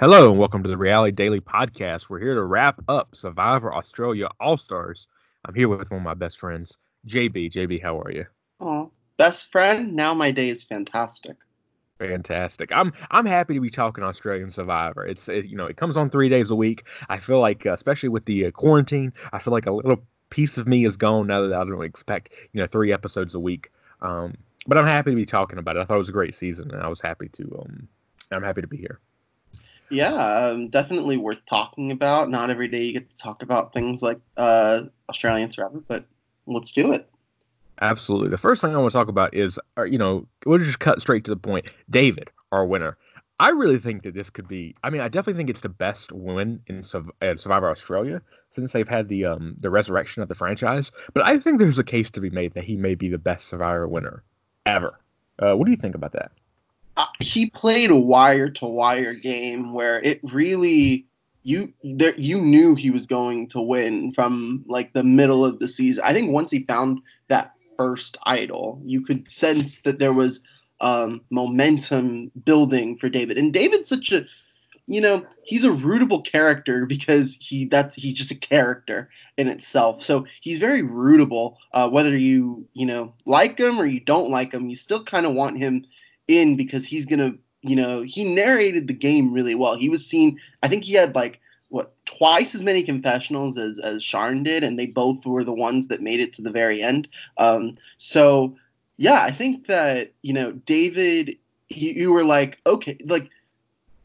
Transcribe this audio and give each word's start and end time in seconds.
Hello 0.00 0.30
and 0.30 0.38
welcome 0.38 0.62
to 0.62 0.68
the 0.70 0.78
Reality 0.78 1.12
Daily 1.12 1.42
Podcast. 1.42 2.08
We're 2.08 2.20
here 2.20 2.34
to 2.34 2.42
wrap 2.42 2.80
up 2.88 3.14
Survivor 3.14 3.74
Australia 3.74 4.28
All 4.40 4.56
Stars. 4.56 5.06
I'm 5.44 5.54
here 5.54 5.68
with 5.68 5.90
one 5.90 6.00
of 6.00 6.04
my 6.04 6.14
best 6.14 6.38
friends, 6.38 6.78
JB. 7.06 7.52
JB, 7.52 7.82
how 7.82 8.00
are 8.00 8.10
you? 8.10 8.24
Oh, 8.60 8.92
best 9.18 9.52
friend. 9.52 9.92
Now 9.92 10.14
my 10.14 10.30
day 10.30 10.48
is 10.48 10.62
fantastic. 10.62 11.36
Fantastic. 11.98 12.74
I'm 12.74 12.94
I'm 13.10 13.26
happy 13.26 13.52
to 13.52 13.60
be 13.60 13.68
talking 13.68 14.02
Australian 14.02 14.50
Survivor. 14.50 15.04
It's 15.04 15.28
it, 15.28 15.44
you 15.44 15.58
know 15.58 15.66
it 15.66 15.76
comes 15.76 15.98
on 15.98 16.08
three 16.08 16.30
days 16.30 16.50
a 16.50 16.56
week. 16.56 16.84
I 17.10 17.18
feel 17.18 17.38
like 17.38 17.66
uh, 17.66 17.74
especially 17.74 18.08
with 18.08 18.24
the 18.24 18.46
uh, 18.46 18.52
quarantine, 18.52 19.12
I 19.34 19.38
feel 19.38 19.52
like 19.52 19.66
a 19.66 19.70
little 19.70 20.02
piece 20.30 20.56
of 20.56 20.66
me 20.66 20.86
is 20.86 20.96
gone 20.96 21.26
now 21.26 21.46
that 21.46 21.52
I 21.52 21.62
don't 21.62 21.84
expect 21.84 22.30
you 22.54 22.62
know 22.62 22.66
three 22.66 22.90
episodes 22.90 23.34
a 23.34 23.38
week. 23.38 23.70
Um, 24.00 24.38
but 24.66 24.78
I'm 24.78 24.86
happy 24.86 25.10
to 25.10 25.16
be 25.16 25.26
talking 25.26 25.58
about 25.58 25.76
it. 25.76 25.80
I 25.80 25.84
thought 25.84 25.96
it 25.96 25.98
was 25.98 26.08
a 26.08 26.12
great 26.12 26.34
season, 26.34 26.70
and 26.70 26.80
I 26.80 26.88
was 26.88 27.02
happy 27.02 27.28
to 27.34 27.60
um 27.60 27.88
I'm 28.30 28.42
happy 28.42 28.62
to 28.62 28.66
be 28.66 28.78
here. 28.78 28.98
Yeah, 29.90 30.14
um, 30.14 30.68
definitely 30.68 31.16
worth 31.16 31.44
talking 31.48 31.90
about. 31.90 32.30
Not 32.30 32.50
every 32.50 32.68
day 32.68 32.84
you 32.84 32.92
get 32.92 33.10
to 33.10 33.16
talk 33.16 33.42
about 33.42 33.72
things 33.72 34.02
like 34.02 34.20
uh, 34.36 34.82
Australian 35.08 35.50
Survivor, 35.50 35.82
but 35.86 36.04
let's 36.46 36.70
do 36.70 36.92
it. 36.92 37.08
Absolutely. 37.80 38.28
The 38.28 38.38
first 38.38 38.60
thing 38.60 38.74
I 38.74 38.78
want 38.78 38.92
to 38.92 38.98
talk 38.98 39.08
about 39.08 39.34
is, 39.34 39.58
uh, 39.78 39.84
you 39.84 39.98
know, 39.98 40.26
we'll 40.44 40.58
just 40.58 40.78
cut 40.78 41.00
straight 41.00 41.24
to 41.24 41.30
the 41.30 41.36
point. 41.36 41.66
David, 41.88 42.30
our 42.52 42.64
winner. 42.64 42.96
I 43.40 43.50
really 43.50 43.78
think 43.78 44.02
that 44.02 44.12
this 44.12 44.28
could 44.28 44.46
be. 44.46 44.74
I 44.84 44.90
mean, 44.90 45.00
I 45.00 45.08
definitely 45.08 45.38
think 45.38 45.48
it's 45.48 45.62
the 45.62 45.70
best 45.70 46.12
win 46.12 46.60
in, 46.66 46.84
Survivor 46.84 47.70
Australia 47.70 48.20
since 48.50 48.72
they've 48.72 48.88
had 48.88 49.08
the 49.08 49.24
um 49.24 49.56
the 49.58 49.70
resurrection 49.70 50.22
of 50.22 50.28
the 50.28 50.34
franchise. 50.34 50.92
But 51.14 51.24
I 51.24 51.38
think 51.38 51.58
there's 51.58 51.78
a 51.78 51.84
case 51.84 52.10
to 52.10 52.20
be 52.20 52.28
made 52.28 52.52
that 52.52 52.66
he 52.66 52.76
may 52.76 52.94
be 52.94 53.08
the 53.08 53.16
best 53.16 53.46
Survivor 53.46 53.88
winner 53.88 54.22
ever. 54.66 55.00
Uh, 55.38 55.54
what 55.54 55.64
do 55.64 55.70
you 55.70 55.78
think 55.78 55.94
about 55.94 56.12
that? 56.12 56.32
Uh, 56.96 57.06
he 57.20 57.48
played 57.50 57.90
a 57.90 57.96
wire 57.96 58.50
to 58.50 58.66
wire 58.66 59.14
game 59.14 59.72
where 59.72 60.00
it 60.00 60.20
really 60.22 61.06
you 61.42 61.72
there 61.82 62.14
you 62.18 62.40
knew 62.40 62.74
he 62.74 62.90
was 62.90 63.06
going 63.06 63.48
to 63.48 63.60
win 63.60 64.12
from 64.12 64.64
like 64.68 64.92
the 64.92 65.04
middle 65.04 65.44
of 65.44 65.58
the 65.58 65.68
season. 65.68 66.04
I 66.04 66.12
think 66.12 66.30
once 66.30 66.50
he 66.50 66.64
found 66.64 67.00
that 67.28 67.54
first 67.76 68.18
idol, 68.24 68.82
you 68.84 69.02
could 69.02 69.30
sense 69.30 69.78
that 69.82 69.98
there 69.98 70.12
was 70.12 70.40
um, 70.80 71.22
momentum 71.30 72.30
building 72.44 72.98
for 72.98 73.08
David. 73.08 73.38
And 73.38 73.52
David's 73.52 73.88
such 73.88 74.12
a 74.12 74.26
you 74.86 75.00
know 75.00 75.24
he's 75.44 75.62
a 75.62 75.68
rootable 75.68 76.24
character 76.26 76.84
because 76.84 77.36
he 77.40 77.64
that's 77.66 77.94
he's 77.94 78.14
just 78.14 78.32
a 78.32 78.34
character 78.34 79.08
in 79.36 79.46
itself 79.46 80.02
so 80.02 80.26
he's 80.40 80.58
very 80.58 80.82
rootable 80.82 81.56
uh, 81.72 81.88
whether 81.88 82.16
you 82.16 82.66
you 82.72 82.84
know 82.84 83.14
like 83.24 83.58
him 83.58 83.80
or 83.80 83.86
you 83.86 84.00
don't 84.00 84.30
like 84.30 84.52
him 84.52 84.68
you 84.68 84.74
still 84.74 85.04
kind 85.04 85.26
of 85.26 85.32
want 85.32 85.58
him 85.58 85.86
in 86.30 86.56
because 86.56 86.84
he's 86.84 87.06
gonna 87.06 87.32
you 87.62 87.76
know 87.76 88.02
he 88.02 88.24
narrated 88.24 88.86
the 88.86 88.94
game 88.94 89.32
really 89.32 89.54
well 89.54 89.76
he 89.76 89.88
was 89.88 90.06
seen 90.06 90.38
i 90.62 90.68
think 90.68 90.84
he 90.84 90.94
had 90.94 91.14
like 91.14 91.40
what 91.70 91.94
twice 92.04 92.54
as 92.54 92.62
many 92.62 92.82
confessionals 92.82 93.56
as 93.56 93.78
as 93.78 94.02
Sharn 94.02 94.44
did, 94.44 94.62
and 94.62 94.78
they 94.78 94.86
both 94.86 95.24
were 95.24 95.44
the 95.44 95.54
ones 95.54 95.86
that 95.86 96.02
made 96.02 96.20
it 96.20 96.32
to 96.34 96.42
the 96.42 96.50
very 96.50 96.82
end. 96.82 97.08
Um, 97.38 97.74
so 97.96 98.56
yeah, 98.98 99.22
I 99.22 99.30
think 99.30 99.66
that 99.66 100.12
you 100.22 100.32
know 100.32 100.52
David, 100.52 101.38
you, 101.68 101.92
you 101.92 102.12
were 102.12 102.24
like 102.24 102.58
okay, 102.66 102.98
like 103.06 103.30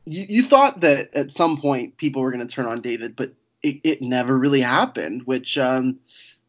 you, 0.06 0.26
you 0.30 0.44
thought 0.44 0.82
that 0.82 1.14
at 1.14 1.32
some 1.32 1.60
point 1.60 1.98
people 1.98 2.22
were 2.22 2.32
going 2.32 2.48
to 2.48 2.54
turn 2.54 2.68
on 2.68 2.82
David, 2.82 3.16
but 3.16 3.34
it, 3.64 3.82
it 3.84 4.02
never 4.02 4.38
really 4.38 4.62
happened, 4.62 5.24
which 5.24 5.58
um, 5.58 6.00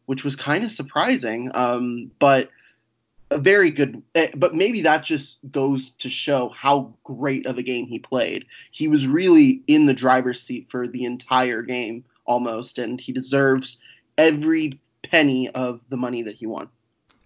which 0.05 0.23
was 0.23 0.35
kind 0.35 0.63
of 0.63 0.71
surprising. 0.71 1.49
Um, 1.55 2.11
but 2.19 2.51
a 3.29 3.37
very 3.37 3.69
good, 3.69 4.01
eh, 4.15 4.29
but 4.35 4.55
maybe 4.55 4.81
that 4.81 5.03
just 5.03 5.39
goes 5.51 5.91
to 5.91 6.09
show 6.09 6.49
how 6.49 6.93
great 7.03 7.45
of 7.45 7.57
a 7.57 7.63
game 7.63 7.87
he 7.87 7.99
played. 7.99 8.45
He 8.71 8.87
was 8.87 9.07
really 9.07 9.61
in 9.67 9.85
the 9.85 9.93
driver's 9.93 10.41
seat 10.41 10.67
for 10.69 10.87
the 10.87 11.05
entire 11.05 11.61
game 11.61 12.05
almost, 12.25 12.77
and 12.77 12.99
he 12.99 13.11
deserves 13.11 13.79
every 14.17 14.79
penny 15.03 15.49
of 15.49 15.81
the 15.89 15.97
money 15.97 16.23
that 16.23 16.35
he 16.35 16.45
won. 16.45 16.69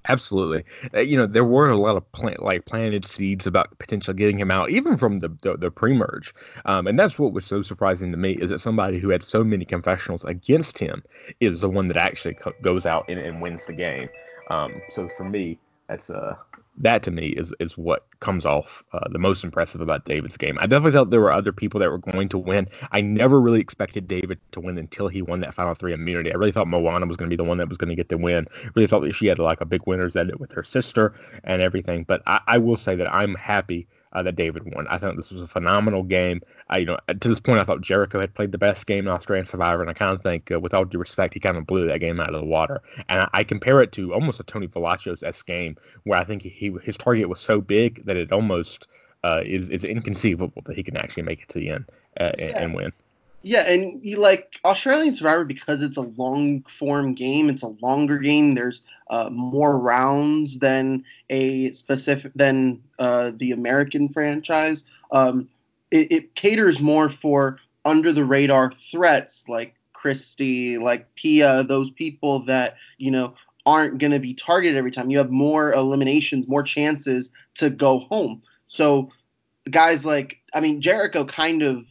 Absolutely. 0.07 0.63
Uh, 0.95 1.01
you 1.01 1.15
know, 1.15 1.27
there 1.27 1.45
were 1.45 1.69
a 1.69 1.77
lot 1.77 1.95
of 1.95 2.11
plant, 2.11 2.41
like 2.41 2.65
planted 2.65 3.05
seeds 3.05 3.45
about 3.45 3.77
potentially 3.77 4.17
getting 4.17 4.39
him 4.39 4.49
out, 4.49 4.71
even 4.71 4.97
from 4.97 5.19
the 5.19 5.29
the, 5.43 5.57
the 5.57 5.69
pre-merge. 5.69 6.33
Um, 6.65 6.87
and 6.87 6.97
that's 6.97 7.19
what 7.19 7.33
was 7.33 7.45
so 7.45 7.61
surprising 7.61 8.11
to 8.11 8.17
me 8.17 8.31
is 8.31 8.49
that 8.49 8.61
somebody 8.61 8.97
who 8.97 9.09
had 9.09 9.23
so 9.23 9.43
many 9.43 9.63
confessionals 9.63 10.23
against 10.23 10.79
him 10.79 11.03
is 11.39 11.59
the 11.59 11.69
one 11.69 11.87
that 11.89 11.97
actually 11.97 12.33
co- 12.33 12.53
goes 12.63 12.87
out 12.87 13.05
and, 13.09 13.19
and 13.19 13.41
wins 13.41 13.67
the 13.67 13.73
game. 13.73 14.09
Um, 14.49 14.81
so 14.89 15.07
for 15.07 15.23
me, 15.23 15.59
that's 15.91 16.09
uh 16.09 16.35
that 16.77 17.03
to 17.03 17.11
me 17.11 17.27
is 17.27 17.53
is 17.59 17.77
what 17.77 18.07
comes 18.21 18.45
off 18.45 18.81
uh, 18.93 19.07
the 19.11 19.19
most 19.19 19.43
impressive 19.43 19.81
about 19.81 20.05
David's 20.05 20.37
game. 20.37 20.57
I 20.57 20.67
definitely 20.67 20.93
thought 20.93 21.09
there 21.09 21.19
were 21.19 21.31
other 21.31 21.51
people 21.51 21.81
that 21.81 21.91
were 21.91 21.97
going 21.97 22.29
to 22.29 22.37
win. 22.37 22.69
I 22.93 23.01
never 23.01 23.41
really 23.41 23.59
expected 23.59 24.07
David 24.07 24.39
to 24.53 24.61
win 24.61 24.77
until 24.77 25.09
he 25.09 25.21
won 25.21 25.41
that 25.41 25.53
final 25.53 25.75
three 25.75 25.93
immunity. 25.93 26.31
I 26.31 26.37
really 26.37 26.53
thought 26.53 26.69
Moana 26.69 27.05
was 27.07 27.17
going 27.17 27.29
to 27.29 27.35
be 27.35 27.43
the 27.43 27.47
one 27.47 27.57
that 27.57 27.67
was 27.67 27.77
going 27.77 27.89
to 27.89 27.95
get 27.95 28.07
the 28.07 28.17
win. 28.17 28.47
Really 28.73 28.87
thought 28.87 29.01
that 29.01 29.13
she 29.13 29.27
had 29.27 29.37
like 29.37 29.59
a 29.59 29.65
big 29.65 29.81
winner's 29.85 30.15
edit 30.15 30.39
with 30.39 30.53
her 30.53 30.63
sister 30.63 31.13
and 31.43 31.61
everything. 31.61 32.05
But 32.05 32.21
I, 32.25 32.39
I 32.47 32.57
will 32.57 32.77
say 32.77 32.95
that 32.95 33.13
I'm 33.13 33.35
happy 33.35 33.85
uh, 34.13 34.23
that 34.23 34.35
David 34.35 34.73
won. 34.73 34.87
I 34.87 34.97
thought 34.97 35.15
this 35.15 35.31
was 35.31 35.41
a 35.41 35.47
phenomenal 35.47 36.03
game. 36.03 36.41
I, 36.69 36.79
you 36.79 36.85
know, 36.85 36.97
to 37.07 37.29
this 37.29 37.39
point, 37.39 37.59
I 37.59 37.63
thought 37.63 37.81
Jericho 37.81 38.19
had 38.19 38.33
played 38.33 38.51
the 38.51 38.57
best 38.57 38.85
game 38.85 39.07
in 39.07 39.13
Australian 39.13 39.45
Survivor, 39.45 39.81
and 39.81 39.89
I 39.89 39.93
kind 39.93 40.13
of 40.13 40.21
think, 40.21 40.51
uh, 40.51 40.59
with 40.59 40.73
all 40.73 40.85
due 40.85 40.99
respect, 40.99 41.33
he 41.33 41.39
kind 41.39 41.57
of 41.57 41.65
blew 41.65 41.87
that 41.87 41.99
game 41.99 42.19
out 42.19 42.33
of 42.33 42.41
the 42.41 42.45
water. 42.45 42.81
And 43.09 43.21
I, 43.21 43.29
I 43.33 43.43
compare 43.43 43.81
it 43.81 43.91
to 43.93 44.13
almost 44.13 44.39
a 44.39 44.43
Tony 44.43 44.67
Vlachos's 44.67 45.23
s 45.23 45.41
game, 45.41 45.77
where 46.03 46.19
I 46.19 46.23
think 46.23 46.41
he, 46.41 46.49
he 46.49 46.75
his 46.83 46.97
target 46.97 47.29
was 47.29 47.39
so 47.39 47.61
big 47.61 48.05
that 48.05 48.17
it 48.17 48.31
almost 48.31 48.87
uh, 49.23 49.41
is 49.45 49.69
is 49.69 49.85
inconceivable 49.85 50.61
that 50.65 50.75
he 50.75 50.83
can 50.83 50.97
actually 50.97 51.23
make 51.23 51.41
it 51.41 51.49
to 51.49 51.59
the 51.59 51.69
end 51.69 51.85
uh, 52.19 52.31
yeah. 52.37 52.45
and, 52.45 52.55
and 52.55 52.73
win. 52.73 52.93
Yeah, 53.43 53.61
and 53.61 53.99
you 54.05 54.17
like 54.17 54.59
Australian 54.63 55.15
Survivor 55.15 55.45
because 55.45 55.81
it's 55.81 55.97
a 55.97 56.01
long 56.01 56.63
form 56.63 57.15
game. 57.15 57.49
It's 57.49 57.63
a 57.63 57.75
longer 57.81 58.19
game. 58.19 58.53
There's 58.53 58.83
uh, 59.09 59.29
more 59.31 59.79
rounds 59.79 60.59
than 60.59 61.03
a 61.29 61.71
specific 61.71 62.33
than 62.35 62.83
uh, 62.99 63.31
the 63.35 63.51
American 63.51 64.09
franchise. 64.09 64.85
Um, 65.11 65.49
it, 65.89 66.11
it, 66.11 66.35
caters 66.35 66.79
more 66.79 67.09
for 67.09 67.57
under 67.83 68.11
the 68.13 68.23
radar 68.23 68.73
threats 68.91 69.49
like 69.49 69.73
Kristie, 69.93 70.79
like 70.79 71.13
Pia, 71.15 71.63
those 71.63 71.89
people 71.89 72.45
that 72.45 72.75
you 72.99 73.09
know 73.09 73.33
aren't 73.65 73.97
going 73.97 74.11
to 74.11 74.19
be 74.19 74.35
targeted 74.35 74.77
every 74.77 74.91
time. 74.91 75.09
You 75.09 75.17
have 75.17 75.31
more 75.31 75.73
eliminations, 75.73 76.47
more 76.47 76.63
chances 76.63 77.31
to 77.55 77.71
go 77.71 77.99
home. 77.99 78.43
So 78.67 79.09
guys 79.69 80.05
like 80.05 80.39
I 80.53 80.59
mean 80.59 80.79
Jericho 80.79 81.25
kind 81.25 81.63
of 81.63 81.85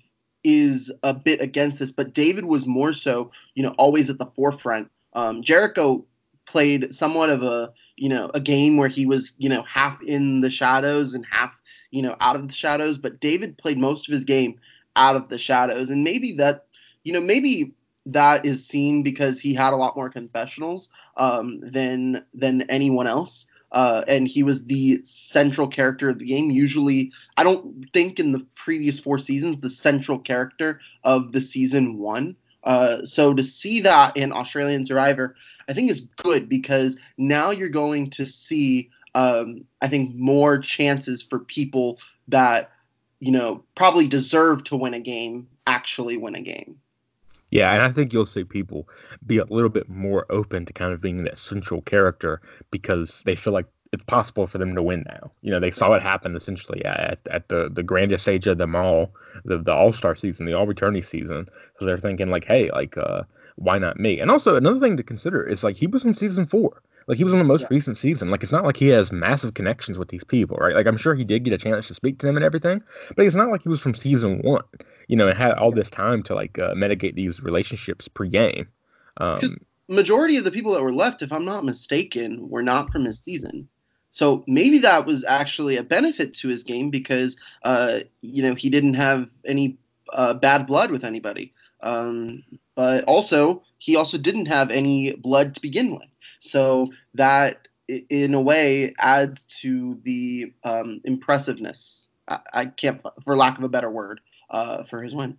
is 0.44 0.90
a 1.02 1.12
bit 1.12 1.40
against 1.40 1.78
this, 1.78 1.92
but 1.92 2.14
David 2.14 2.44
was 2.44 2.66
more 2.66 2.92
so, 2.92 3.30
you 3.54 3.62
know, 3.62 3.74
always 3.78 4.08
at 4.10 4.18
the 4.18 4.26
forefront. 4.26 4.90
Um, 5.12 5.42
Jericho 5.42 6.04
played 6.46 6.94
somewhat 6.94 7.30
of 7.30 7.42
a, 7.42 7.72
you 7.96 8.08
know, 8.08 8.30
a 8.34 8.40
game 8.40 8.76
where 8.76 8.88
he 8.88 9.06
was, 9.06 9.34
you 9.38 9.48
know, 9.48 9.62
half 9.62 10.02
in 10.02 10.40
the 10.40 10.50
shadows 10.50 11.14
and 11.14 11.24
half, 11.30 11.52
you 11.90 12.02
know, 12.02 12.16
out 12.20 12.36
of 12.36 12.48
the 12.48 12.54
shadows. 12.54 12.96
But 12.96 13.20
David 13.20 13.58
played 13.58 13.78
most 13.78 14.08
of 14.08 14.12
his 14.12 14.24
game 14.24 14.58
out 14.96 15.16
of 15.16 15.28
the 15.28 15.38
shadows, 15.38 15.90
and 15.90 16.02
maybe 16.04 16.32
that, 16.36 16.66
you 17.04 17.12
know, 17.12 17.20
maybe 17.20 17.72
that 18.06 18.44
is 18.44 18.66
seen 18.66 19.02
because 19.02 19.40
he 19.40 19.54
had 19.54 19.72
a 19.72 19.76
lot 19.76 19.96
more 19.96 20.08
confessionals 20.08 20.88
um, 21.16 21.60
than 21.60 22.24
than 22.34 22.62
anyone 22.62 23.06
else 23.06 23.46
uh, 23.72 24.04
and 24.08 24.26
he 24.26 24.42
was 24.42 24.64
the 24.64 25.00
central 25.04 25.68
character 25.68 26.08
of 26.08 26.18
the 26.18 26.24
game. 26.24 26.50
Usually, 26.50 27.12
I 27.36 27.44
don't 27.44 27.88
think 27.92 28.18
in 28.18 28.32
the 28.32 28.46
previous 28.54 28.98
four 28.98 29.18
seasons 29.18 29.60
the 29.60 29.70
central 29.70 30.18
character 30.18 30.80
of 31.04 31.32
the 31.32 31.40
season 31.40 31.98
one. 31.98 32.36
Uh, 32.64 33.04
so 33.04 33.32
to 33.32 33.42
see 33.42 33.80
that 33.80 34.16
in 34.16 34.32
Australian 34.32 34.84
Survivor, 34.84 35.36
I 35.68 35.72
think 35.72 35.90
is 35.90 36.02
good 36.16 36.48
because 36.48 36.96
now 37.16 37.50
you're 37.50 37.68
going 37.68 38.10
to 38.10 38.26
see, 38.26 38.90
um, 39.14 39.64
I 39.80 39.88
think, 39.88 40.14
more 40.14 40.58
chances 40.58 41.22
for 41.22 41.38
people 41.38 41.98
that 42.28 42.70
you 43.20 43.32
know 43.32 43.64
probably 43.74 44.08
deserve 44.08 44.64
to 44.64 44.76
win 44.76 44.94
a 44.94 45.00
game 45.00 45.48
actually 45.66 46.16
win 46.16 46.34
a 46.34 46.40
game. 46.40 46.80
Yeah, 47.50 47.72
and 47.72 47.82
I 47.82 47.90
think 47.90 48.12
you'll 48.12 48.26
see 48.26 48.44
people 48.44 48.88
be 49.26 49.38
a 49.38 49.44
little 49.44 49.68
bit 49.68 49.88
more 49.88 50.26
open 50.30 50.64
to 50.66 50.72
kind 50.72 50.92
of 50.92 51.00
being 51.00 51.24
that 51.24 51.38
central 51.38 51.82
character 51.82 52.40
because 52.70 53.22
they 53.24 53.34
feel 53.34 53.52
like 53.52 53.66
it's 53.92 54.04
possible 54.04 54.46
for 54.46 54.58
them 54.58 54.74
to 54.76 54.82
win 54.82 55.04
now. 55.08 55.32
You 55.42 55.50
know, 55.50 55.58
they 55.60 55.72
saw 55.72 55.92
it 55.94 56.02
happen 56.02 56.36
essentially 56.36 56.84
at, 56.84 57.18
at 57.30 57.48
the, 57.48 57.68
the 57.72 57.82
grandest 57.82 58.22
stage 58.22 58.46
of 58.46 58.58
them 58.58 58.76
all, 58.76 59.12
the, 59.44 59.58
the 59.58 59.72
All 59.72 59.92
Star 59.92 60.14
season, 60.14 60.46
the 60.46 60.54
All 60.54 60.66
Returnee 60.66 61.04
season. 61.04 61.48
So 61.78 61.86
they're 61.86 61.98
thinking 61.98 62.30
like, 62.30 62.44
hey, 62.44 62.70
like, 62.70 62.96
uh, 62.96 63.22
why 63.56 63.78
not 63.78 63.98
me? 63.98 64.20
And 64.20 64.30
also 64.30 64.54
another 64.54 64.80
thing 64.80 64.96
to 64.96 65.02
consider 65.02 65.42
is 65.42 65.64
like 65.64 65.76
he 65.76 65.88
was 65.88 66.04
in 66.04 66.14
season 66.14 66.46
four. 66.46 66.82
Like 67.06 67.18
he 67.18 67.24
was 67.24 67.34
in 67.34 67.38
the 67.38 67.44
most 67.44 67.62
yeah. 67.62 67.68
recent 67.70 67.96
season. 67.96 68.30
Like 68.30 68.42
it's 68.42 68.52
not 68.52 68.64
like 68.64 68.76
he 68.76 68.88
has 68.88 69.12
massive 69.12 69.54
connections 69.54 69.98
with 69.98 70.08
these 70.08 70.24
people, 70.24 70.56
right? 70.58 70.74
Like 70.74 70.86
I'm 70.86 70.96
sure 70.96 71.14
he 71.14 71.24
did 71.24 71.44
get 71.44 71.54
a 71.54 71.58
chance 71.58 71.88
to 71.88 71.94
speak 71.94 72.18
to 72.18 72.26
them 72.26 72.36
and 72.36 72.44
everything, 72.44 72.82
but 73.16 73.26
it's 73.26 73.36
not 73.36 73.50
like 73.50 73.62
he 73.62 73.68
was 73.68 73.80
from 73.80 73.94
season 73.94 74.40
one, 74.42 74.64
you 75.08 75.16
know, 75.16 75.28
and 75.28 75.36
had 75.36 75.52
all 75.52 75.72
this 75.72 75.90
time 75.90 76.22
to 76.24 76.34
like 76.34 76.58
uh, 76.58 76.74
mitigate 76.74 77.14
these 77.14 77.40
relationships 77.42 78.08
pre-game. 78.08 78.68
Um, 79.16 79.56
majority 79.88 80.36
of 80.36 80.44
the 80.44 80.50
people 80.50 80.72
that 80.72 80.82
were 80.82 80.92
left, 80.92 81.20
if 81.20 81.32
I'm 81.32 81.44
not 81.44 81.64
mistaken, 81.64 82.48
were 82.48 82.62
not 82.62 82.90
from 82.90 83.04
his 83.04 83.18
season. 83.18 83.68
So 84.12 84.44
maybe 84.46 84.78
that 84.80 85.06
was 85.06 85.24
actually 85.24 85.76
a 85.76 85.82
benefit 85.82 86.34
to 86.34 86.48
his 86.48 86.64
game 86.64 86.90
because, 86.90 87.36
uh, 87.62 88.00
you 88.22 88.42
know, 88.42 88.54
he 88.54 88.70
didn't 88.70 88.94
have 88.94 89.28
any 89.44 89.78
uh, 90.12 90.34
bad 90.34 90.66
blood 90.66 90.90
with 90.90 91.04
anybody. 91.04 91.52
Um, 91.82 92.42
but 92.74 93.04
also, 93.04 93.62
he 93.78 93.96
also 93.96 94.18
didn't 94.18 94.46
have 94.46 94.70
any 94.70 95.14
blood 95.14 95.54
to 95.54 95.60
begin 95.60 95.92
with. 95.92 96.08
So 96.40 96.88
that, 97.14 97.68
in 97.88 98.34
a 98.34 98.40
way, 98.40 98.94
adds 98.98 99.44
to 99.60 100.00
the 100.04 100.52
um, 100.64 101.00
impressiveness. 101.04 102.08
I, 102.28 102.38
I, 102.52 102.66
can't, 102.66 103.00
for 103.24 103.36
lack 103.36 103.58
of 103.58 103.64
a 103.64 103.68
better 103.68 103.90
word, 103.90 104.20
uh, 104.50 104.84
for 104.84 105.02
his 105.02 105.14
win. 105.14 105.38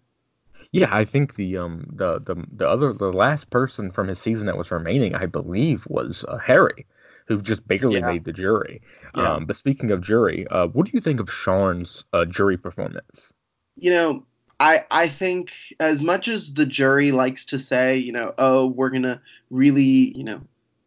Yeah, 0.71 0.89
I 0.91 1.05
think 1.05 1.35
the 1.35 1.57
um 1.57 1.87
the 1.91 2.19
the 2.19 2.35
the 2.51 2.67
other 2.67 2.93
the 2.93 3.11
last 3.11 3.49
person 3.49 3.91
from 3.91 4.07
his 4.07 4.19
season 4.19 4.45
that 4.47 4.57
was 4.57 4.69
remaining, 4.71 5.15
I 5.15 5.25
believe, 5.25 5.85
was 5.89 6.23
uh, 6.27 6.37
Harry, 6.37 6.85
who 7.25 7.41
just 7.41 7.67
barely 7.67 7.99
yeah. 7.99 8.05
made 8.05 8.25
the 8.25 8.33
jury. 8.33 8.81
Yeah. 9.15 9.33
Um, 9.33 9.45
but 9.45 9.55
speaking 9.55 9.91
of 9.91 10.01
jury, 10.01 10.47
uh, 10.47 10.67
what 10.67 10.85
do 10.85 10.91
you 10.93 11.01
think 11.01 11.19
of 11.19 11.31
Sharn's 11.31 12.03
uh, 12.13 12.25
jury 12.25 12.57
performance? 12.57 13.33
You 13.75 13.91
know, 13.91 14.25
I 14.61 14.85
I 14.91 15.07
think 15.07 15.53
as 15.79 16.03
much 16.03 16.27
as 16.27 16.53
the 16.53 16.67
jury 16.67 17.11
likes 17.11 17.45
to 17.45 17.57
say, 17.57 17.97
you 17.97 18.11
know, 18.11 18.31
oh, 18.37 18.67
we're 18.67 18.91
gonna 18.91 19.19
really, 19.49 20.15
you 20.15 20.23
know, 20.23 20.41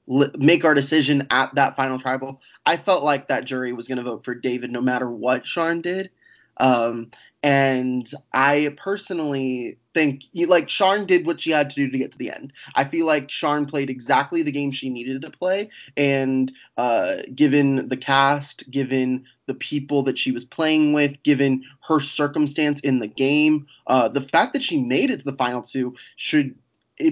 li- 0.07 0.31
make 0.39 0.65
our 0.65 0.75
decision 0.75 1.27
at 1.31 1.53
that 1.57 1.75
final 1.75 1.99
tribal. 1.99 2.41
I 2.65 2.77
felt 2.77 3.03
like 3.03 3.27
that 3.29 3.47
jury 3.47 3.73
was 3.73 3.89
gonna 3.89 4.05
vote 4.05 4.25
for 4.25 4.37
David 4.37 4.71
no 4.71 4.81
matter 4.81 5.11
what 5.11 5.45
Sharn 5.45 5.83
did. 5.83 6.11
Um, 6.57 7.11
and 7.45 8.11
I 8.33 8.75
personally 8.79 9.77
think 9.93 10.25
like 10.47 10.69
Sharn 10.69 11.07
did 11.07 11.27
what 11.27 11.43
she 11.43 11.51
had 11.51 11.69
to 11.69 11.77
do 11.77 11.91
to 11.91 11.99
get 11.99 12.11
to 12.13 12.19
the 12.19 12.31
end. 12.31 12.55
I 12.75 12.85
feel 12.85 13.05
like 13.05 13.29
Sharn 13.29 13.69
played 13.69 13.91
exactly 13.91 14.41
the 14.43 14.51
game 14.51 14.73
she 14.73 14.89
needed 14.89 15.21
to 15.21 15.31
play, 15.31 15.69
and 15.95 16.51
uh, 16.79 17.17
given 17.35 17.91
the 17.91 17.99
cast, 17.99 18.69
given 18.71 19.27
the 19.45 19.53
people 19.53 20.03
that 20.05 20.17
she 20.17 20.33
was 20.33 20.43
playing 20.43 20.95
with, 20.95 21.23
given 21.23 21.63
her 21.87 22.01
circumstance 22.01 22.81
in 22.81 23.01
the 23.01 23.07
game, 23.07 23.67
uh, 23.89 24.09
the 24.09 24.23
fact 24.23 24.55
that 24.55 24.63
she 24.63 24.81
made 24.81 25.11
it 25.11 25.19
to 25.19 25.25
the 25.25 25.37
final 25.37 25.61
two 25.61 25.95
should 26.17 26.55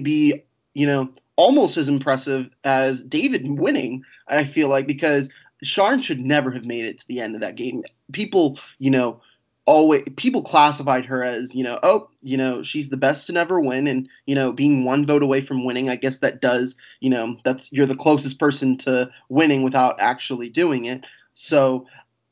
be, 0.01 0.43
you 0.73 0.87
know, 0.87 1.13
almost 1.35 1.77
as 1.77 1.87
impressive 1.87 2.49
as 2.63 3.03
David 3.03 3.59
winning. 3.59 4.03
I 4.27 4.45
feel 4.45 4.67
like 4.67 4.87
because 4.87 5.29
Sharn 5.63 6.01
should 6.01 6.19
never 6.19 6.49
have 6.49 6.65
made 6.65 6.85
it 6.85 6.97
to 6.97 7.07
the 7.07 7.19
end 7.19 7.35
of 7.35 7.41
that 7.41 7.55
game. 7.55 7.83
People, 8.11 8.57
you 8.79 8.89
know 8.89 9.21
always 9.65 10.03
people 10.17 10.43
classified 10.43 11.05
her 11.05 11.23
as 11.23 11.55
you 11.55 11.63
know 11.63 11.79
oh 11.83 12.09
you 12.21 12.35
know 12.35 12.63
she's 12.63 12.89
the 12.89 12.97
best 12.97 13.27
to 13.27 13.33
never 13.33 13.59
win. 13.59 13.87
And 13.87 14.09
you 14.25 14.35
know 14.35 14.51
being 14.51 14.83
one 14.83 15.05
vote 15.05 15.23
away 15.23 15.41
from 15.41 15.65
winning 15.65 15.89
i 15.89 15.95
guess 15.95 16.17
that 16.17 16.41
does 16.41 16.75
you 16.99 17.09
know 17.09 17.37
that's 17.45 17.71
you're 17.71 17.85
the 17.85 17.95
closest 17.95 18.39
person 18.39 18.77
to 18.79 19.09
winning 19.29 19.63
without 19.63 19.99
actually 19.99 20.49
doing 20.49 20.85
it. 20.85 21.05
So 21.33 21.87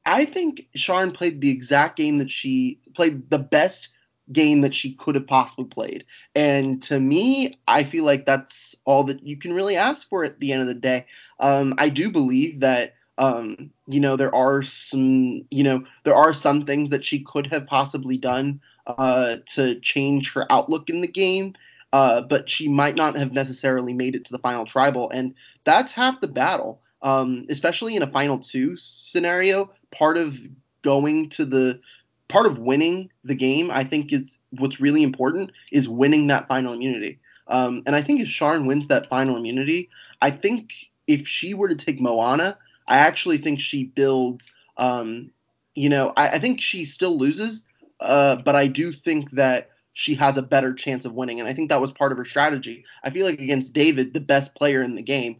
i 0.05 0.25
think 0.25 0.67
Sharon 0.75 1.11
played 1.11 1.41
the 1.41 1.51
exact 1.51 1.95
game 1.97 2.17
that 2.17 2.31
she 2.31 2.79
played 2.95 3.29
the 3.29 3.39
best 3.39 3.89
game 4.31 4.61
that 4.61 4.73
she 4.73 4.93
could 4.93 5.15
have 5.15 5.27
possibly 5.27 5.65
played. 5.65 6.05
And 6.35 6.81
to 6.83 6.99
me 6.99 7.59
i 7.67 7.83
feel 7.83 8.03
like 8.03 8.25
that's 8.25 8.75
all 8.83 9.05
that 9.05 9.25
you 9.25 9.37
can 9.37 9.53
really 9.53 9.77
ask 9.77 10.07
for 10.09 10.25
at 10.25 10.39
the 10.39 10.51
end 10.51 10.61
of 10.61 10.67
the 10.67 10.73
day. 10.75 11.05
Um, 11.39 11.75
i 11.77 11.87
do 11.87 12.11
believe 12.11 12.59
that 12.59 12.95
um, 13.17 13.71
you 13.87 13.99
know, 13.99 14.15
there 14.15 14.33
are 14.33 14.63
some, 14.63 15.43
you 15.51 15.63
know, 15.63 15.83
there 16.03 16.15
are 16.15 16.33
some 16.33 16.65
things 16.65 16.89
that 16.89 17.03
she 17.03 17.19
could 17.23 17.47
have 17.47 17.67
possibly 17.67 18.17
done 18.17 18.61
uh, 18.87 19.37
to 19.53 19.79
change 19.81 20.33
her 20.33 20.51
outlook 20.51 20.89
in 20.89 21.01
the 21.01 21.07
game, 21.07 21.53
uh, 21.93 22.21
but 22.21 22.49
she 22.49 22.67
might 22.67 22.95
not 22.95 23.17
have 23.17 23.31
necessarily 23.31 23.93
made 23.93 24.15
it 24.15 24.25
to 24.25 24.31
the 24.31 24.39
final 24.39 24.65
tribal, 24.65 25.09
and 25.11 25.35
that's 25.63 25.91
half 25.91 26.21
the 26.21 26.27
battle. 26.27 26.81
Um, 27.03 27.47
especially 27.49 27.95
in 27.95 28.03
a 28.03 28.07
final 28.07 28.37
two 28.37 28.77
scenario, 28.77 29.71
part 29.89 30.17
of 30.17 30.37
going 30.83 31.29
to 31.29 31.45
the 31.45 31.79
part 32.27 32.45
of 32.45 32.59
winning 32.59 33.09
the 33.23 33.35
game, 33.35 33.69
I 33.71 33.83
think 33.83 34.13
is 34.13 34.37
what's 34.51 34.79
really 34.79 35.03
important 35.03 35.51
is 35.71 35.89
winning 35.89 36.27
that 36.27 36.47
final 36.47 36.73
immunity. 36.73 37.19
Um, 37.47 37.83
and 37.85 37.95
I 37.95 38.01
think 38.01 38.21
if 38.21 38.27
Sharn 38.27 38.67
wins 38.67 38.87
that 38.87 39.09
final 39.09 39.35
immunity, 39.35 39.89
I 40.21 40.31
think 40.31 40.73
if 41.07 41.27
she 41.27 41.53
were 41.53 41.67
to 41.67 41.75
take 41.75 41.99
Moana, 41.99 42.57
I 42.91 42.97
actually 42.97 43.37
think 43.37 43.61
she 43.61 43.85
builds. 43.85 44.51
Um, 44.75 45.31
you 45.75 45.87
know, 45.87 46.11
I, 46.17 46.29
I, 46.29 46.39
think 46.39 46.59
she 46.59 46.83
still 46.83 47.17
loses, 47.17 47.65
uh, 48.01 48.35
but 48.37 48.55
I 48.55 48.67
do 48.67 48.91
think 48.91 49.31
that 49.31 49.69
she 49.93 50.15
has 50.15 50.35
a 50.35 50.41
better 50.41 50.73
chance 50.73 51.05
of 51.05 51.13
winning, 51.13 51.39
and 51.39 51.47
I 51.47 51.53
think 51.53 51.69
that 51.69 51.79
was 51.79 51.91
part 51.91 52.11
of 52.11 52.17
her 52.17 52.25
strategy. 52.25 52.83
I 53.03 53.09
feel 53.09 53.25
like 53.25 53.39
against 53.39 53.71
David, 53.71 54.13
the 54.13 54.19
best 54.19 54.55
player 54.55 54.81
in 54.81 54.95
the 54.95 55.01
game, 55.01 55.37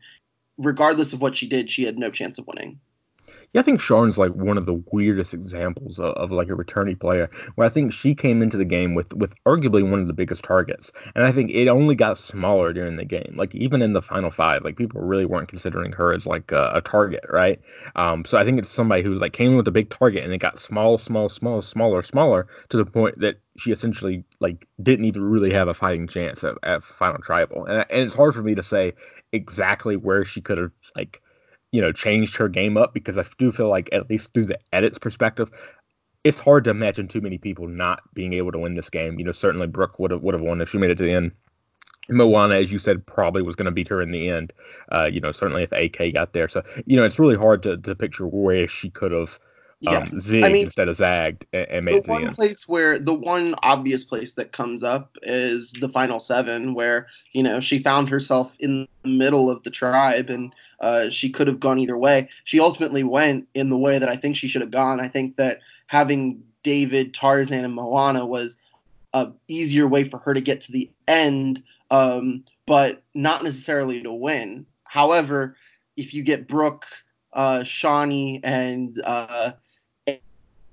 regardless 0.57 1.12
of 1.12 1.21
what 1.21 1.36
she 1.36 1.48
did, 1.48 1.69
she 1.69 1.83
had 1.83 1.98
no 1.98 2.09
chance 2.09 2.38
of 2.38 2.48
winning. 2.48 2.80
Yeah, 3.53 3.59
I 3.59 3.63
think 3.65 3.81
Sharn's 3.81 4.18
like 4.18 4.31
one 4.31 4.57
of 4.57 4.65
the 4.65 4.81
weirdest 4.94 5.33
examples 5.33 6.00
of, 6.00 6.13
of, 6.13 6.31
like 6.31 6.48
a 6.48 6.56
returning 6.56 6.95
player, 6.95 7.30
where 7.56 7.68
I 7.68 7.69
think 7.69 7.92
she 7.92 8.15
came 8.15 8.42
into 8.42 8.56
the 8.56 8.63
game 8.63 8.95
with 8.95 9.13
with 9.13 9.33
arguably 9.44 9.88
one 9.89 10.00
of 10.00 10.07
the 10.07 10.13
biggest 10.13 10.42
targets, 10.44 10.89
and 11.15 11.25
I 11.25 11.33
think 11.33 11.51
it 11.51 11.68
only 11.68 11.95
got 11.95 12.18
smaller 12.18 12.71
during 12.71 12.95
the 12.95 13.03
game. 13.03 13.33
Like 13.36 13.53
even 13.53 13.81
in 13.81 13.92
the 13.92 14.01
final 14.01 14.31
five, 14.31 14.63
like 14.63 14.77
people 14.77 15.01
really 15.01 15.25
weren't 15.25 15.50
considering 15.50 15.92
her 15.92 16.13
as 16.13 16.25
like 16.25 16.53
a, 16.53 16.71
a 16.75 16.81
target, 16.81 17.25
right? 17.30 17.59
Um, 17.98 18.24
so 18.24 18.38
I 18.38 18.45
think 18.45 18.57
it's 18.57 18.69
somebody 18.69 19.03
who 19.03 19.15
like 19.15 19.33
came 19.33 19.51
in 19.51 19.57
with 19.57 19.68
a 19.68 19.71
big 19.71 19.89
target 19.89 20.24
and 20.24 20.33
it 20.33 20.38
got 20.38 20.57
small, 20.57 20.97
small, 20.97 21.27
small, 21.27 21.62
smaller, 21.62 22.04
smaller 22.04 22.47
to 22.69 22.77
the 22.77 22.86
point 22.86 23.19
that 23.19 23.42
she 23.57 23.74
essentially 23.74 24.24
like 24.39 24.65
didn't 24.81 25.06
even 25.06 25.24
really 25.24 25.51
have 25.51 25.68
a 25.68 25.74
fighting 25.74 26.07
chance 26.07 26.42
at, 26.45 26.56
at 26.63 26.83
final 26.83 27.19
tribal, 27.21 27.65
and, 27.65 27.86
and 27.89 28.01
it's 28.07 28.15
hard 28.15 28.33
for 28.33 28.44
me 28.44 28.56
to 28.56 28.63
say 28.63 28.94
exactly 29.33 29.97
where 29.97 30.24
she 30.24 30.39
could 30.39 30.57
have 30.57 30.71
like 30.95 31.21
you 31.71 31.81
know, 31.81 31.91
changed 31.91 32.35
her 32.38 32.50
game 32.50 32.77
up 32.77 32.94
because 32.94 33.18
I 33.18 33.25
do 33.38 33.51
feel 33.51 33.69
like 33.69 33.89
at 33.91 34.09
least 34.09 34.33
through 34.33 34.45
the 34.45 34.59
edits 34.73 34.97
perspective, 34.97 35.50
it's 36.23 36.39
hard 36.39 36.65
to 36.65 36.69
imagine 36.69 37.07
too 37.07 37.21
many 37.21 37.38
people 37.38 37.68
not 37.68 38.01
being 38.13 38.33
able 38.33 38.51
to 38.51 38.59
win 38.59 38.75
this 38.75 38.89
game. 38.89 39.18
You 39.18 39.25
know, 39.25 39.31
certainly 39.31 39.68
Brooke 39.68 39.97
would 40.00 40.12
have 40.12 40.21
would 40.21 40.33
have 40.33 40.44
won 40.44 40.62
if 40.62 40.69
she 40.69 40.77
made 40.77 40.91
it 40.91 40.97
to 41.00 41.03
the 41.03 41.13
end. 41.13 41.31
Moana, 42.09 42.56
as 42.56 42.71
you 42.71 42.79
said, 42.79 43.06
probably 43.06 43.41
was 43.41 43.56
going 43.56 43.65
to 43.65 43.71
beat 43.71 43.88
her 43.88 44.01
in 44.01 44.12
the 44.12 44.29
end. 44.29 44.53
Uh, 44.91 45.06
you 45.06 45.21
know, 45.21 45.31
certainly 45.31 45.63
if 45.63 45.71
AK 45.71 46.13
got 46.13 46.33
there. 46.33 46.47
So, 46.47 46.63
you 46.85 46.97
know, 46.97 47.03
it's 47.03 47.19
really 47.19 47.38
hard 47.38 47.63
to, 47.63 47.77
to 47.77 47.95
picture 47.95 48.27
where 48.27 48.68
she 48.68 48.89
could 48.89 49.12
have 49.12 49.39
um, 49.88 49.94
yeah. 49.94 50.06
zigged 50.06 50.44
I 50.44 50.50
mean, 50.50 50.66
instead 50.66 50.89
of 50.89 50.95
zagged 50.95 51.45
and, 51.54 51.68
and 51.69 51.86
made 51.86 51.95
it 51.95 52.04
to 52.04 52.07
the 52.07 52.13
end. 52.13 52.24
The 52.24 52.28
one 52.28 52.36
place 52.36 52.68
where 52.68 53.00
the 53.00 53.13
one 53.13 53.56
obvious 53.63 54.04
place 54.04 54.33
that 54.33 54.51
comes 54.51 54.83
up 54.83 55.18
is 55.24 55.72
the 55.74 55.89
final 55.89 56.19
seven, 56.19 56.74
where 56.74 57.07
you 57.33 57.42
know 57.44 57.60
she 57.60 57.81
found 57.81 58.10
herself 58.10 58.56
in 58.60 58.88
the 59.04 59.10
middle 59.10 59.50
of 59.50 59.63
the 59.63 59.72
tribe 59.72 60.30
and 60.30 60.54
uh, 60.81 61.10
she 61.10 61.30
could 61.30 61.48
have 61.48 61.60
gone 61.60 61.80
either 61.80 61.98
way. 61.98 62.30
She 62.44 62.60
ultimately 62.60 63.04
went 63.04 63.48
in 63.54 63.69
the 63.69 63.78
way 63.78 63.98
that 64.00 64.10
I 64.10 64.18
think 64.18 64.36
she 64.36 64.48
should 64.48 64.62
have 64.62 64.72
gone. 64.72 65.00
I 65.00 65.07
think 65.07 65.38
that 65.38 65.60
having 65.88 66.44
David, 66.63 67.13
Tarzan, 67.13 67.66
and 67.66 67.74
Moana 67.74 68.25
was 68.25 68.57
a 69.14 69.31
easier 69.47 69.88
way 69.88 70.07
for 70.07 70.19
her 70.19 70.33
to 70.33 70.42
get 70.42 70.61
to 70.61 70.71
the 70.71 70.90
end, 71.07 71.64
um, 71.90 72.44
but 72.66 73.04
not 73.14 73.44
necessarily 73.44 74.02
to 74.04 74.11
win. 74.11 74.66
However, 74.83 75.56
if 75.97 76.14
you 76.14 76.23
get 76.23 76.47
Brooke, 76.47 76.85
uh, 77.33 77.59
Shonee, 77.59 78.40
and 78.44 79.00
uh, 79.04 79.52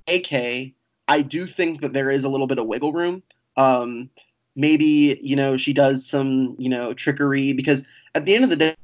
AK, 0.08 0.72
I 1.08 1.22
do 1.22 1.46
think 1.46 1.80
that 1.80 1.92
there 1.92 2.10
is 2.10 2.24
a 2.24 2.28
little 2.28 2.46
bit 2.46 2.58
of 2.58 2.66
wiggle 2.66 2.92
room. 2.92 3.22
Um, 3.56 4.10
maybe 4.56 5.18
you 5.22 5.36
know 5.36 5.56
she 5.56 5.72
does 5.72 6.06
some 6.06 6.56
you 6.58 6.68
know 6.68 6.92
trickery 6.92 7.52
because 7.52 7.84
at 8.14 8.24
the 8.24 8.34
end 8.34 8.44
of 8.44 8.50
the 8.50 8.56
day, 8.56 8.74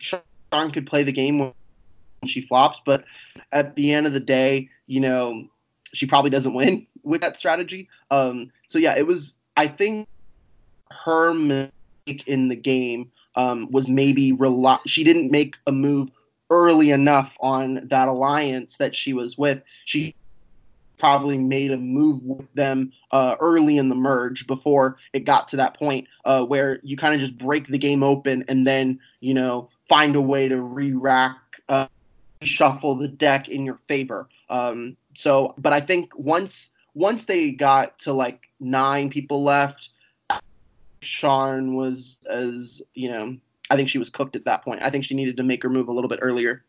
Sharn 0.00 0.72
could 0.72 0.86
play 0.86 1.02
the 1.02 1.12
game 1.12 1.38
when 1.38 1.52
she 2.26 2.42
flops, 2.42 2.80
but 2.84 3.04
at 3.52 3.74
the 3.76 3.92
end 3.92 4.06
of 4.06 4.12
the 4.12 4.20
day, 4.20 4.68
you 4.86 5.00
know 5.00 5.48
she 5.92 6.06
probably 6.06 6.30
doesn't 6.30 6.54
win 6.54 6.86
with 7.02 7.20
that 7.20 7.38
strategy. 7.38 7.88
Um, 8.10 8.50
so 8.66 8.78
yeah, 8.78 8.96
it 8.96 9.06
was. 9.06 9.34
I 9.56 9.68
think 9.68 10.06
her 10.90 11.32
mistake 11.32 12.26
in 12.26 12.48
the 12.48 12.56
game 12.56 13.10
um, 13.36 13.70
was 13.70 13.88
maybe. 13.88 14.36
She 14.86 15.04
didn't 15.04 15.30
make 15.30 15.56
a 15.66 15.72
move 15.72 16.10
early 16.50 16.90
enough 16.90 17.34
on 17.40 17.86
that 17.88 18.08
alliance 18.08 18.76
that 18.76 18.94
she 18.94 19.12
was 19.12 19.38
with. 19.38 19.62
She 19.84 20.14
probably 21.04 21.36
made 21.36 21.70
a 21.70 21.76
move 21.76 22.22
with 22.24 22.50
them 22.54 22.90
uh, 23.10 23.36
early 23.38 23.76
in 23.76 23.90
the 23.90 23.94
merge 23.94 24.46
before 24.46 24.96
it 25.12 25.26
got 25.26 25.46
to 25.46 25.54
that 25.54 25.78
point 25.78 26.08
uh, 26.24 26.42
where 26.42 26.80
you 26.82 26.96
kind 26.96 27.12
of 27.14 27.20
just 27.20 27.36
break 27.36 27.66
the 27.66 27.76
game 27.76 28.02
open 28.02 28.42
and 28.48 28.66
then 28.66 28.98
you 29.20 29.34
know 29.34 29.68
find 29.86 30.16
a 30.16 30.20
way 30.20 30.48
to 30.48 30.58
re-rack 30.62 31.36
uh, 31.68 31.86
shuffle 32.40 32.94
the 32.94 33.06
deck 33.06 33.50
in 33.50 33.66
your 33.66 33.78
favor 33.86 34.30
um, 34.48 34.96
so 35.14 35.54
but 35.58 35.74
i 35.74 35.80
think 35.80 36.10
once 36.16 36.70
once 36.94 37.26
they 37.26 37.50
got 37.50 37.98
to 37.98 38.10
like 38.14 38.48
nine 38.58 39.10
people 39.10 39.44
left 39.44 39.90
Sharn 41.02 41.74
was 41.74 42.16
as 42.30 42.80
you 42.94 43.10
know 43.10 43.36
I 43.70 43.76
think 43.76 43.90
she 43.90 43.98
was 43.98 44.10
cooked 44.10 44.36
at 44.36 44.44
that 44.44 44.62
point. 44.62 44.82
I 44.82 44.90
think 44.90 45.04
she 45.04 45.14
needed 45.14 45.36
to 45.38 45.42
make 45.42 45.62
her 45.62 45.70
move 45.70 45.88
a 45.88 45.92
little 45.92 46.08
bit 46.08 46.18
earlier. 46.22 46.64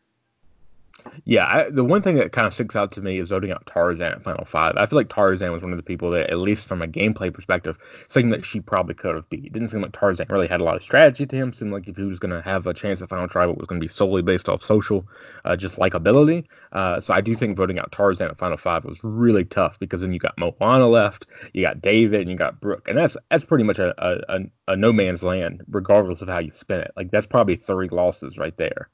Yeah, 1.24 1.46
I, 1.46 1.70
the 1.70 1.84
one 1.84 2.02
thing 2.02 2.16
that 2.16 2.32
kind 2.32 2.46
of 2.46 2.54
sticks 2.54 2.76
out 2.76 2.92
to 2.92 3.00
me 3.00 3.18
is 3.18 3.30
voting 3.30 3.50
out 3.50 3.66
Tarzan 3.66 4.12
at 4.12 4.22
Final 4.22 4.44
Five. 4.44 4.76
I 4.76 4.86
feel 4.86 4.98
like 4.98 5.08
Tarzan 5.08 5.50
was 5.52 5.62
one 5.62 5.72
of 5.72 5.76
the 5.76 5.82
people 5.82 6.10
that, 6.12 6.30
at 6.30 6.38
least 6.38 6.68
from 6.68 6.82
a 6.82 6.86
gameplay 6.86 7.32
perspective, 7.32 7.76
something 8.08 8.30
that 8.30 8.44
she 8.44 8.60
probably 8.60 8.94
could 8.94 9.14
have 9.14 9.28
beat. 9.28 9.44
It 9.44 9.52
didn't 9.52 9.70
seem 9.70 9.82
like 9.82 9.92
Tarzan 9.92 10.26
really 10.30 10.46
had 10.46 10.60
a 10.60 10.64
lot 10.64 10.76
of 10.76 10.82
strategy 10.82 11.26
to 11.26 11.36
him. 11.36 11.48
It 11.48 11.56
seemed 11.56 11.72
like 11.72 11.88
if 11.88 11.96
he 11.96 12.04
was 12.04 12.18
going 12.18 12.30
to 12.32 12.42
have 12.42 12.66
a 12.66 12.74
chance 12.74 13.02
at 13.02 13.08
Final 13.08 13.28
Tribal, 13.28 13.54
it 13.54 13.58
was 13.58 13.66
going 13.66 13.80
to 13.80 13.84
be 13.84 13.92
solely 13.92 14.22
based 14.22 14.48
off 14.48 14.62
social, 14.62 15.06
uh, 15.44 15.56
just 15.56 15.78
likability. 15.78 16.44
Uh, 16.72 17.00
so 17.00 17.14
I 17.14 17.20
do 17.20 17.34
think 17.34 17.56
voting 17.56 17.78
out 17.78 17.92
Tarzan 17.92 18.30
at 18.30 18.38
Final 18.38 18.56
Five 18.56 18.84
was 18.84 18.98
really 19.02 19.44
tough 19.44 19.78
because 19.78 20.00
then 20.02 20.12
you 20.12 20.18
got 20.18 20.38
Moana 20.38 20.88
left, 20.88 21.26
you 21.52 21.62
got 21.62 21.80
David, 21.80 22.22
and 22.22 22.30
you 22.30 22.36
got 22.36 22.60
Brooke, 22.60 22.88
and 22.88 22.96
that's 22.96 23.16
that's 23.30 23.44
pretty 23.44 23.64
much 23.64 23.78
a, 23.78 23.94
a, 23.98 24.20
a, 24.28 24.72
a 24.72 24.76
no 24.76 24.92
man's 24.92 25.22
land, 25.22 25.64
regardless 25.68 26.20
of 26.20 26.28
how 26.28 26.38
you 26.38 26.52
spin 26.52 26.80
it. 26.80 26.92
Like 26.96 27.10
that's 27.10 27.26
probably 27.26 27.56
three 27.56 27.88
losses 27.88 28.38
right 28.38 28.56
there 28.56 28.90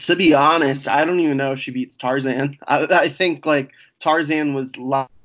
to 0.00 0.16
be 0.16 0.34
honest, 0.34 0.88
I 0.88 1.04
don't 1.04 1.20
even 1.20 1.36
know 1.36 1.52
if 1.52 1.60
she 1.60 1.70
beats 1.70 1.96
Tarzan. 1.96 2.58
I, 2.66 2.84
I 2.84 3.08
think 3.08 3.46
like 3.46 3.72
Tarzan 4.00 4.54
was 4.54 4.76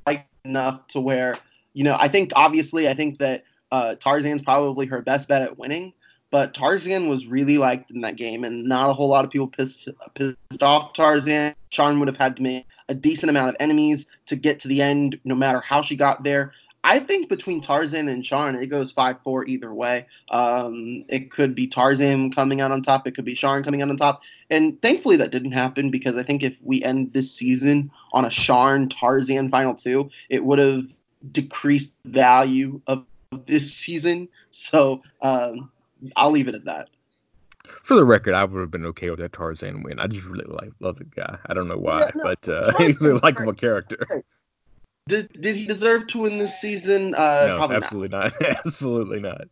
like 0.06 0.26
enough 0.46 0.88
to 0.90 1.00
where 1.00 1.38
you 1.74 1.84
know 1.84 1.96
I 2.00 2.08
think 2.08 2.32
obviously 2.36 2.88
I 2.88 2.94
think 2.94 3.18
that 3.18 3.44
uh, 3.72 3.96
Tarzan's 3.96 4.42
probably 4.42 4.86
her 4.86 5.02
best 5.02 5.28
bet 5.28 5.42
at 5.42 5.58
winning, 5.58 5.94
but 6.30 6.54
Tarzan 6.54 7.08
was 7.08 7.26
really 7.26 7.58
liked 7.58 7.92
in 7.92 8.02
that 8.02 8.16
game, 8.16 8.44
and 8.44 8.66
not 8.66 8.90
a 8.90 8.94
whole 8.94 9.10
lot 9.10 9.26
of 9.26 9.32
people 9.32 9.48
pissed 9.48 9.90
pissed 10.16 10.64
off 10.64 10.94
Tarzan. 10.94 11.56
Sharn 11.72 12.00
would 12.00 12.08
have 12.08 12.18
had 12.18 12.36
to 12.38 12.44
make 12.44 12.66
a 12.90 12.96
decent 12.96 13.30
amount 13.30 13.50
of 13.50 13.56
enemies 13.60 14.08
to 14.28 14.36
get 14.36 14.60
to 14.60 14.68
the 14.68 14.82
end, 14.82 15.20
no 15.24 15.36
matter 15.36 15.62
how 15.62 15.82
she 15.82 15.96
got 15.96 16.24
there. 16.24 16.54
I 16.84 17.00
think 17.00 17.30
between 17.30 17.62
Tarzan 17.62 18.10
and 18.10 18.24
Sharn, 18.24 18.62
it 18.62 18.68
goes 18.68 18.92
5 18.92 19.18
4 19.24 19.46
either 19.46 19.74
way. 19.74 20.06
Um, 20.30 21.06
it 21.08 21.32
could 21.32 21.56
be 21.56 21.68
Tarzan 21.68 22.32
coming 22.32 22.60
out 22.60 22.72
on 22.72 22.82
top, 22.82 23.08
it 23.08 23.16
could 23.16 23.26
be 23.26 23.36
Sharn 23.36 23.64
coming 23.64 23.82
out 23.82 23.90
on 23.90 23.98
top. 23.98 24.22
And 24.50 24.82
thankfully 24.82 25.16
that 25.18 25.32
didn't 25.32 25.54
happen 25.54 25.92
because 25.92 26.18
I 26.18 26.24
think 26.24 26.44
if 26.44 26.56
we 26.62 26.84
end 26.84 27.14
this 27.14 27.32
season 27.32 27.90
on 28.12 28.26
a 28.26 28.30
Sharn 28.30 28.90
Tarzan 28.90 29.50
final 29.50 29.76
two, 29.76 30.10
it 30.30 30.44
would 30.44 30.60
have 30.60 30.84
decreased 31.32 31.94
the 32.04 32.10
value 32.10 32.82
of 32.88 33.06
this 33.46 33.74
season. 33.74 34.28
So 34.52 35.02
um, 35.22 35.72
I'll 36.16 36.32
leave 36.32 36.48
it 36.48 36.56
at 36.56 36.66
that. 36.66 36.90
For 37.84 37.96
the 37.96 38.04
record, 38.04 38.34
I 38.34 38.44
would 38.44 38.60
have 38.60 38.72
been 38.72 38.86
okay 38.88 39.10
with 39.10 39.20
that 39.20 39.32
Tarzan 39.32 39.84
win. 39.84 40.00
I 40.00 40.08
just 40.08 40.26
really 40.26 40.46
like 40.46 40.72
love 40.80 40.98
the 40.98 41.06
guy. 41.06 41.38
I 41.46 41.54
don't 41.54 41.70
know 41.70 41.78
why, 41.78 42.00
yeah, 42.00 42.12
no, 42.16 42.24
but 42.24 42.50
uh, 42.50 42.78
he's 42.78 42.98
a 43.02 43.16
likable 43.16 43.54
character. 43.54 44.24
Did 45.08 45.30
did 45.42 45.56
he 45.56 45.66
deserve 45.66 46.08
to 46.08 46.20
win 46.20 46.38
this 46.38 46.60
season? 46.60 47.14
Uh, 47.14 47.56
no, 47.58 47.76
absolutely 47.76 48.10
not. 48.10 48.40
not. 48.40 48.58
absolutely 48.66 49.20
not. 49.20 49.48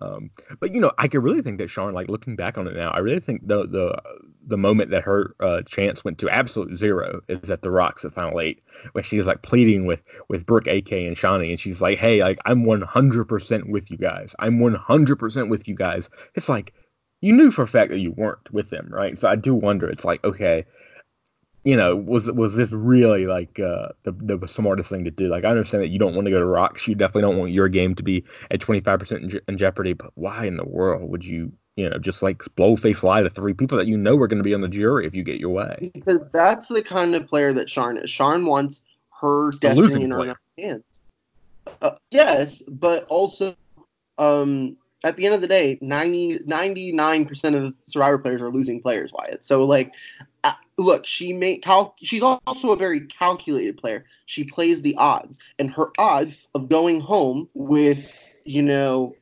Um, 0.00 0.30
but 0.60 0.74
you 0.74 0.80
know, 0.80 0.92
I 0.98 1.08
could 1.08 1.24
really 1.24 1.42
think 1.42 1.58
that 1.58 1.68
Sharn, 1.68 1.92
like 1.92 2.08
looking 2.08 2.36
back 2.36 2.56
on 2.56 2.68
it 2.68 2.76
now, 2.76 2.90
I 2.90 2.98
really 2.98 3.20
think 3.20 3.46
the 3.46 3.66
the 3.66 4.00
the 4.46 4.56
moment 4.56 4.90
that 4.90 5.02
her 5.02 5.34
uh, 5.40 5.62
chance 5.62 6.04
went 6.04 6.18
to 6.18 6.30
absolute 6.30 6.76
zero 6.78 7.20
is 7.28 7.50
at 7.50 7.62
the 7.62 7.70
Rocks 7.70 8.04
at 8.04 8.12
Final 8.12 8.40
Eight, 8.40 8.62
when 8.92 9.02
she 9.02 9.18
is 9.18 9.26
like 9.26 9.42
pleading 9.42 9.86
with 9.86 10.02
with 10.28 10.46
Brooke, 10.46 10.68
AK, 10.68 10.92
and 10.92 11.16
Shonee, 11.16 11.50
and 11.50 11.58
she's 11.58 11.80
like, 11.80 11.98
"Hey, 11.98 12.22
like 12.22 12.38
I'm 12.44 12.64
100% 12.64 13.68
with 13.68 13.90
you 13.90 13.96
guys. 13.96 14.34
I'm 14.38 14.58
100% 14.58 15.48
with 15.50 15.66
you 15.66 15.74
guys." 15.74 16.08
It's 16.34 16.48
like 16.48 16.74
you 17.20 17.32
knew 17.32 17.50
for 17.50 17.62
a 17.62 17.66
fact 17.66 17.90
that 17.90 17.98
you 17.98 18.12
weren't 18.12 18.52
with 18.52 18.70
them, 18.70 18.88
right? 18.90 19.18
So 19.18 19.28
I 19.28 19.36
do 19.36 19.54
wonder. 19.54 19.88
It's 19.88 20.04
like, 20.04 20.22
okay, 20.24 20.64
you 21.66 21.76
know, 21.76 21.96
was 21.96 22.30
was 22.30 22.54
this 22.54 22.70
really 22.70 23.26
like 23.26 23.58
uh, 23.58 23.88
the 24.04 24.12
the 24.12 24.46
smartest 24.46 24.88
thing 24.88 25.02
to 25.02 25.10
do? 25.10 25.26
Like, 25.26 25.44
I 25.44 25.48
understand 25.48 25.82
that 25.82 25.88
you 25.88 25.98
don't 25.98 26.14
want 26.14 26.26
to 26.26 26.30
go 26.30 26.38
to 26.38 26.46
rocks. 26.46 26.86
You 26.86 26.94
definitely 26.94 27.22
don't 27.22 27.38
want 27.38 27.50
your 27.50 27.68
game 27.68 27.96
to 27.96 28.04
be 28.04 28.22
at 28.52 28.60
25% 28.60 29.12
in, 29.20 29.30
je- 29.30 29.40
in 29.48 29.58
jeopardy. 29.58 29.92
But 29.92 30.12
why 30.14 30.46
in 30.46 30.58
the 30.58 30.64
world 30.64 31.10
would 31.10 31.24
you, 31.24 31.52
you 31.74 31.90
know, 31.90 31.98
just 31.98 32.22
like 32.22 32.44
blow 32.54 32.76
face 32.76 33.02
lie 33.02 33.20
to 33.20 33.30
three 33.30 33.52
people 33.52 33.76
that 33.78 33.88
you 33.88 33.96
know 33.96 34.16
are 34.16 34.28
going 34.28 34.38
to 34.38 34.44
be 34.44 34.54
on 34.54 34.60
the 34.60 34.68
jury 34.68 35.08
if 35.08 35.14
you 35.16 35.24
get 35.24 35.40
your 35.40 35.50
way? 35.50 35.90
Because 35.92 36.20
that's 36.32 36.68
the 36.68 36.82
kind 36.82 37.16
of 37.16 37.26
player 37.26 37.52
that 37.52 37.66
Sharn 37.66 38.00
is. 38.00 38.10
Sharn 38.10 38.46
wants 38.46 38.82
her 39.20 39.50
destiny 39.50 40.04
in 40.04 40.12
her 40.12 40.36
hands. 40.56 40.84
Uh, 41.82 41.96
yes, 42.12 42.62
but 42.68 43.06
also, 43.06 43.56
um, 44.18 44.76
at 45.04 45.16
the 45.16 45.26
end 45.26 45.34
of 45.34 45.40
the 45.40 45.46
day, 45.46 45.78
90, 45.80 46.40
99% 46.40 47.66
of 47.66 47.74
Survivor 47.86 48.18
players 48.18 48.40
are 48.40 48.50
losing 48.50 48.80
players, 48.80 49.12
Wyatt. 49.12 49.44
So, 49.44 49.64
like, 49.64 49.94
uh, 50.44 50.54
look, 50.78 51.06
she 51.06 51.32
may 51.32 51.58
cal- 51.58 51.94
she's 52.02 52.22
also 52.22 52.72
a 52.72 52.76
very 52.76 53.00
calculated 53.00 53.76
player. 53.76 54.04
She 54.26 54.44
plays 54.44 54.82
the 54.82 54.96
odds, 54.96 55.38
and 55.58 55.70
her 55.70 55.90
odds 55.98 56.38
of 56.54 56.68
going 56.68 57.00
home 57.00 57.48
with, 57.54 58.10
you 58.44 58.62
know, 58.62 59.14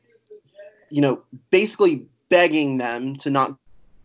you 0.90 1.00
know, 1.00 1.22
basically 1.50 2.06
begging 2.28 2.78
them 2.78 3.16
to 3.16 3.30
not 3.30 3.56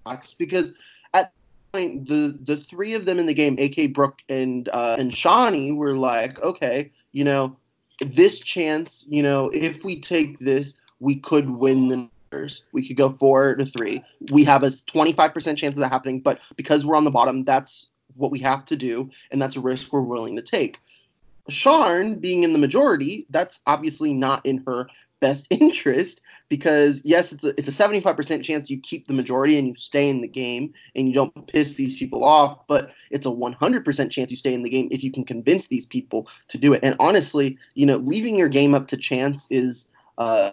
box 0.06 0.34
because 0.34 0.74
at 1.14 1.32
point 1.74 2.08
the 2.08 2.38
the 2.44 2.58
three 2.58 2.94
of 2.94 3.06
them 3.06 3.20
in 3.20 3.26
the 3.26 3.34
game, 3.34 3.58
AK 3.60 3.94
Brooke 3.94 4.22
and 4.28 4.68
uh, 4.70 4.96
and 5.00 5.12
Shonee, 5.12 5.76
were 5.76 5.94
like, 5.94 6.42
okay, 6.42 6.92
you 7.12 7.24
know, 7.24 7.58
this 8.02 8.40
chance, 8.40 9.06
you 9.08 9.24
know, 9.24 9.50
if 9.54 9.84
we 9.84 10.00
take 10.00 10.40
this, 10.40 10.76
we 11.00 11.16
could 11.20 11.50
win 11.50 11.88
the 11.88 12.10
numbers. 12.32 12.64
We 12.72 12.88
could 12.88 12.98
go 12.98 13.10
four 13.10 13.56
to 13.56 13.66
three. 13.66 14.04
We 14.32 14.44
have 14.44 14.64
a 14.64 14.68
25% 14.68 15.58
chance 15.58 15.74
of 15.76 15.80
that 15.80 15.92
happening, 15.92 16.20
but 16.20 16.40
because 16.56 16.86
we're 16.86 16.96
on 16.96 17.04
the 17.06 17.12
bottom, 17.12 17.44
that's 17.44 17.88
what 18.16 18.32
we 18.32 18.40
have 18.40 18.66
to 18.66 18.76
do, 18.76 19.10
and 19.32 19.42
that's 19.42 19.56
a 19.56 19.62
risk 19.62 19.92
we're 19.92 20.02
willing 20.02 20.36
to 20.36 20.42
take. 20.42 20.80
Sharn 21.50 22.20
being 22.20 22.44
in 22.44 22.54
the 22.54 22.60
majority, 22.60 23.26
that's 23.30 23.62
obviously 23.66 24.14
not 24.14 24.46
in 24.46 24.64
her 24.68 24.88
best 25.20 25.48
interest 25.50 26.22
because 26.48 27.02
yes, 27.04 27.32
it's 27.32 27.44
a, 27.44 27.50
it's 27.58 27.68
a 27.68 27.72
75% 27.72 28.44
chance 28.44 28.70
you 28.70 28.80
keep 28.80 29.08
the 29.08 29.14
majority 29.14 29.58
and 29.58 29.68
you 29.68 29.76
stay 29.76 30.10
in 30.10 30.22
the 30.22 30.28
game 30.28 30.74
and 30.96 31.08
you 31.08 31.14
don't 31.14 31.48
piss 31.48 31.76
these 31.76 31.96
people 31.96 32.24
off, 32.24 32.60
but 32.68 32.92
it's 33.12 33.26
a 33.26 33.30
100% 33.30 34.12
chance 34.12 34.32
you 34.32 34.38
stay 34.38 34.54
in 34.54 34.64
the 34.64 34.70
game 34.70 34.88
if 34.92 35.04
you 35.04 35.12
can 35.12 35.24
convince 35.24 35.68
these 35.68 35.86
people 35.86 36.28
to 36.48 36.58
do 36.58 36.74
it. 36.74 36.82
And 36.84 36.96
honestly, 37.00 37.58
you 37.74 37.86
know, 37.86 37.98
leaving 37.98 38.38
your 38.38 38.50
game 38.50 38.74
up 38.74 38.88
to 38.90 38.98
chance 38.98 39.48
is 39.50 39.88
uh, 40.18 40.52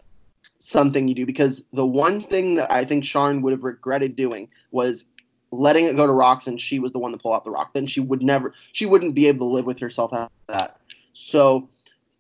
something 0.67 1.07
you 1.07 1.15
do 1.15 1.25
because 1.25 1.63
the 1.73 1.87
one 1.87 2.23
thing 2.23 2.57
that 2.57 2.71
I 2.73 2.85
think 2.85 3.05
Sharn 3.05 3.41
would 3.43 3.53
have 3.53 3.63
regretted 3.63 4.17
doing 4.17 4.49
was 4.73 5.05
letting 5.53 5.85
it 5.85 5.97
go 5.97 6.07
to 6.07 6.13
rocks 6.13 6.49
and 6.49 6.61
she 6.61 6.81
was 6.81 6.93
the 6.93 6.99
one 6.99 7.13
to 7.13 7.19
pull 7.19 7.33
out 7.33 7.45
the 7.45 7.51
rock. 7.51 7.73
Then 7.73 7.87
she 7.87 8.01
would 8.01 8.23
never 8.23 8.53
she 8.73 8.85
wouldn't 8.85 9.15
be 9.15 9.29
able 9.29 9.49
to 9.49 9.55
live 9.55 9.65
with 9.65 9.79
herself 9.79 10.13
after 10.13 10.35
that. 10.49 10.81
So 11.13 11.69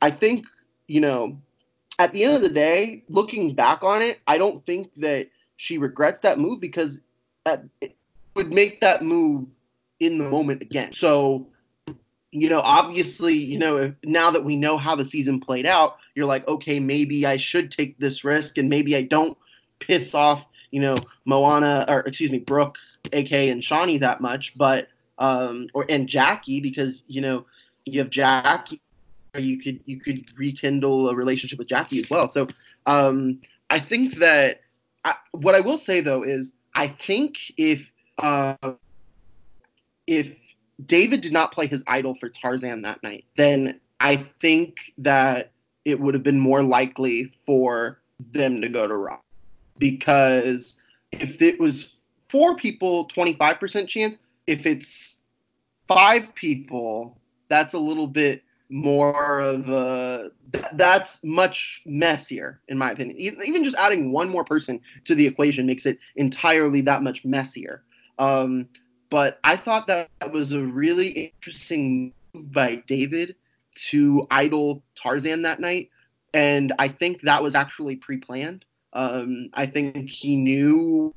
I 0.01 0.11
think, 0.11 0.47
you 0.87 1.01
know, 1.01 1.39
at 1.99 2.13
the 2.13 2.23
end 2.23 2.35
of 2.35 2.43
the 2.43 2.49
day, 2.49 3.03
looking 3.09 3.55
back 3.55 3.83
on 3.83 4.01
it, 4.01 4.21
I 4.27 4.39
don't 4.39 4.65
think 4.65 4.95
that 4.97 5.29
she 5.57 5.79
regrets 5.79 6.21
that 6.21 6.39
move 6.39 6.61
because 6.61 7.01
that 7.45 7.65
it 7.81 7.97
would 8.37 8.53
make 8.53 8.81
that 8.81 9.03
move 9.03 9.49
in 9.99 10.19
the 10.19 10.29
moment 10.29 10.63
again. 10.63 10.93
So 10.93 11.49
you 12.41 12.49
know, 12.49 12.61
obviously, 12.61 13.35
you 13.35 13.59
know, 13.59 13.95
now 14.05 14.31
that 14.31 14.45
we 14.45 14.57
know 14.57 14.77
how 14.77 14.95
the 14.95 15.05
season 15.05 15.41
played 15.41 15.67
out, 15.67 15.97
you're 16.15 16.27
like, 16.27 16.47
okay, 16.47 16.79
maybe 16.79 17.25
I 17.27 17.37
should 17.37 17.71
take 17.71 17.99
this 17.99 18.25
risk 18.25 18.59
and 18.59 18.69
maybe 18.69 18.95
I 18.95 19.03
don't 19.03 19.37
piss 19.79 20.15
off, 20.15 20.45
you 20.71 20.81
know, 20.81 20.97
Moana 21.25 21.85
or 21.89 22.01
excuse 22.01 22.31
me, 22.31 22.39
Brooke, 22.39 22.79
AK, 23.13 23.33
and 23.33 23.63
Shonee 23.63 24.01
that 24.01 24.21
much, 24.21 24.57
but 24.57 24.89
um, 25.19 25.69
or 25.73 25.87
and 25.89 26.09
Jackie 26.09 26.61
because 26.61 27.03
you 27.07 27.21
know 27.21 27.47
you 27.87 28.01
have 28.01 28.11
Jackie, 28.11 28.83
you 29.35 29.59
could 29.59 29.81
you 29.87 29.99
could 30.01 30.27
rekindle 30.37 31.09
a 31.09 31.15
relationship 31.15 31.59
with 31.59 31.69
Jackie 31.69 32.01
as 32.01 32.11
well. 32.11 32.29
So 32.29 32.49
um, 32.87 33.41
I 33.71 33.79
think 33.79 34.17
that 34.17 34.61
I, 35.05 35.15
what 35.33 35.55
I 35.55 35.61
will 35.61 35.79
say 35.79 36.01
though 36.01 36.23
is 36.23 36.53
I 36.75 36.89
think 36.89 37.39
if 37.57 37.91
uh, 38.19 38.57
if 40.07 40.29
David 40.85 41.21
did 41.21 41.33
not 41.33 41.53
play 41.53 41.67
his 41.67 41.83
idol 41.87 42.15
for 42.15 42.29
Tarzan 42.29 42.83
that 42.83 43.03
night, 43.03 43.25
then 43.37 43.81
I 44.01 44.17
think 44.41 44.93
that 44.99 45.53
it 45.85 45.99
would 46.01 46.15
have 46.15 46.23
been 46.23 46.41
more 46.41 46.63
likely 46.63 47.33
for 47.47 48.01
them 48.33 48.61
to 48.61 48.69
go 48.69 48.87
to 48.87 48.95
Raw. 48.95 49.19
Because 49.79 50.77
if 51.13 51.41
it 51.41 51.59
was 51.59 51.97
four 52.29 52.57
people, 52.57 53.09
25% 53.09 53.89
chance. 53.89 54.19
If 54.47 54.67
it's 54.67 55.17
five 55.89 56.35
people, 56.35 57.19
that's 57.49 57.75
a 57.75 57.79
little 57.79 58.07
bit 58.07 58.43
more 58.69 59.41
of 59.41 59.69
a 59.69 60.31
that's 60.73 61.23
much 61.23 61.83
messier 61.87 62.61
in 62.67 62.77
my 62.77 62.91
opinion 62.91 63.17
even 63.21 63.63
just 63.63 63.77
adding 63.77 64.11
one 64.11 64.29
more 64.29 64.43
person 64.43 64.81
to 65.05 65.15
the 65.15 65.25
equation 65.25 65.67
makes 65.67 65.87
it 65.87 66.01
entirely 66.17 66.81
that 66.81 67.01
much 67.01 67.25
messier 67.25 67.85
um, 68.19 68.67
but 69.11 69.39
I 69.45 69.57
thought 69.57 69.87
that 69.87 70.09
was 70.33 70.53
a 70.53 70.61
really 70.61 71.09
interesting 71.09 72.13
move 72.35 72.53
by 72.53 72.77
David 72.87 73.37
to 73.89 74.27
idol 74.31 74.83
Tarzan 74.95 75.43
that 75.43 75.61
night, 75.61 75.91
and 76.33 76.73
I 76.79 76.89
think 76.89 77.23
that 77.23 77.43
was 77.43 77.55
actually 77.55 77.97
pre-planned. 77.97 78.65
Um, 78.93 79.51
I 79.53 79.67
think 79.67 80.09
he 80.09 80.37
knew, 80.37 81.15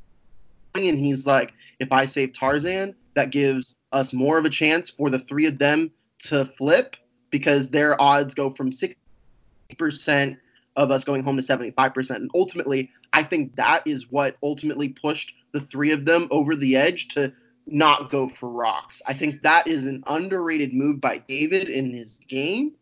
and 0.76 1.00
he's 1.00 1.26
like, 1.26 1.54
if 1.80 1.92
I 1.92 2.06
save 2.06 2.34
Tarzan, 2.34 2.96
that 3.16 3.32
gives 3.32 3.78
us 3.92 4.14
more 4.14 4.38
of 4.38 4.46
a 4.46 4.50
chance 4.50 4.90
for 4.90 5.10
the 5.10 5.20
three 5.20 5.46
of 5.46 5.58
them 5.58 5.92
to 6.26 6.46
flip 6.58 6.96
because 7.32 7.70
their 7.70 8.00
odds 8.02 8.34
go 8.34 8.50
from 8.50 8.72
60% 8.72 10.38
of 10.76 10.92
us 10.92 11.04
going 11.04 11.24
home 11.24 11.38
to 11.38 11.44
75%. 11.44 12.10
And 12.16 12.32
ultimately, 12.34 12.92
I 13.14 13.24
think 13.24 13.56
that 13.56 13.84
is 13.86 14.12
what 14.12 14.38
ultimately 14.44 14.90
pushed 14.90 15.34
the 15.52 15.62
three 15.62 15.92
of 15.92 16.06
them 16.06 16.28
over 16.32 16.56
the 16.56 16.76
edge 16.76 17.10
to 17.10 17.34
not 17.72 18.12
go 18.12 18.28
for 18.30 18.50
rocks. 18.50 19.02
I 19.06 19.14
think 19.14 19.42
that 19.44 19.68
is 19.68 19.86
an 19.86 20.04
underrated 20.08 20.74
move 20.74 21.02
by 21.02 21.20
David 21.20 21.70
in 21.70 21.94
his 21.94 22.20
game, 22.28 22.74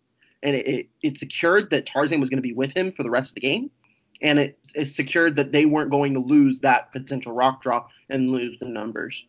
and 0.43 0.55
it, 0.55 0.67
it, 0.67 0.89
it 1.03 1.17
secured 1.17 1.69
that 1.71 1.85
Tarzan 1.85 2.19
was 2.19 2.29
going 2.29 2.37
to 2.37 2.47
be 2.47 2.53
with 2.53 2.75
him 2.75 2.91
for 2.91 3.03
the 3.03 3.09
rest 3.09 3.31
of 3.31 3.35
the 3.35 3.41
game, 3.41 3.71
and 4.21 4.39
it, 4.39 4.57
it 4.75 4.87
secured 4.87 5.35
that 5.35 5.51
they 5.51 5.65
weren't 5.65 5.91
going 5.91 6.13
to 6.13 6.19
lose 6.19 6.59
that 6.59 6.91
potential 6.91 7.33
rock 7.33 7.61
draw 7.61 7.85
and 8.09 8.29
lose 8.29 8.57
the 8.59 8.67
numbers. 8.67 9.23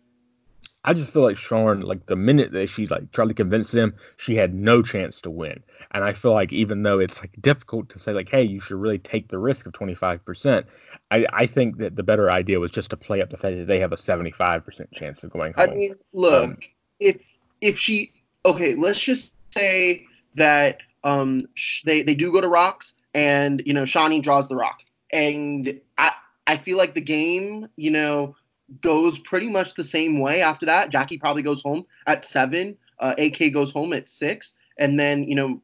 I 0.85 0.94
just 0.94 1.12
feel 1.12 1.23
like 1.23 1.37
Sharn, 1.37 1.82
like 1.82 2.06
the 2.06 2.16
minute 2.16 2.52
that 2.52 2.68
she 2.68 2.87
like 2.87 3.11
tried 3.11 3.28
to 3.28 3.35
convince 3.35 3.70
them, 3.70 3.94
she 4.16 4.37
had 4.37 4.54
no 4.54 4.80
chance 4.80 5.20
to 5.23 5.30
win. 5.30 5.62
And 5.90 6.04
I 6.04 6.12
feel 6.12 6.32
like 6.32 6.52
even 6.52 6.82
though 6.82 6.99
it's 7.00 7.20
like 7.20 7.32
difficult 7.40 7.88
to 7.90 7.99
say 7.99 8.12
like, 8.12 8.28
hey, 8.28 8.44
you 8.44 8.61
should 8.61 8.76
really 8.76 8.99
take 8.99 9.28
the 9.28 9.38
risk 9.38 9.66
of 9.66 9.73
25%, 9.73 10.64
I, 11.11 11.26
I 11.32 11.47
think 11.47 11.78
that 11.78 11.97
the 11.97 12.02
better 12.02 12.30
idea 12.30 12.61
was 12.61 12.70
just 12.70 12.90
to 12.90 12.97
play 12.97 13.20
up 13.20 13.30
the 13.30 13.37
fact 13.37 13.56
that 13.56 13.66
they 13.66 13.80
have 13.80 13.92
a 13.92 13.97
75% 13.97 14.92
chance 14.92 15.25
of 15.25 15.30
going 15.30 15.52
home. 15.54 15.70
I 15.70 15.75
mean, 15.75 15.94
look, 16.12 16.44
um, 16.44 16.58
if 17.00 17.16
if 17.61 17.78
she 17.78 18.12
okay, 18.44 18.75
let's 18.75 19.00
just 19.00 19.32
say 19.50 20.06
that 20.37 20.78
um 21.04 21.49
they 21.85 22.02
they 22.02 22.14
do 22.14 22.32
go 22.32 22.40
to 22.40 22.49
rocks 22.49 22.94
and 23.14 23.62
you 23.66 23.73
know 23.73 23.85
Shonee 23.85 24.23
draws 24.23 24.49
the 24.49 24.56
rock 24.56 24.80
and 25.11 25.80
I 25.97 26.12
I 26.47 26.56
feel 26.56 26.78
like 26.78 26.94
the 26.94 27.00
game 27.00 27.68
you 27.76 27.90
know 27.90 28.37
goes 28.80 29.18
pretty 29.18 29.48
much 29.48 29.75
the 29.75 29.84
same 29.84 30.18
way 30.20 30.42
after 30.42 30.66
that. 30.66 30.90
Jackie 30.90 31.18
probably 31.18 31.42
goes 31.42 31.62
home 31.62 31.84
at 32.06 32.25
seven. 32.25 32.76
Uh, 32.98 33.14
AK 33.18 33.52
goes 33.52 33.70
home 33.70 33.92
at 33.92 34.08
six, 34.08 34.54
and 34.76 34.98
then 34.98 35.25
you 35.25 35.34
know 35.34 35.60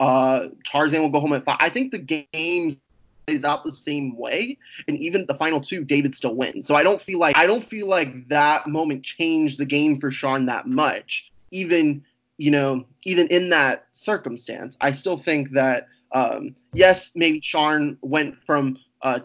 uh, 0.00 0.48
Tarzan 0.66 1.00
will 1.00 1.08
go 1.08 1.20
home 1.20 1.32
at 1.32 1.44
five. 1.44 1.56
I 1.60 1.68
think 1.68 1.92
the 1.92 1.98
game 1.98 2.78
plays 3.26 3.44
out 3.44 3.64
the 3.64 3.72
same 3.72 4.16
way, 4.16 4.58
and 4.86 4.98
even 4.98 5.26
the 5.26 5.34
final 5.34 5.60
two, 5.60 5.84
David 5.84 6.14
still 6.14 6.34
wins. 6.34 6.66
So 6.66 6.74
I 6.74 6.82
don't 6.82 7.00
feel 7.00 7.18
like 7.18 7.36
I 7.36 7.46
don't 7.46 7.64
feel 7.64 7.88
like 7.88 8.28
that 8.28 8.66
moment 8.66 9.04
changed 9.04 9.58
the 9.58 9.66
game 9.66 10.00
for 10.00 10.10
Sharn 10.10 10.46
that 10.46 10.66
much. 10.66 11.30
Even 11.50 12.04
you 12.36 12.50
know 12.50 12.84
even 13.04 13.26
in 13.28 13.50
that 13.50 13.86
circumstance, 13.92 14.76
I 14.80 14.92
still 14.92 15.18
think 15.18 15.52
that 15.52 15.88
um, 16.12 16.54
yes, 16.72 17.10
maybe 17.14 17.40
Sharn 17.40 17.96
went 18.00 18.36
from 18.44 18.78
uh, 19.02 19.20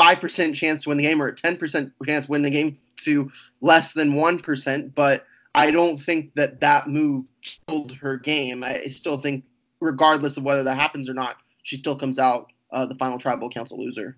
5% 0.00 0.54
chance 0.54 0.82
to 0.82 0.88
win 0.88 0.98
the 0.98 1.04
game 1.04 1.20
or 1.20 1.28
a 1.28 1.34
10% 1.34 1.92
chance 2.06 2.24
to 2.24 2.30
win 2.30 2.42
the 2.42 2.50
game 2.50 2.76
to 2.96 3.30
less 3.60 3.92
than 3.92 4.12
1%. 4.12 4.94
But 4.94 5.26
I 5.54 5.70
don't 5.70 6.02
think 6.02 6.34
that 6.34 6.60
that 6.60 6.88
move 6.88 7.26
killed 7.42 7.92
her 7.96 8.16
game. 8.16 8.64
I 8.64 8.84
still 8.84 9.18
think, 9.18 9.44
regardless 9.80 10.36
of 10.36 10.44
whether 10.44 10.62
that 10.64 10.78
happens 10.78 11.08
or 11.10 11.14
not, 11.14 11.36
she 11.62 11.76
still 11.76 11.96
comes 11.96 12.18
out 12.18 12.50
uh, 12.72 12.86
the 12.86 12.94
final 12.94 13.18
tribal 13.18 13.50
council 13.50 13.78
loser. 13.78 14.16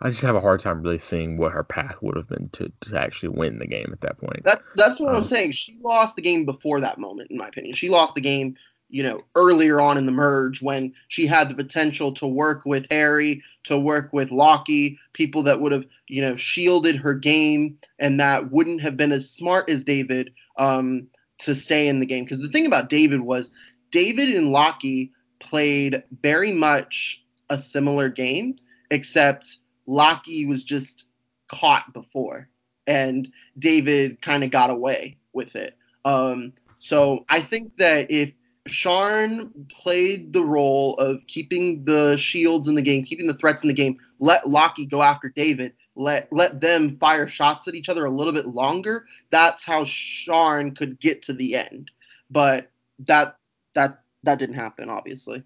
I 0.00 0.10
just 0.10 0.22
have 0.22 0.34
a 0.34 0.40
hard 0.40 0.60
time 0.60 0.82
really 0.82 0.98
seeing 0.98 1.36
what 1.36 1.52
her 1.52 1.62
path 1.62 1.96
would 2.02 2.16
have 2.16 2.28
been 2.28 2.48
to, 2.54 2.72
to 2.82 3.00
actually 3.00 3.30
win 3.30 3.58
the 3.60 3.66
game 3.66 3.88
at 3.92 4.00
that 4.00 4.18
point. 4.18 4.42
That, 4.42 4.62
that's 4.74 4.98
what 4.98 5.10
um, 5.10 5.16
I'm 5.16 5.24
saying. 5.24 5.52
She 5.52 5.78
lost 5.80 6.16
the 6.16 6.22
game 6.22 6.44
before 6.44 6.80
that 6.80 6.98
moment, 6.98 7.30
in 7.30 7.36
my 7.36 7.48
opinion. 7.48 7.74
She 7.74 7.88
lost 7.88 8.14
the 8.14 8.20
game 8.20 8.56
you 8.92 9.02
know, 9.02 9.22
earlier 9.34 9.80
on 9.80 9.96
in 9.96 10.04
the 10.04 10.12
merge 10.12 10.60
when 10.60 10.92
she 11.08 11.26
had 11.26 11.48
the 11.48 11.54
potential 11.54 12.12
to 12.12 12.26
work 12.26 12.66
with 12.66 12.86
Harry, 12.90 13.42
to 13.64 13.78
work 13.78 14.12
with 14.12 14.30
Locky, 14.30 14.98
people 15.14 15.42
that 15.44 15.62
would 15.62 15.72
have, 15.72 15.86
you 16.08 16.20
know, 16.20 16.36
shielded 16.36 16.96
her 16.96 17.14
game 17.14 17.78
and 17.98 18.20
that 18.20 18.52
wouldn't 18.52 18.82
have 18.82 18.98
been 18.98 19.10
as 19.10 19.30
smart 19.30 19.70
as 19.70 19.82
David 19.82 20.34
um, 20.58 21.06
to 21.38 21.54
stay 21.54 21.88
in 21.88 22.00
the 22.00 22.06
game. 22.06 22.24
Because 22.24 22.40
the 22.40 22.50
thing 22.50 22.66
about 22.66 22.90
David 22.90 23.22
was 23.22 23.50
David 23.90 24.28
and 24.28 24.52
Locky 24.52 25.10
played 25.40 26.02
very 26.20 26.52
much 26.52 27.24
a 27.48 27.58
similar 27.58 28.10
game, 28.10 28.56
except 28.90 29.56
Locky 29.86 30.44
was 30.44 30.64
just 30.64 31.06
caught 31.48 31.94
before 31.94 32.50
and 32.86 33.32
David 33.58 34.20
kind 34.20 34.44
of 34.44 34.50
got 34.50 34.68
away 34.68 35.16
with 35.32 35.56
it. 35.56 35.78
Um, 36.04 36.52
so 36.78 37.24
I 37.30 37.40
think 37.40 37.76
that 37.78 38.10
if 38.10 38.32
Sharn 38.68 39.50
played 39.70 40.32
the 40.32 40.44
role 40.44 40.96
of 40.98 41.26
keeping 41.26 41.84
the 41.84 42.16
shields 42.16 42.68
in 42.68 42.74
the 42.74 42.82
game, 42.82 43.04
keeping 43.04 43.26
the 43.26 43.34
threats 43.34 43.62
in 43.62 43.68
the 43.68 43.74
game. 43.74 43.98
Let 44.20 44.48
Locky 44.48 44.86
go 44.86 45.02
after 45.02 45.28
David. 45.28 45.72
Let 45.94 46.32
let 46.32 46.60
them 46.60 46.96
fire 46.98 47.28
shots 47.28 47.68
at 47.68 47.74
each 47.74 47.88
other 47.88 48.04
a 48.04 48.10
little 48.10 48.32
bit 48.32 48.46
longer. 48.46 49.06
That's 49.30 49.64
how 49.64 49.84
Sharn 49.84 50.76
could 50.76 50.98
get 51.00 51.22
to 51.22 51.32
the 51.32 51.56
end. 51.56 51.90
But 52.30 52.70
that 53.00 53.36
that 53.74 54.00
that 54.22 54.38
didn't 54.38 54.54
happen, 54.54 54.88
obviously. 54.88 55.42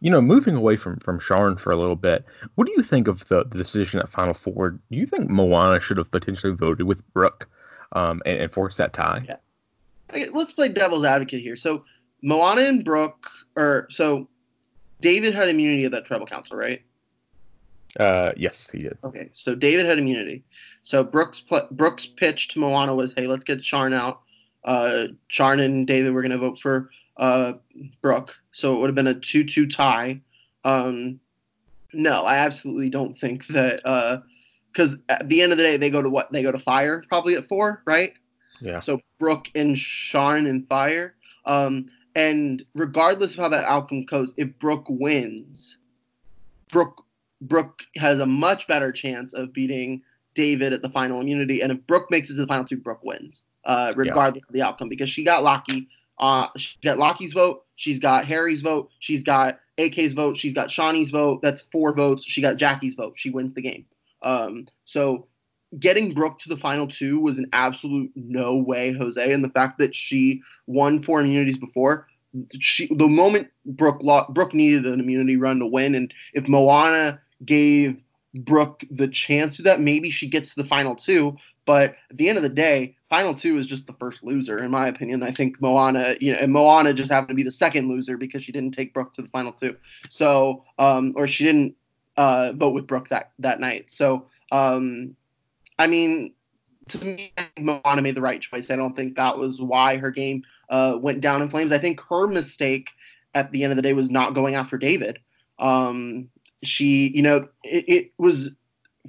You 0.00 0.10
know, 0.10 0.20
moving 0.20 0.56
away 0.56 0.76
from 0.76 0.98
from 0.98 1.20
Sharn 1.20 1.58
for 1.58 1.70
a 1.70 1.76
little 1.76 1.96
bit, 1.96 2.26
what 2.56 2.66
do 2.66 2.74
you 2.76 2.82
think 2.82 3.08
of 3.08 3.26
the, 3.28 3.44
the 3.44 3.58
decision 3.58 4.00
at 4.00 4.10
Final 4.10 4.34
Four? 4.34 4.70
Do 4.70 4.80
you 4.90 5.06
think 5.06 5.30
Moana 5.30 5.80
should 5.80 5.98
have 5.98 6.10
potentially 6.10 6.52
voted 6.52 6.86
with 6.86 7.06
Brooke 7.14 7.48
um, 7.92 8.22
and, 8.26 8.38
and 8.38 8.52
forced 8.52 8.76
that 8.78 8.92
tie? 8.92 9.24
Yeah. 9.26 9.36
Okay, 10.10 10.28
let's 10.30 10.52
play 10.52 10.68
devil's 10.68 11.04
advocate 11.04 11.42
here. 11.42 11.56
So 11.56 11.84
Moana 12.22 12.62
and 12.62 12.84
Brooke, 12.84 13.30
or 13.56 13.86
so 13.90 14.28
David 15.00 15.34
had 15.34 15.48
immunity 15.48 15.84
at 15.84 15.92
that 15.92 16.04
tribal 16.04 16.26
council, 16.26 16.56
right? 16.56 16.82
Uh, 17.98 18.32
yes, 18.36 18.68
he 18.70 18.82
did. 18.82 18.98
Okay, 19.04 19.30
so 19.32 19.54
David 19.54 19.86
had 19.86 19.98
immunity. 19.98 20.44
So 20.82 21.02
Brooks 21.02 21.40
pl- 21.40 21.68
Brooks 21.70 22.06
pitch 22.06 22.48
to 22.48 22.60
Moana 22.60 22.94
was, 22.94 23.12
hey, 23.16 23.26
let's 23.26 23.44
get 23.44 23.60
Sharn 23.60 23.94
out. 23.94 24.20
Uh, 24.64 25.08
Sharn 25.30 25.60
and 25.60 25.86
David 25.86 26.12
were 26.12 26.22
gonna 26.22 26.38
vote 26.38 26.58
for 26.58 26.90
uh 27.16 27.54
Brooke, 28.02 28.34
so 28.52 28.76
it 28.76 28.80
would 28.80 28.88
have 28.88 28.94
been 28.94 29.06
a 29.06 29.14
two-two 29.14 29.66
tie. 29.66 30.20
Um, 30.64 31.20
no, 31.92 32.24
I 32.24 32.38
absolutely 32.38 32.90
don't 32.90 33.18
think 33.18 33.46
that. 33.48 33.84
Uh, 33.84 34.20
because 34.70 34.98
at 35.08 35.28
the 35.28 35.42
end 35.42 35.50
of 35.50 35.58
the 35.58 35.64
day, 35.64 35.76
they 35.76 35.90
go 35.90 36.02
to 36.02 36.10
what? 36.10 36.30
They 36.30 36.42
go 36.42 36.52
to 36.52 36.58
fire 36.58 37.02
probably 37.08 37.34
at 37.34 37.48
four, 37.48 37.82
right? 37.86 38.12
Yeah. 38.60 38.80
So 38.80 39.00
Brooke 39.18 39.50
and 39.54 39.74
Sharn 39.74 40.48
and 40.48 40.68
fire. 40.68 41.14
Um, 41.46 41.86
and 42.18 42.64
regardless 42.74 43.34
of 43.34 43.38
how 43.38 43.48
that 43.50 43.64
outcome 43.64 44.04
goes, 44.04 44.34
if 44.36 44.58
Brooke 44.58 44.86
wins, 44.88 45.78
Brooke 46.72 47.04
Brooke 47.40 47.84
has 47.94 48.18
a 48.18 48.26
much 48.26 48.66
better 48.66 48.90
chance 48.90 49.32
of 49.32 49.52
beating 49.52 50.02
David 50.34 50.72
at 50.72 50.82
the 50.82 50.90
final 50.90 51.20
immunity. 51.20 51.62
And 51.62 51.70
if 51.70 51.86
Brooke 51.86 52.10
makes 52.10 52.28
it 52.28 52.34
to 52.34 52.40
the 52.40 52.48
final 52.48 52.64
two, 52.64 52.76
Brooke 52.76 53.04
wins, 53.04 53.44
uh, 53.64 53.92
regardless 53.94 54.42
yeah. 54.42 54.48
of 54.48 54.52
the 54.52 54.62
outcome, 54.62 54.88
because 54.88 55.08
she 55.08 55.22
got 55.22 55.44
Locky. 55.44 55.88
Uh, 56.18 56.48
she 56.56 56.76
got 56.82 56.98
Locky's 56.98 57.34
vote. 57.34 57.64
She's 57.76 58.00
got 58.00 58.26
Harry's 58.26 58.62
vote. 58.62 58.90
She's 58.98 59.22
got 59.22 59.60
AK's 59.78 60.14
vote. 60.14 60.36
She's 60.36 60.52
got 60.52 60.70
Shonee's 60.70 61.10
vote. 61.10 61.40
That's 61.40 61.60
four 61.70 61.94
votes. 61.94 62.24
She 62.24 62.42
got 62.42 62.56
Jackie's 62.56 62.96
vote. 62.96 63.12
She 63.14 63.30
wins 63.30 63.54
the 63.54 63.62
game. 63.62 63.86
Um, 64.22 64.66
so 64.86 65.27
getting 65.78 66.14
Brooke 66.14 66.38
to 66.40 66.48
the 66.48 66.56
final 66.56 66.86
two 66.86 67.20
was 67.20 67.38
an 67.38 67.48
absolute 67.52 68.10
no 68.14 68.56
way, 68.56 68.92
Jose. 68.92 69.32
And 69.32 69.44
the 69.44 69.50
fact 69.50 69.78
that 69.78 69.94
she 69.94 70.42
won 70.66 71.02
four 71.02 71.20
immunities 71.20 71.58
before, 71.58 72.06
she 72.58 72.88
the 72.94 73.08
moment 73.08 73.48
Brooke 73.64 74.02
Brooke 74.30 74.54
needed 74.54 74.86
an 74.86 75.00
immunity 75.00 75.36
run 75.36 75.58
to 75.58 75.66
win, 75.66 75.94
and 75.94 76.12
if 76.34 76.46
Moana 76.46 77.20
gave 77.44 78.00
Brooke 78.34 78.84
the 78.90 79.08
chance 79.08 79.56
to 79.56 79.62
that, 79.62 79.80
maybe 79.80 80.10
she 80.10 80.28
gets 80.28 80.54
to 80.54 80.62
the 80.62 80.68
final 80.68 80.94
two. 80.94 81.36
But 81.64 81.96
at 82.10 82.16
the 82.16 82.28
end 82.28 82.38
of 82.38 82.42
the 82.42 82.48
day, 82.48 82.96
final 83.10 83.34
two 83.34 83.58
is 83.58 83.66
just 83.66 83.86
the 83.86 83.92
first 83.94 84.24
loser, 84.24 84.58
in 84.58 84.70
my 84.70 84.88
opinion. 84.88 85.22
I 85.22 85.32
think 85.32 85.60
Moana, 85.60 86.16
you 86.20 86.32
know, 86.32 86.38
and 86.38 86.52
Moana 86.52 86.94
just 86.94 87.10
happened 87.10 87.30
to 87.30 87.34
be 87.34 87.42
the 87.42 87.50
second 87.50 87.88
loser 87.88 88.16
because 88.16 88.42
she 88.42 88.52
didn't 88.52 88.72
take 88.72 88.94
Brooke 88.94 89.12
to 89.14 89.22
the 89.22 89.28
final 89.28 89.52
two. 89.52 89.76
So, 90.08 90.64
um, 90.78 91.12
or 91.16 91.26
she 91.28 91.44
didn't 91.44 91.74
uh, 92.16 92.52
vote 92.52 92.74
with 92.74 92.86
Brooke 92.86 93.08
that 93.10 93.32
that 93.38 93.60
night. 93.60 93.90
So, 93.90 94.26
um, 94.50 95.14
I 95.78 95.86
mean, 95.86 96.34
to 96.88 97.04
me, 97.04 97.32
Moana 97.58 98.02
made 98.02 98.14
the 98.14 98.20
right 98.20 98.40
choice. 98.40 98.70
I 98.70 98.76
don't 98.76 98.96
think 98.96 99.16
that 99.16 99.38
was 99.38 99.60
why 99.60 99.96
her 99.96 100.10
game 100.10 100.42
uh, 100.68 100.96
went 101.00 101.20
down 101.20 101.42
in 101.42 101.48
flames. 101.48 101.72
I 101.72 101.78
think 101.78 102.00
her 102.08 102.26
mistake 102.26 102.90
at 103.34 103.52
the 103.52 103.62
end 103.62 103.72
of 103.72 103.76
the 103.76 103.82
day 103.82 103.92
was 103.92 104.10
not 104.10 104.34
going 104.34 104.54
after 104.54 104.78
David. 104.78 105.18
Um, 105.58 106.28
she, 106.62 107.08
you 107.08 107.22
know, 107.22 107.48
it, 107.62 107.88
it, 107.88 108.12
was 108.18 108.50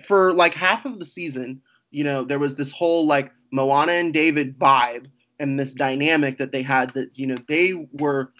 for 0.05 0.33
like 0.33 0.53
half 0.53 0.85
of 0.85 0.99
the 0.99 1.05
season, 1.05 1.61
you 1.91 2.03
know, 2.03 2.23
there 2.23 2.39
was 2.39 2.55
this 2.55 2.71
whole 2.71 3.07
like 3.07 3.31
Moana 3.51 3.93
and 3.93 4.13
David 4.13 4.57
vibe 4.59 5.07
and 5.39 5.59
this 5.59 5.73
dynamic 5.73 6.37
that 6.37 6.51
they 6.51 6.61
had 6.61 6.93
that, 6.93 7.17
you 7.17 7.27
know, 7.27 7.37
they 7.47 7.87
were 7.93 8.31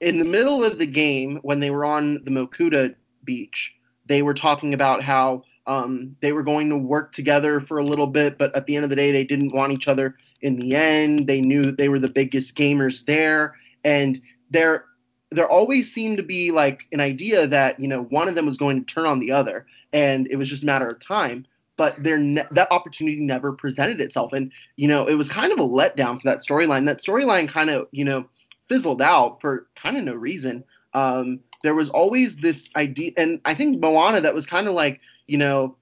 in 0.00 0.18
the 0.18 0.24
middle 0.24 0.64
of 0.64 0.78
the 0.78 0.86
game 0.86 1.38
when 1.42 1.60
they 1.60 1.70
were 1.70 1.84
on 1.84 2.22
the 2.24 2.30
Mokuta 2.30 2.94
beach, 3.24 3.74
they 4.06 4.22
were 4.22 4.34
talking 4.34 4.72
about 4.72 5.02
how 5.02 5.42
um, 5.68 6.16
they 6.20 6.32
were 6.32 6.42
going 6.42 6.70
to 6.70 6.78
work 6.78 7.12
together 7.12 7.60
for 7.60 7.78
a 7.78 7.84
little 7.84 8.06
bit, 8.06 8.38
but 8.38 8.56
at 8.56 8.66
the 8.66 8.74
end 8.74 8.84
of 8.84 8.90
the 8.90 8.96
day, 8.96 9.12
they 9.12 9.24
didn't 9.24 9.52
want 9.52 9.72
each 9.72 9.86
other 9.86 10.16
in 10.40 10.56
the 10.56 10.74
end. 10.74 11.26
They 11.26 11.42
knew 11.42 11.66
that 11.66 11.76
they 11.76 11.90
were 11.90 11.98
the 11.98 12.08
biggest 12.08 12.56
gamers 12.56 13.04
there, 13.04 13.54
and 13.84 14.20
there 14.50 14.86
there 15.30 15.48
always 15.48 15.92
seemed 15.92 16.16
to 16.16 16.22
be 16.22 16.50
like 16.50 16.86
an 16.90 17.00
idea 17.00 17.46
that 17.46 17.78
you 17.78 17.86
know 17.86 18.02
one 18.04 18.28
of 18.28 18.34
them 18.34 18.46
was 18.46 18.56
going 18.56 18.82
to 18.82 18.94
turn 18.94 19.04
on 19.04 19.20
the 19.20 19.32
other, 19.32 19.66
and 19.92 20.26
it 20.30 20.36
was 20.36 20.48
just 20.48 20.62
a 20.62 20.66
matter 20.66 20.88
of 20.88 20.98
time. 21.00 21.46
But 21.76 22.02
there 22.02 22.18
ne- 22.18 22.46
that 22.50 22.72
opportunity 22.72 23.20
never 23.20 23.52
presented 23.52 24.00
itself, 24.00 24.32
and 24.32 24.50
you 24.76 24.88
know 24.88 25.06
it 25.06 25.14
was 25.14 25.28
kind 25.28 25.52
of 25.52 25.58
a 25.58 25.68
letdown 25.68 26.20
for 26.20 26.28
that 26.28 26.44
storyline. 26.46 26.86
That 26.86 27.02
storyline 27.02 27.46
kind 27.46 27.68
of 27.68 27.88
you 27.92 28.06
know 28.06 28.26
fizzled 28.70 29.02
out 29.02 29.42
for 29.42 29.68
kind 29.76 29.98
of 29.98 30.04
no 30.04 30.14
reason. 30.14 30.64
Um, 30.94 31.40
there 31.62 31.74
was 31.74 31.90
always 31.90 32.36
this 32.36 32.70
idea, 32.76 33.12
and 33.16 33.40
I 33.44 33.54
think 33.54 33.80
Moana 33.80 34.20
that 34.22 34.34
was 34.34 34.46
kind 34.46 34.68
of 34.68 34.74
like, 34.74 35.00
you 35.28 35.38
know, 35.38 35.76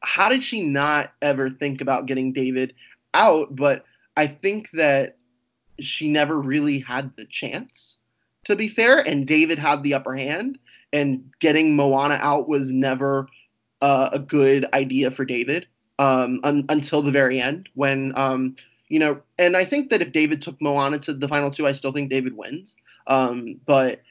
how 0.00 0.28
did 0.28 0.42
she 0.42 0.62
not 0.62 1.12
ever 1.22 1.50
think 1.50 1.80
about 1.80 2.06
getting 2.06 2.32
David 2.32 2.74
out, 3.14 3.54
but 3.54 3.84
I 4.16 4.26
think 4.26 4.70
that 4.72 5.16
she 5.80 6.08
never 6.10 6.40
really 6.40 6.78
had 6.78 7.14
the 7.16 7.26
chance, 7.26 7.98
to 8.44 8.56
be 8.56 8.68
fair, 8.68 8.98
and 8.98 9.26
David 9.26 9.58
had 9.58 9.82
the 9.82 9.94
upper 9.94 10.14
hand, 10.14 10.58
and 10.92 11.30
getting 11.40 11.76
Moana 11.76 12.18
out 12.20 12.48
was 12.48 12.72
never 12.72 13.28
uh, 13.80 14.10
a 14.12 14.18
good 14.18 14.66
idea 14.72 15.10
for 15.10 15.24
David 15.24 15.66
um, 15.98 16.40
un- 16.42 16.66
until 16.68 17.02
the 17.02 17.12
very 17.12 17.40
end 17.40 17.68
when. 17.74 18.12
Um, 18.16 18.56
you 18.88 18.98
know, 18.98 19.20
and 19.38 19.56
I 19.56 19.64
think 19.64 19.90
that 19.90 20.02
if 20.02 20.12
David 20.12 20.42
took 20.42 20.60
Moana 20.60 20.98
to 21.00 21.14
the 21.14 21.26
final 21.26 21.50
two, 21.50 21.66
I 21.66 21.72
still 21.72 21.90
think 21.90 22.10
David 22.10 22.36
wins. 22.36 22.76
Um, 23.06 23.58
but 23.66 24.02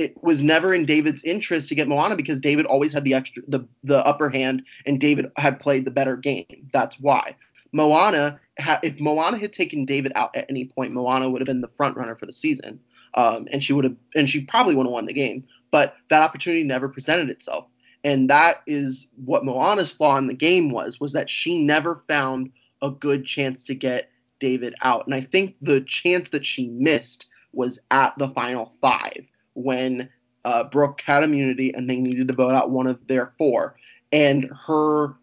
it 0.00 0.22
was 0.22 0.42
never 0.42 0.72
in 0.72 0.86
David's 0.86 1.22
interest 1.24 1.68
to 1.68 1.74
get 1.74 1.86
Moana 1.86 2.16
because 2.16 2.40
David 2.40 2.64
always 2.64 2.90
had 2.90 3.04
the 3.04 3.12
extra 3.12 3.42
the 3.46 3.68
the 3.84 4.04
upper 4.06 4.30
hand 4.30 4.62
and 4.86 4.98
David 4.98 5.30
had 5.36 5.60
played 5.60 5.84
the 5.84 5.90
better 5.90 6.16
game. 6.16 6.68
That's 6.72 6.98
why. 6.98 7.36
Moana 7.72 8.40
if 8.82 8.98
Moana 8.98 9.36
had 9.36 9.52
taken 9.52 9.84
David 9.84 10.12
out 10.14 10.34
at 10.34 10.46
any 10.48 10.64
point, 10.64 10.92
Moana 10.92 11.28
would 11.28 11.42
have 11.42 11.46
been 11.46 11.60
the 11.60 11.68
front 11.68 11.96
runner 11.96 12.16
for 12.16 12.24
the 12.26 12.32
season. 12.32 12.80
Um, 13.14 13.46
and 13.52 13.62
she 13.62 13.72
would 13.72 13.84
have 13.84 13.96
and 14.14 14.28
she 14.28 14.40
probably 14.40 14.74
would 14.74 14.86
have 14.86 14.92
won 14.92 15.04
the 15.04 15.12
game. 15.12 15.44
But 15.70 15.96
that 16.08 16.22
opportunity 16.22 16.64
never 16.64 16.88
presented 16.88 17.28
itself. 17.28 17.66
And 18.02 18.30
that 18.30 18.62
is 18.66 19.08
what 19.22 19.44
Moana's 19.44 19.90
flaw 19.90 20.16
in 20.16 20.26
the 20.26 20.34
game 20.34 20.70
was, 20.70 20.98
was 20.98 21.12
that 21.12 21.28
she 21.28 21.62
never 21.62 22.02
found 22.08 22.50
a 22.80 22.90
good 22.90 23.26
chance 23.26 23.64
to 23.64 23.74
get 23.74 24.10
David 24.38 24.74
out. 24.80 25.04
And 25.04 25.14
I 25.14 25.20
think 25.20 25.56
the 25.60 25.82
chance 25.82 26.30
that 26.30 26.46
she 26.46 26.68
missed 26.68 27.26
was 27.52 27.78
at 27.90 28.16
the 28.16 28.28
final 28.28 28.72
five 28.80 29.26
when 29.54 30.08
uh, 30.44 30.64
Brooke 30.64 31.02
had 31.02 31.22
immunity 31.24 31.72
and 31.74 31.88
they 31.88 31.96
needed 31.96 32.28
to 32.28 32.34
vote 32.34 32.54
out 32.54 32.70
one 32.70 32.86
of 32.86 33.06
their 33.06 33.32
four. 33.38 33.76
And 34.12 34.50
her 34.66 35.14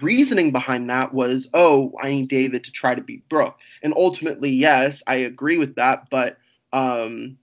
reasoning 0.00 0.52
behind 0.52 0.88
that 0.90 1.12
was, 1.12 1.48
oh, 1.54 1.92
I 2.00 2.10
need 2.10 2.28
David 2.28 2.64
to 2.64 2.72
try 2.72 2.94
to 2.94 3.00
beat 3.00 3.28
Brooke. 3.28 3.58
And 3.82 3.92
ultimately, 3.96 4.50
yes, 4.50 5.02
I 5.06 5.16
agree 5.16 5.58
with 5.58 5.74
that. 5.76 6.08
But 6.10 6.38
um, 6.72 7.38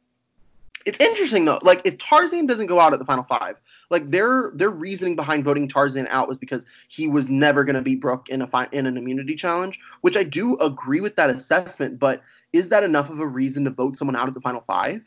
it's 0.86 1.00
interesting 1.00 1.46
though. 1.46 1.60
Like 1.62 1.82
if 1.84 1.98
Tarzan 1.98 2.48
doesn't 2.48 2.68
go 2.68 2.80
out 2.80 2.94
at 2.94 3.00
the 3.00 3.06
final 3.06 3.24
five, 3.24 3.58
like 3.90 4.10
their 4.12 4.52
their 4.54 4.70
reasoning 4.70 5.16
behind 5.16 5.44
voting 5.44 5.68
Tarzan 5.68 6.08
out 6.08 6.28
was 6.28 6.38
because 6.38 6.66
he 6.88 7.08
was 7.08 7.30
never 7.30 7.64
going 7.64 7.76
to 7.76 7.82
beat 7.82 8.02
Brooke 8.02 8.30
in 8.30 8.42
a 8.42 8.48
fi- 8.48 8.70
in 8.72 8.86
an 8.86 8.98
immunity 8.98 9.36
challenge, 9.36 9.80
which 10.02 10.18
I 10.18 10.24
do 10.24 10.58
agree 10.58 11.02
with 11.02 11.16
that 11.18 11.30
assessment. 11.30 12.00
But 12.00 12.22
is 12.54 12.70
that 12.70 12.84
enough 12.84 13.10
of 13.10 13.20
a 13.20 13.28
reason 13.28 13.66
to 13.66 13.70
vote 13.70 13.98
someone 13.98 14.16
out 14.16 14.28
at 14.28 14.34
the 14.34 14.42
final 14.42 14.62
five? 14.62 15.02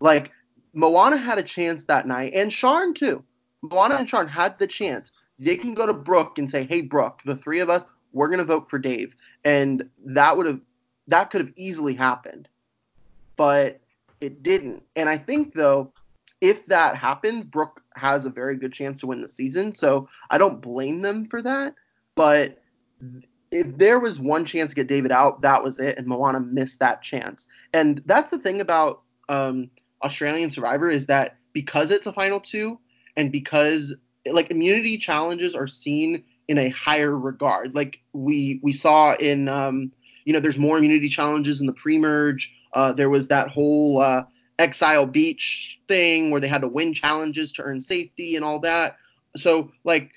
Like 0.00 0.32
Moana 0.74 1.16
had 1.16 1.38
a 1.38 1.42
chance 1.42 1.84
that 1.84 2.06
night, 2.06 2.32
and 2.34 2.50
Sharn 2.50 2.94
too. 2.94 3.24
Moana 3.62 3.96
and 3.96 4.08
Sharn 4.08 4.28
had 4.28 4.58
the 4.58 4.66
chance. 4.66 5.12
They 5.38 5.56
can 5.56 5.74
go 5.74 5.86
to 5.86 5.92
Brooke 5.92 6.38
and 6.38 6.50
say, 6.50 6.64
"Hey, 6.64 6.82
Brooke, 6.82 7.20
the 7.24 7.36
three 7.36 7.60
of 7.60 7.70
us, 7.70 7.86
we're 8.12 8.28
gonna 8.28 8.44
vote 8.44 8.68
for 8.68 8.78
Dave," 8.78 9.16
and 9.44 9.88
that 10.04 10.36
would 10.36 10.46
have 10.46 10.60
that 11.08 11.30
could 11.30 11.40
have 11.40 11.52
easily 11.56 11.94
happened, 11.94 12.48
but 13.36 13.80
it 14.20 14.42
didn't. 14.42 14.82
And 14.96 15.08
I 15.08 15.18
think 15.18 15.54
though, 15.54 15.92
if 16.40 16.64
that 16.66 16.96
happens, 16.96 17.44
Brooke 17.44 17.82
has 17.94 18.26
a 18.26 18.30
very 18.30 18.56
good 18.56 18.72
chance 18.72 19.00
to 19.00 19.06
win 19.06 19.22
the 19.22 19.28
season. 19.28 19.74
So 19.74 20.08
I 20.30 20.38
don't 20.38 20.60
blame 20.60 21.02
them 21.02 21.26
for 21.26 21.42
that. 21.42 21.74
But 22.14 22.62
if 23.50 23.76
there 23.76 24.00
was 24.00 24.18
one 24.18 24.44
chance 24.44 24.70
to 24.70 24.76
get 24.76 24.86
David 24.86 25.12
out, 25.12 25.42
that 25.42 25.62
was 25.62 25.78
it, 25.78 25.98
and 25.98 26.06
Moana 26.06 26.40
missed 26.40 26.80
that 26.80 27.02
chance. 27.02 27.46
And 27.72 28.02
that's 28.06 28.30
the 28.30 28.38
thing 28.38 28.60
about 28.60 29.02
um, 29.28 29.70
Australian 30.04 30.50
Survivor 30.50 30.88
is 30.88 31.06
that 31.06 31.36
because 31.52 31.90
it's 31.90 32.06
a 32.06 32.12
final 32.12 32.40
two 32.40 32.78
and 33.16 33.32
because 33.32 33.94
like 34.26 34.50
immunity 34.50 34.98
challenges 34.98 35.54
are 35.54 35.66
seen 35.66 36.24
in 36.48 36.58
a 36.58 36.68
higher 36.70 37.16
regard. 37.16 37.74
Like 37.74 38.00
we 38.12 38.60
we 38.62 38.72
saw 38.72 39.14
in 39.14 39.48
um, 39.48 39.92
you 40.24 40.32
know 40.32 40.40
there's 40.40 40.58
more 40.58 40.78
immunity 40.78 41.08
challenges 41.08 41.60
in 41.60 41.66
the 41.66 41.72
pre-merge. 41.72 42.52
Uh, 42.72 42.92
there 42.92 43.10
was 43.10 43.28
that 43.28 43.48
whole 43.48 44.00
uh, 44.00 44.24
Exile 44.58 45.06
Beach 45.06 45.80
thing 45.88 46.30
where 46.30 46.40
they 46.40 46.48
had 46.48 46.62
to 46.62 46.68
win 46.68 46.92
challenges 46.92 47.52
to 47.52 47.62
earn 47.62 47.80
safety 47.80 48.36
and 48.36 48.44
all 48.44 48.60
that. 48.60 48.96
So 49.36 49.70
like 49.84 50.12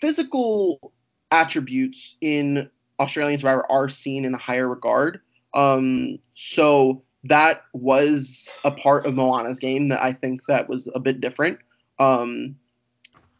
physical 0.00 0.92
attributes 1.30 2.16
in 2.20 2.70
Australian 3.00 3.38
Survivor 3.40 3.70
are 3.70 3.88
seen 3.88 4.24
in 4.24 4.34
a 4.34 4.38
higher 4.38 4.68
regard. 4.68 5.20
Um, 5.54 6.18
so 6.34 7.02
that 7.24 7.64
was 7.72 8.52
a 8.64 8.70
part 8.70 9.06
of 9.06 9.14
Moana's 9.14 9.58
game 9.58 9.88
that 9.88 10.02
I 10.02 10.12
think 10.12 10.42
that 10.46 10.68
was 10.68 10.88
a 10.94 11.00
bit 11.00 11.20
different. 11.20 11.58
Um, 11.98 12.56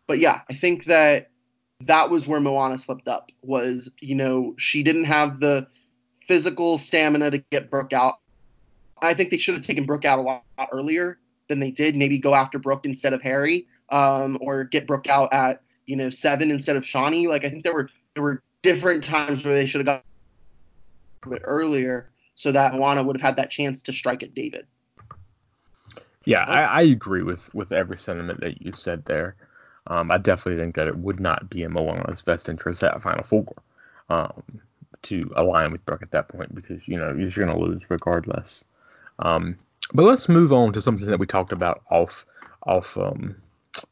but 0.07 0.19
yeah, 0.19 0.41
I 0.51 0.55
think 0.55 0.87
that 0.87 1.31
that 1.83 2.11
was 2.11 2.27
where 2.27 2.41
Moana 2.41 2.79
slipped 2.79 3.09
up. 3.09 3.31
Was 3.43 3.91
you 4.01 4.15
know 4.15 4.55
she 4.57 4.83
didn't 4.83 5.05
have 5.05 5.41
the 5.41 5.67
physical 6.27 6.79
stamina 6.79 7.31
to 7.31 7.39
get 7.51 7.71
Brooke 7.71 7.93
out. 7.93 8.15
I 9.01 9.13
think 9.13 9.31
they 9.31 9.37
should 9.37 9.55
have 9.55 9.67
taken 9.67 9.85
Brooke 9.85 10.07
out 10.07 10.19
a 10.19 10.23
lot, 10.23 10.45
lot 10.57 10.69
earlier 10.73 11.19
than 11.49 11.61
they 11.61 11.71
did. 11.71 11.95
Maybe 11.95 12.19
go 12.19 12.35
after 12.35 12.59
Brooke 12.59 12.87
instead 12.87 13.13
of 13.13 13.21
Harry, 13.21 13.67
um, 13.91 14.39
or 14.41 14.65
get 14.65 14.87
Brooke 14.87 15.09
out 15.09 15.33
at 15.33 15.63
you 15.85 15.97
know 15.97 16.09
seven 16.09 16.51
instead 16.51 16.77
of 16.77 16.85
Shonee. 16.85 17.29
Like 17.29 17.45
I 17.45 17.51
think 17.51 17.65
there 17.65 17.75
were 17.75 17.91
there 18.15 18.23
were 18.23 18.43
different 18.63 19.05
times 19.05 19.45
where 19.45 19.53
they 19.53 19.67
should 19.67 19.81
have 19.81 19.87
got 19.87 20.05
a 21.25 21.29
bit 21.29 21.43
earlier 21.45 22.11
so 22.35 22.53
that 22.53 22.75
Moana 22.75 23.03
would 23.03 23.17
have 23.17 23.27
had 23.27 23.37
that 23.37 23.51
chance 23.51 23.83
to 23.83 23.93
strike 23.93 24.23
at 24.23 24.35
David. 24.35 24.67
Yeah, 26.25 26.45
I, 26.45 26.63
I 26.63 26.83
agree 26.83 27.23
with 27.23 27.55
with 27.55 27.73
every 27.73 27.99
sentiment 27.99 28.41
that 28.41 28.63
you 28.63 28.73
said 28.73 29.05
there. 29.05 29.37
Um, 29.87 30.11
I 30.11 30.19
definitely 30.19 30.63
think 30.63 30.75
that 30.77 30.89
it 30.89 30.97
would 30.97 31.21
not 31.21 31.51
be 31.51 31.63
in 31.63 31.73
Moana's 31.73 32.23
best 32.23 32.49
interest 32.49 32.83
at 32.83 33.03
Final 33.03 33.23
Four 33.23 33.53
um, 34.09 34.43
to 35.03 35.31
align 35.37 35.73
with 35.73 35.85
Brooke 35.85 36.03
at 36.03 36.11
that 36.13 36.29
point 36.29 36.55
because 36.55 36.89
you 36.89 36.99
know 36.99 37.13
you're 37.13 37.31
going 37.31 37.49
to 37.49 37.59
lose 37.59 37.83
regardless. 37.91 38.65
Um, 39.19 39.59
but 39.93 40.05
let's 40.05 40.29
move 40.29 40.53
on 40.53 40.73
to 40.73 40.81
something 40.81 41.07
that 41.07 41.19
we 41.19 41.27
talked 41.27 41.53
about 41.53 41.83
off 41.91 42.25
off 42.67 42.97
um, 42.97 43.37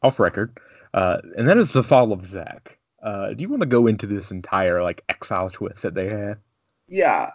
off 0.03 0.19
record, 0.19 0.57
uh, 0.95 1.19
and 1.37 1.49
that 1.49 1.59
is 1.59 1.73
the 1.73 1.85
fall 1.85 2.13
of 2.13 2.25
Zach. 2.25 2.79
Uh, 3.03 3.35
do 3.35 3.43
you 3.43 3.49
want 3.49 3.61
to 3.61 3.67
go 3.67 3.87
into 3.87 4.07
this 4.07 4.31
entire 4.31 4.83
like 4.83 5.05
exile 5.09 5.51
twist 5.51 5.83
that 5.83 5.95
they 5.95 6.09
had? 6.09 6.39
Yeah, 6.89 7.31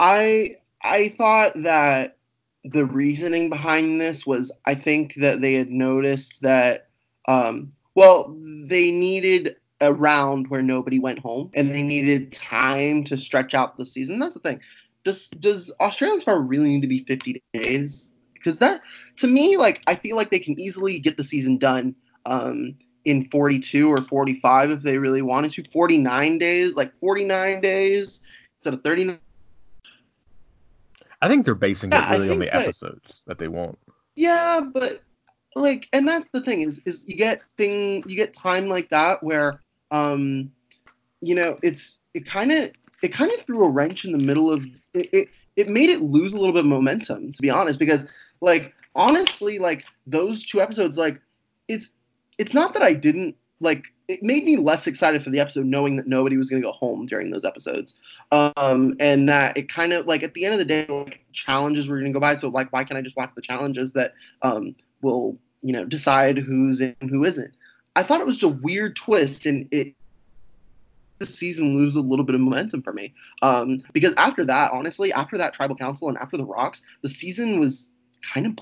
I 0.00 0.56
I 0.82 1.08
thought 1.08 1.52
that 1.62 2.16
the 2.64 2.86
reasoning 2.86 3.50
behind 3.50 4.00
this 4.00 4.26
was 4.26 4.50
I 4.64 4.74
think 4.74 5.14
that 5.16 5.40
they 5.40 5.54
had 5.54 5.70
noticed 5.70 6.40
that 6.42 6.88
um, 7.28 7.70
well 7.94 8.34
they 8.66 8.90
needed 8.90 9.56
a 9.82 9.92
round 9.92 10.48
where 10.48 10.62
nobody 10.62 10.98
went 10.98 11.18
home 11.18 11.50
and 11.54 11.70
they 11.70 11.82
needed 11.82 12.32
time 12.32 13.04
to 13.04 13.16
stretch 13.16 13.54
out 13.54 13.76
the 13.76 13.84
season. 13.84 14.18
That's 14.18 14.34
the 14.34 14.40
thing. 14.40 14.60
Does 15.04 15.28
does 15.38 15.70
Australian 15.80 16.20
Survivor 16.20 16.40
really 16.40 16.70
need 16.70 16.82
to 16.82 16.88
be 16.88 17.04
50 17.04 17.42
days? 17.52 18.12
Because 18.32 18.58
that 18.58 18.80
to 19.16 19.26
me 19.26 19.58
like 19.58 19.82
I 19.86 19.94
feel 19.94 20.16
like 20.16 20.30
they 20.30 20.38
can 20.38 20.58
easily 20.58 20.98
get 20.98 21.18
the 21.18 21.24
season 21.24 21.58
done 21.58 21.94
um, 22.24 22.74
in 23.04 23.28
42 23.28 23.90
or 23.90 23.98
45 24.02 24.70
if 24.70 24.82
they 24.82 24.96
really 24.96 25.22
wanted 25.22 25.50
to. 25.52 25.64
49 25.70 26.38
days, 26.38 26.74
like 26.74 26.98
49 27.00 27.60
days 27.60 28.22
instead 28.58 28.74
of 28.74 28.82
39 28.82 29.18
I 31.22 31.28
think 31.28 31.44
they're 31.44 31.54
basing 31.54 31.92
yeah, 31.92 32.08
it 32.08 32.18
really 32.18 32.30
on 32.30 32.38
the 32.38 32.46
that, 32.46 32.66
episodes 32.66 33.22
that 33.26 33.38
they 33.38 33.48
want. 33.48 33.78
Yeah, 34.16 34.60
but 34.60 35.02
like, 35.54 35.88
and 35.92 36.08
that's 36.08 36.30
the 36.30 36.40
thing 36.40 36.62
is, 36.62 36.80
is 36.84 37.04
you 37.06 37.16
get 37.16 37.42
thing, 37.56 38.02
you 38.06 38.16
get 38.16 38.34
time 38.34 38.68
like 38.68 38.88
that 38.90 39.22
where, 39.22 39.60
um, 39.90 40.50
you 41.20 41.34
know, 41.34 41.58
it's 41.62 41.98
it 42.14 42.26
kind 42.26 42.52
of 42.52 42.70
it 43.02 43.08
kind 43.08 43.30
of 43.32 43.40
threw 43.42 43.64
a 43.64 43.68
wrench 43.68 44.04
in 44.04 44.12
the 44.12 44.24
middle 44.24 44.50
of 44.50 44.66
it, 44.94 45.08
it. 45.12 45.28
It 45.56 45.68
made 45.68 45.90
it 45.90 46.00
lose 46.00 46.32
a 46.32 46.38
little 46.38 46.54
bit 46.54 46.60
of 46.60 46.70
momentum, 46.70 47.32
to 47.32 47.42
be 47.42 47.50
honest, 47.50 47.78
because 47.78 48.06
like 48.40 48.72
honestly, 48.94 49.58
like 49.58 49.84
those 50.06 50.44
two 50.44 50.60
episodes, 50.60 50.96
like 50.96 51.20
it's 51.68 51.90
it's 52.38 52.54
not 52.54 52.72
that 52.72 52.82
I 52.82 52.94
didn't 52.94 53.36
like 53.60 53.84
it 54.08 54.22
made 54.22 54.44
me 54.44 54.56
less 54.56 54.86
excited 54.86 55.22
for 55.22 55.30
the 55.30 55.38
episode 55.40 55.66
knowing 55.66 55.96
that 55.96 56.06
nobody 56.06 56.36
was 56.36 56.50
going 56.50 56.62
to 56.62 56.66
go 56.66 56.72
home 56.72 57.06
during 57.06 57.30
those 57.30 57.44
episodes. 57.44 57.96
Um 58.32 58.94
and 58.98 59.28
that 59.28 59.56
it 59.56 59.68
kind 59.68 59.92
of 59.92 60.06
like 60.06 60.22
at 60.22 60.34
the 60.34 60.44
end 60.44 60.54
of 60.54 60.58
the 60.58 60.64
day 60.64 60.86
like 60.88 61.20
challenges 61.32 61.86
were 61.86 61.98
going 61.98 62.12
to 62.12 62.16
go 62.16 62.20
by 62.20 62.36
so 62.36 62.48
like 62.48 62.72
why 62.72 62.84
can't 62.84 62.98
i 62.98 63.02
just 63.02 63.16
watch 63.16 63.30
the 63.36 63.42
challenges 63.42 63.92
that 63.92 64.14
um 64.42 64.74
will 65.02 65.38
you 65.62 65.72
know 65.72 65.84
decide 65.84 66.38
who's 66.38 66.80
in 66.80 66.96
who 67.08 67.24
isn't? 67.24 67.54
I 67.96 68.02
thought 68.02 68.20
it 68.20 68.26
was 68.26 68.36
just 68.36 68.44
a 68.44 68.56
weird 68.56 68.96
twist 68.96 69.46
and 69.46 69.68
it 69.70 69.94
this 71.18 71.34
season 71.34 71.76
lose 71.76 71.96
a 71.96 72.00
little 72.00 72.24
bit 72.24 72.34
of 72.34 72.40
momentum 72.40 72.82
for 72.82 72.92
me. 72.92 73.12
Um 73.42 73.82
because 73.92 74.14
after 74.16 74.44
that 74.46 74.72
honestly 74.72 75.12
after 75.12 75.36
that 75.38 75.52
tribal 75.52 75.76
council 75.76 76.08
and 76.08 76.16
after 76.18 76.36
the 76.36 76.46
rocks 76.46 76.82
the 77.02 77.08
season 77.08 77.60
was 77.60 77.90
kind 78.22 78.46
of 78.46 78.58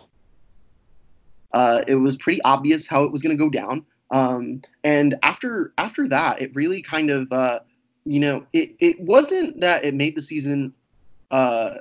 uh, 1.53 1.83
it 1.87 1.95
was 1.95 2.17
pretty 2.17 2.43
obvious 2.43 2.87
how 2.87 3.05
it 3.05 3.13
was 3.13 3.23
going 3.23 3.37
to 3.37 3.43
go 3.43 3.51
down. 3.51 3.85
Um, 4.11 4.63
and 4.85 5.17
after 5.23 5.73
after 5.79 6.09
that, 6.09 6.41
it 6.41 6.55
really 6.55 6.83
kind 6.83 7.11
of 7.11 7.33
uh, 7.33 7.61
you 8.05 8.21
know 8.21 8.47
it 8.53 8.75
it 8.81 9.01
wasn't 9.01 9.61
that 9.61 9.85
it 9.85 9.95
made 9.95 10.17
the 10.17 10.23
season 10.23 10.73
uh, 11.31 11.77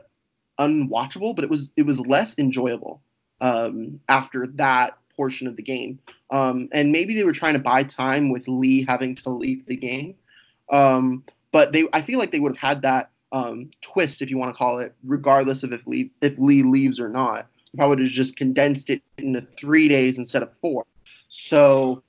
unwatchable, 0.59 1.35
but 1.35 1.43
it 1.43 1.49
was 1.49 1.71
it 1.77 1.83
was 1.83 1.99
less 1.99 2.37
enjoyable 2.37 3.01
um, 3.41 3.99
after 4.09 4.47
that 4.47 4.97
portion 5.15 5.47
of 5.47 5.55
the 5.55 5.63
game. 5.63 5.99
Um, 6.29 6.69
and 6.71 6.91
maybe 6.91 7.15
they 7.15 7.23
were 7.23 7.33
trying 7.33 7.53
to 7.53 7.59
buy 7.59 7.83
time 7.83 8.29
with 8.29 8.47
Lee 8.47 8.85
having 8.87 9.15
to 9.15 9.29
leave 9.29 9.65
the 9.65 9.75
game. 9.75 10.15
Um, 10.69 11.23
but 11.51 11.71
they 11.71 11.87
I 11.93 12.01
feel 12.01 12.19
like 12.19 12.31
they 12.31 12.39
would 12.39 12.55
have 12.55 12.69
had 12.69 12.81
that 12.81 13.09
um, 13.31 13.69
twist, 13.81 14.21
if 14.21 14.29
you 14.29 14.37
want 14.37 14.53
to 14.53 14.57
call 14.57 14.79
it, 14.79 14.93
regardless 15.03 15.63
of 15.63 15.73
if 15.73 15.85
Lee 15.87 16.11
if 16.21 16.37
Lee 16.37 16.63
leaves 16.63 16.99
or 16.99 17.09
not. 17.09 17.47
Probably 17.75 17.97
would 17.97 17.99
have 18.05 18.09
just 18.09 18.37
condensed 18.37 18.89
it 18.89 19.03
into 19.17 19.41
three 19.59 19.87
days 19.87 20.17
instead 20.17 20.41
of 20.41 20.51
four. 20.61 20.85
So 21.29 22.01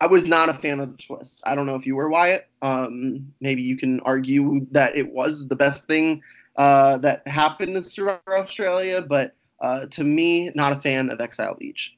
I 0.00 0.06
was 0.06 0.24
not 0.24 0.48
a 0.48 0.54
fan 0.54 0.80
of 0.80 0.96
the 0.96 1.02
twist. 1.02 1.40
I 1.44 1.54
don't 1.54 1.66
know 1.66 1.74
if 1.74 1.86
you 1.86 1.96
were 1.96 2.08
Wyatt. 2.08 2.48
Um, 2.62 3.32
maybe 3.40 3.62
you 3.62 3.76
can 3.76 4.00
argue 4.00 4.66
that 4.72 4.96
it 4.96 5.12
was 5.12 5.48
the 5.48 5.56
best 5.56 5.86
thing 5.86 6.22
uh, 6.56 6.98
that 6.98 7.26
happened 7.26 7.76
in 7.76 7.84
Survivor 7.84 8.36
Australia, 8.36 9.02
but 9.02 9.34
uh, 9.60 9.86
to 9.86 10.04
me, 10.04 10.50
not 10.54 10.72
a 10.72 10.80
fan 10.80 11.10
of 11.10 11.20
Exile 11.20 11.54
Beach. 11.58 11.96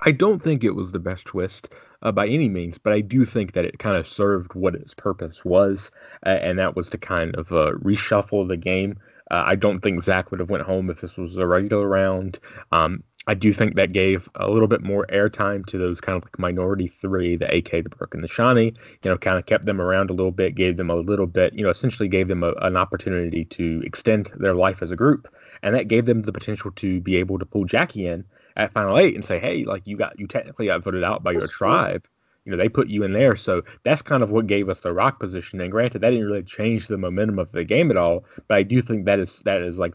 I 0.00 0.12
don't 0.12 0.40
think 0.40 0.64
it 0.64 0.74
was 0.74 0.92
the 0.92 0.98
best 0.98 1.26
twist 1.26 1.72
uh, 2.02 2.12
by 2.12 2.26
any 2.26 2.48
means, 2.48 2.78
but 2.78 2.92
I 2.92 3.00
do 3.00 3.24
think 3.24 3.52
that 3.52 3.64
it 3.64 3.78
kind 3.78 3.96
of 3.96 4.08
served 4.08 4.54
what 4.54 4.74
its 4.74 4.94
purpose 4.94 5.44
was, 5.44 5.90
and 6.24 6.58
that 6.58 6.74
was 6.74 6.88
to 6.90 6.98
kind 6.98 7.34
of 7.36 7.52
uh, 7.52 7.72
reshuffle 7.82 8.48
the 8.48 8.56
game. 8.56 8.98
Uh, 9.30 9.44
I 9.46 9.54
don't 9.54 9.78
think 9.78 10.02
Zach 10.02 10.30
would 10.30 10.40
have 10.40 10.50
went 10.50 10.64
home 10.64 10.90
if 10.90 11.00
this 11.00 11.16
was 11.16 11.36
a 11.36 11.46
regular 11.46 11.86
round. 11.86 12.38
Um, 12.72 13.02
I 13.26 13.34
do 13.34 13.52
think 13.52 13.76
that 13.76 13.92
gave 13.92 14.28
a 14.34 14.50
little 14.50 14.66
bit 14.66 14.82
more 14.82 15.06
airtime 15.06 15.64
to 15.66 15.78
those 15.78 16.00
kind 16.00 16.16
of 16.16 16.24
like 16.24 16.38
minority 16.38 16.88
three, 16.88 17.36
the 17.36 17.54
AK, 17.54 17.70
the 17.70 17.88
Brooke, 17.88 18.14
and 18.14 18.24
the 18.24 18.28
Shonee. 18.28 18.76
You 19.02 19.10
know, 19.10 19.16
kind 19.16 19.38
of 19.38 19.46
kept 19.46 19.64
them 19.64 19.80
around 19.80 20.10
a 20.10 20.12
little 20.12 20.32
bit, 20.32 20.56
gave 20.56 20.76
them 20.76 20.90
a 20.90 20.96
little 20.96 21.26
bit, 21.26 21.54
you 21.54 21.62
know, 21.62 21.70
essentially 21.70 22.08
gave 22.08 22.28
them 22.28 22.42
a, 22.42 22.52
an 22.62 22.76
opportunity 22.76 23.44
to 23.46 23.80
extend 23.84 24.30
their 24.36 24.54
life 24.54 24.82
as 24.82 24.90
a 24.90 24.96
group, 24.96 25.32
and 25.62 25.74
that 25.74 25.88
gave 25.88 26.06
them 26.06 26.22
the 26.22 26.32
potential 26.32 26.72
to 26.72 27.00
be 27.00 27.16
able 27.16 27.38
to 27.38 27.46
pull 27.46 27.64
Jackie 27.64 28.06
in 28.06 28.24
at 28.56 28.72
final 28.72 28.98
eight 28.98 29.14
and 29.14 29.24
say, 29.24 29.38
hey, 29.38 29.64
like 29.64 29.86
you 29.86 29.96
got 29.96 30.18
you 30.18 30.26
technically 30.26 30.66
got 30.66 30.82
voted 30.82 31.04
out 31.04 31.22
by 31.22 31.32
your 31.32 31.46
tribe. 31.46 32.06
You 32.44 32.50
know, 32.50 32.58
they 32.58 32.68
put 32.68 32.88
you 32.88 33.04
in 33.04 33.12
there, 33.12 33.36
so 33.36 33.62
that's 33.84 34.02
kind 34.02 34.24
of 34.24 34.32
what 34.32 34.48
gave 34.48 34.68
us 34.68 34.80
the 34.80 34.92
rock 34.92 35.20
position. 35.20 35.60
And 35.60 35.70
granted, 35.70 36.00
that 36.00 36.10
didn't 36.10 36.26
really 36.26 36.42
change 36.42 36.88
the 36.88 36.98
momentum 36.98 37.38
of 37.38 37.52
the 37.52 37.62
game 37.62 37.92
at 37.92 37.96
all, 37.96 38.24
but 38.48 38.56
I 38.56 38.64
do 38.64 38.82
think 38.82 39.04
that 39.04 39.20
is 39.20 39.40
that 39.44 39.62
is 39.62 39.78
like 39.78 39.94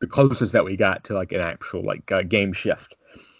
the 0.00 0.06
closest 0.06 0.52
that 0.52 0.64
we 0.64 0.76
got 0.76 1.04
to 1.04 1.14
like 1.14 1.32
an 1.32 1.40
actual 1.40 1.82
like 1.82 2.10
uh, 2.12 2.22
game 2.22 2.52
shift. 2.52 2.94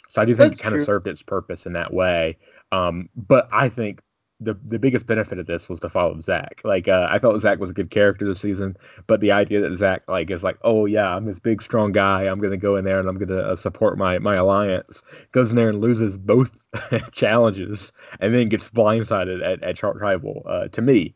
So 0.09 0.23
I 0.23 0.25
do 0.25 0.35
think 0.35 0.53
That's 0.53 0.61
it 0.61 0.63
kind 0.63 0.73
true. 0.73 0.81
of 0.81 0.87
served 0.87 1.07
its 1.07 1.23
purpose 1.23 1.67
in 1.67 1.75
that 1.75 1.93
way. 1.93 2.39
Um, 2.73 3.09
but 3.15 3.49
I 3.53 3.69
think 3.69 4.01
the 4.41 4.57
the 4.65 4.79
biggest 4.79 5.07
benefit 5.07 5.39
of 5.39 5.47
this 5.47 5.69
was 5.69 5.81
to 5.81 5.89
follow 5.89 6.21
Zach. 6.21 6.61
Like 6.65 6.87
uh, 6.87 7.09
I 7.11 7.19
felt 7.19 7.41
Zach 7.43 7.59
was 7.59 7.71
a 7.71 7.75
good 7.75 7.91
character 7.91 8.27
this 8.27 8.41
season, 8.41 8.77
but 9.07 9.21
the 9.21 9.33
idea 9.33 9.61
that 9.61 9.77
Zach 9.77 10.03
like 10.09 10.31
is 10.31 10.45
like, 10.45 10.59
oh 10.63 10.87
yeah, 10.87 11.15
I'm 11.15 11.25
this 11.25 11.41
big 11.41 11.61
strong 11.61 11.93
guy, 11.93 12.23
I'm 12.23 12.41
gonna 12.41 12.57
go 12.57 12.77
in 12.77 12.85
there 12.85 13.01
and 13.01 13.09
I'm 13.09 13.19
gonna 13.19 13.41
uh, 13.41 13.57
support 13.57 13.99
my 13.99 14.19
my 14.19 14.37
alliance, 14.37 15.03
goes 15.33 15.51
in 15.51 15.57
there 15.57 15.69
and 15.69 15.81
loses 15.81 16.17
both 16.17 16.67
challenges, 17.13 17.93
and 18.21 18.35
then 18.35 18.49
gets 18.49 18.69
blindsided 18.69 19.45
at 19.45 19.63
at 19.63 19.77
Chart 19.77 19.99
Tribal. 19.99 20.43
Uh, 20.47 20.69
to 20.69 20.83
me, 20.83 21.15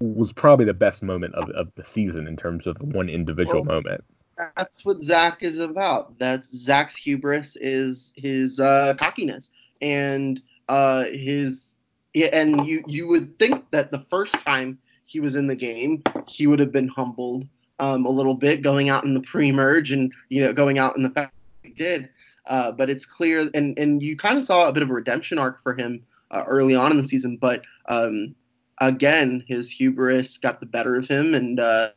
was 0.00 0.32
probably 0.32 0.64
the 0.64 0.74
best 0.74 1.02
moment 1.02 1.34
of, 1.36 1.48
of 1.50 1.68
the 1.76 1.84
season 1.84 2.26
in 2.26 2.36
terms 2.36 2.66
of 2.66 2.76
one 2.80 3.08
individual 3.08 3.62
well, 3.62 3.76
moment 3.76 4.04
that's 4.36 4.84
what 4.84 5.02
Zach 5.02 5.42
is 5.42 5.58
about. 5.58 6.18
That's 6.18 6.54
Zach's 6.54 6.96
hubris 6.96 7.56
is 7.56 8.12
his 8.16 8.60
uh, 8.60 8.94
cockiness 8.98 9.50
and 9.80 10.40
uh, 10.68 11.04
his 11.04 11.74
and 12.14 12.66
you 12.66 12.82
you 12.86 13.08
would 13.08 13.38
think 13.38 13.70
that 13.70 13.90
the 13.90 14.04
first 14.10 14.34
time 14.44 14.78
he 15.04 15.20
was 15.20 15.36
in 15.36 15.46
the 15.46 15.56
game 15.56 16.02
he 16.26 16.46
would 16.46 16.58
have 16.58 16.72
been 16.72 16.88
humbled 16.88 17.46
um, 17.80 18.06
a 18.06 18.10
little 18.10 18.34
bit 18.34 18.62
going 18.62 18.88
out 18.88 19.04
in 19.04 19.14
the 19.14 19.20
pre-merge 19.20 19.92
and 19.92 20.12
you 20.28 20.40
know 20.40 20.52
going 20.52 20.78
out 20.78 20.96
in 20.96 21.02
the 21.02 21.10
fact 21.10 21.34
he 21.62 21.70
did. 21.70 22.08
Uh, 22.46 22.70
but 22.70 22.90
it's 22.90 23.06
clear 23.06 23.50
and 23.54 23.78
and 23.78 24.02
you 24.02 24.16
kind 24.16 24.38
of 24.38 24.44
saw 24.44 24.68
a 24.68 24.72
bit 24.72 24.82
of 24.82 24.90
a 24.90 24.94
redemption 24.94 25.38
arc 25.38 25.62
for 25.62 25.74
him 25.74 26.02
uh, 26.30 26.44
early 26.46 26.74
on 26.74 26.90
in 26.90 26.98
the 26.98 27.04
season, 27.04 27.36
but 27.36 27.62
um, 27.88 28.34
again 28.78 29.44
his 29.46 29.70
hubris 29.70 30.38
got 30.38 30.60
the 30.60 30.66
better 30.66 30.96
of 30.96 31.06
him 31.06 31.34
and 31.34 31.60
uh, 31.60 31.90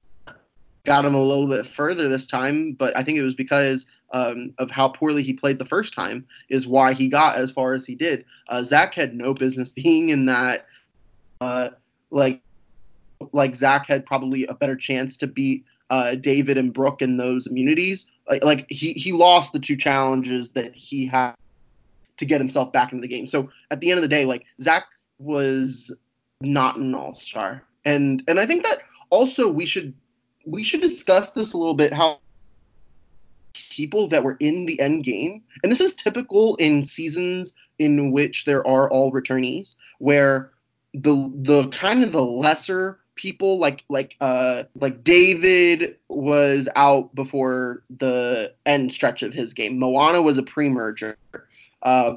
got 0.88 1.04
him 1.06 1.14
a 1.14 1.22
little 1.22 1.48
bit 1.48 1.68
further 1.68 2.08
this 2.08 2.26
time, 2.26 2.72
but 2.72 2.96
I 2.96 3.04
think 3.04 3.18
it 3.18 3.22
was 3.22 3.36
because 3.36 3.86
um, 4.14 4.54
of 4.58 4.72
how 4.72 4.88
poorly 4.88 5.22
he 5.22 5.34
played 5.34 5.60
the 5.60 5.66
first 5.66 5.94
time 5.94 6.26
is 6.48 6.66
why 6.66 6.94
he 6.94 7.10
got 7.10 7.36
as 7.36 7.52
far 7.52 7.74
as 7.74 7.86
he 7.86 7.94
did. 7.94 8.24
Uh, 8.48 8.64
Zach 8.64 8.94
had 8.94 9.14
no 9.14 9.34
business 9.34 9.72
being 9.74 10.10
in 10.10 10.26
that. 10.28 10.66
Uh, 11.42 11.70
like, 12.10 12.42
like 13.34 13.54
Zach 13.54 13.86
had 13.86 14.06
probably 14.06 14.46
a 14.46 14.54
better 14.54 14.78
chance 14.78 15.18
to 15.18 15.28
beat 15.28 15.66
uh, 15.90 16.16
David 16.16 16.58
and 16.58 16.74
Brooke 16.74 17.02
in 17.02 17.18
those 17.18 17.48
immunities. 17.48 18.08
Like, 18.30 18.44
like 18.46 18.66
he 18.70 18.94
he 18.94 19.12
lost 19.12 19.52
the 19.52 19.60
two 19.60 19.76
challenges 19.76 20.52
that 20.52 20.74
he 20.74 21.06
had 21.06 21.34
to 22.16 22.26
get 22.26 22.40
himself 22.40 22.72
back 22.72 22.94
into 22.94 23.02
the 23.02 23.08
game. 23.10 23.28
So 23.28 23.50
at 23.72 23.82
the 23.82 23.92
end 23.92 23.98
of 23.98 24.04
the 24.04 24.08
day, 24.08 24.24
like 24.24 24.46
Zach 24.62 24.86
was 25.20 25.94
not 26.40 26.78
an 26.78 26.96
all 26.96 27.14
star, 27.14 27.64
and 27.84 28.24
and 28.28 28.40
I 28.40 28.46
think 28.46 28.64
that 28.64 28.80
also 29.10 29.50
we 29.50 29.66
should 29.66 29.94
we 30.48 30.64
should 30.64 30.82
discuss 30.82 31.32
this 31.32 31.54
a 31.54 31.58
little 31.58 31.76
bit 31.76 31.92
how 31.92 32.20
people 33.54 34.08
that 34.08 34.24
were 34.24 34.38
in 34.40 34.66
the 34.66 34.80
end 34.80 35.04
game, 35.04 35.44
and 35.62 35.72
this 35.72 35.82
is 35.82 35.94
typical 35.94 36.56
in 36.56 36.86
seasons 36.86 37.54
in 37.80 38.12
which 38.12 38.46
there 38.46 38.66
are 38.66 38.90
all 38.90 39.12
returnees, 39.12 39.76
where 40.00 40.52
the 40.94 41.32
the 41.36 41.68
kind 41.70 42.04
of 42.04 42.12
the 42.12 42.24
lesser 42.24 43.00
people 43.16 43.58
like 43.60 43.84
like 43.90 44.16
uh 44.22 44.64
like 44.76 45.04
David 45.04 45.98
was 46.08 46.70
out 46.76 47.14
before 47.14 47.84
the 47.90 48.54
end 48.66 48.94
stretch 48.94 49.24
of 49.24 49.34
his 49.34 49.54
game. 49.54 49.78
Moana 49.78 50.22
was 50.22 50.38
a 50.38 50.44
pre-merger. 50.44 51.18
Uh, 51.82 52.16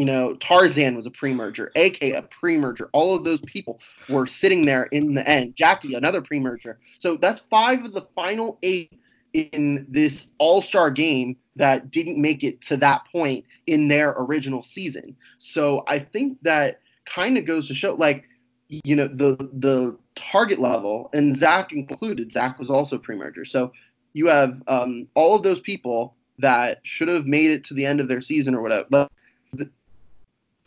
you 0.00 0.06
know, 0.06 0.32
Tarzan 0.36 0.96
was 0.96 1.06
a 1.06 1.10
pre-merger, 1.10 1.70
AK 1.76 2.02
a 2.02 2.22
pre-merger. 2.22 2.88
All 2.94 3.14
of 3.14 3.22
those 3.22 3.42
people 3.42 3.80
were 4.08 4.26
sitting 4.26 4.64
there 4.64 4.84
in 4.84 5.12
the 5.12 5.28
end. 5.28 5.56
Jackie, 5.56 5.92
another 5.92 6.22
pre-merger. 6.22 6.78
So 6.98 7.18
that's 7.18 7.40
five 7.50 7.84
of 7.84 7.92
the 7.92 8.06
final 8.14 8.58
eight 8.62 8.98
in 9.34 9.84
this 9.90 10.24
all-star 10.38 10.90
game 10.90 11.36
that 11.56 11.90
didn't 11.90 12.16
make 12.18 12.42
it 12.42 12.62
to 12.62 12.78
that 12.78 13.02
point 13.12 13.44
in 13.66 13.88
their 13.88 14.14
original 14.16 14.62
season. 14.62 15.14
So 15.36 15.84
I 15.86 15.98
think 15.98 16.38
that 16.44 16.80
kind 17.04 17.36
of 17.36 17.44
goes 17.44 17.68
to 17.68 17.74
show, 17.74 17.92
like, 17.92 18.24
you 18.68 18.96
know, 18.96 19.06
the 19.06 19.36
the 19.52 19.98
target 20.14 20.60
level, 20.60 21.10
and 21.12 21.36
Zach 21.36 21.74
included. 21.74 22.32
Zach 22.32 22.58
was 22.58 22.70
also 22.70 22.96
pre-merger. 22.96 23.44
So 23.44 23.70
you 24.14 24.28
have 24.28 24.62
um, 24.66 25.08
all 25.14 25.36
of 25.36 25.42
those 25.42 25.60
people 25.60 26.14
that 26.38 26.80
should 26.84 27.08
have 27.08 27.26
made 27.26 27.50
it 27.50 27.64
to 27.64 27.74
the 27.74 27.84
end 27.84 28.00
of 28.00 28.08
their 28.08 28.22
season 28.22 28.54
or 28.54 28.62
whatever. 28.62 29.10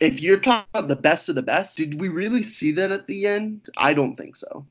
If 0.00 0.20
you're 0.20 0.38
talking 0.38 0.66
about 0.74 0.88
the 0.88 0.96
best 0.96 1.28
of 1.28 1.34
the 1.34 1.42
best, 1.42 1.76
did 1.76 2.00
we 2.00 2.08
really 2.08 2.42
see 2.42 2.72
that 2.72 2.90
at 2.90 3.06
the 3.06 3.26
end? 3.26 3.68
I 3.76 3.94
don't 3.94 4.16
think 4.16 4.36
so. 4.36 4.66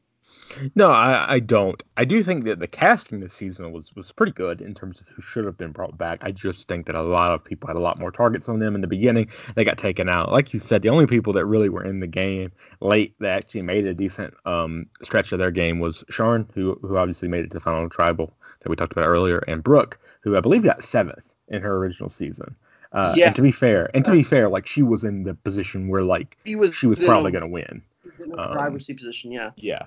No, 0.76 0.92
I, 0.92 1.36
I 1.36 1.40
don't. 1.40 1.82
I 1.98 2.06
do 2.06 2.24
think 2.24 2.44
that 2.46 2.60
the 2.60 2.68
casting 2.68 3.20
this 3.20 3.34
season 3.34 3.72
was 3.72 3.96
was 3.96 4.12
pretty 4.12 4.32
good 4.32 4.62
in 4.62 4.74
terms 4.74 5.00
of 5.00 5.08
who 5.08 5.22
should 5.22 5.46
have 5.46 5.58
been 5.58 5.72
brought 5.72 5.98
back. 5.98 6.20
I 6.22 6.32
just 6.32 6.68
think 6.68 6.86
that 6.86 6.96
a 6.96 7.02
lot 7.02 7.32
of 7.32 7.44
people 7.44 7.68
had 7.68 7.76
a 7.76 7.82
lot 7.82 8.00
more 8.00 8.12
targets 8.12 8.50
on 8.50 8.60
them 8.60 8.76
in 8.76 8.82
the 8.82 8.88
beginning. 8.88 9.30
They 9.56 9.64
got 9.64 9.78
taken 9.78 10.10
out. 10.10 10.32
Like 10.32 10.54
you 10.54 10.60
said, 10.60 10.82
the 10.82 10.90
only 10.90 11.08
people 11.08 11.34
that 11.34 11.46
really 11.46 11.70
were 11.70 11.84
in 11.84 12.00
the 12.00 12.08
game 12.08 12.52
late 12.82 13.16
that 13.20 13.38
actually 13.38 13.64
made 13.64 13.86
a 13.86 13.94
decent 13.94 14.34
um, 14.46 14.88
stretch 15.02 15.32
of 15.32 15.40
their 15.40 15.52
game 15.52 15.80
was 15.80 16.04
Sharn, 16.12 16.48
who 16.54 16.78
who 16.82 16.98
obviously 16.98 17.28
made 17.28 17.46
it 17.46 17.50
to 17.50 17.56
the 17.56 17.60
final 17.60 17.90
tribal 17.90 18.34
that 18.62 18.70
we 18.70 18.76
talked 18.76 18.92
about 18.92 19.08
earlier, 19.08 19.40
and 19.40 19.64
Brooke, 19.64 20.00
who 20.22 20.38
I 20.38 20.42
believe 20.42 20.64
got 20.64 20.84
seventh 20.84 21.36
in 21.48 21.62
her 21.62 21.78
original 21.78 22.10
season. 22.10 22.56
Uh, 22.94 23.14
yeah. 23.18 23.28
And 23.28 23.36
to 23.36 23.42
be 23.42 23.52
fair, 23.52 23.90
and 23.96 24.06
to 24.06 24.12
be 24.12 24.22
fair, 24.22 24.50
like 24.50 24.68
she 24.68 24.84
was 24.84 25.04
in 25.04 25.24
the 25.24 25.34
position 25.34 25.88
where 25.88 26.04
like 26.04 26.38
she 26.46 26.56
was, 26.56 26.76
she 26.76 26.86
was 26.86 27.04
probably 27.04 27.32
going 27.32 27.42
to 27.42 27.48
win. 27.48 27.82
She 28.04 28.10
was 28.10 28.28
in 28.28 28.34
a 28.34 28.42
um, 28.42 28.54
driver's 28.54 28.86
seat 28.86 28.98
position, 28.98 29.32
yeah. 29.32 29.52
Yeah. 29.56 29.86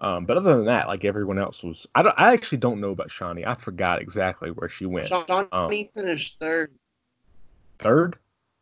Um, 0.00 0.24
but 0.24 0.38
other 0.38 0.56
than 0.56 0.66
that, 0.66 0.88
like 0.88 1.04
everyone 1.04 1.38
else 1.38 1.62
was, 1.62 1.86
I 1.94 2.02
don't, 2.02 2.14
I 2.18 2.32
actually 2.32 2.58
don't 2.58 2.80
know 2.80 2.90
about 2.90 3.08
Shonee. 3.08 3.46
I 3.46 3.54
forgot 3.54 4.00
exactly 4.00 4.50
where 4.50 4.70
she 4.70 4.86
went. 4.86 5.10
Shonee 5.10 5.48
um, 5.52 5.70
finished 5.94 6.38
third. 6.40 6.72
Third? 7.78 8.16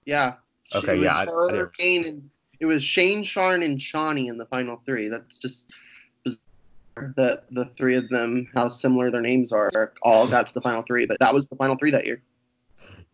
Yeah. 0.04 0.34
Okay, 0.74 1.00
yeah. 1.00 1.16
I, 1.16 1.22
I 1.24 1.64
Shane 1.74 2.04
and 2.04 2.30
it 2.58 2.66
was 2.66 2.82
Shane, 2.82 3.24
Sharn, 3.24 3.64
and 3.64 3.78
Shonee 3.78 4.28
in 4.28 4.38
the 4.38 4.46
final 4.46 4.82
three. 4.84 5.08
That's 5.08 5.38
just 5.38 5.70
that 7.16 7.44
the 7.50 7.68
three 7.76 7.96
of 7.96 8.08
them, 8.08 8.48
how 8.54 8.68
similar 8.68 9.10
their 9.10 9.20
names 9.20 9.52
are, 9.52 9.92
all 10.02 10.28
got 10.28 10.46
to 10.48 10.54
the 10.54 10.60
final 10.60 10.82
three. 10.82 11.06
But 11.06 11.18
that 11.20 11.34
was 11.34 11.46
the 11.46 11.56
final 11.56 11.76
three 11.76 11.90
that 11.90 12.06
year 12.06 12.22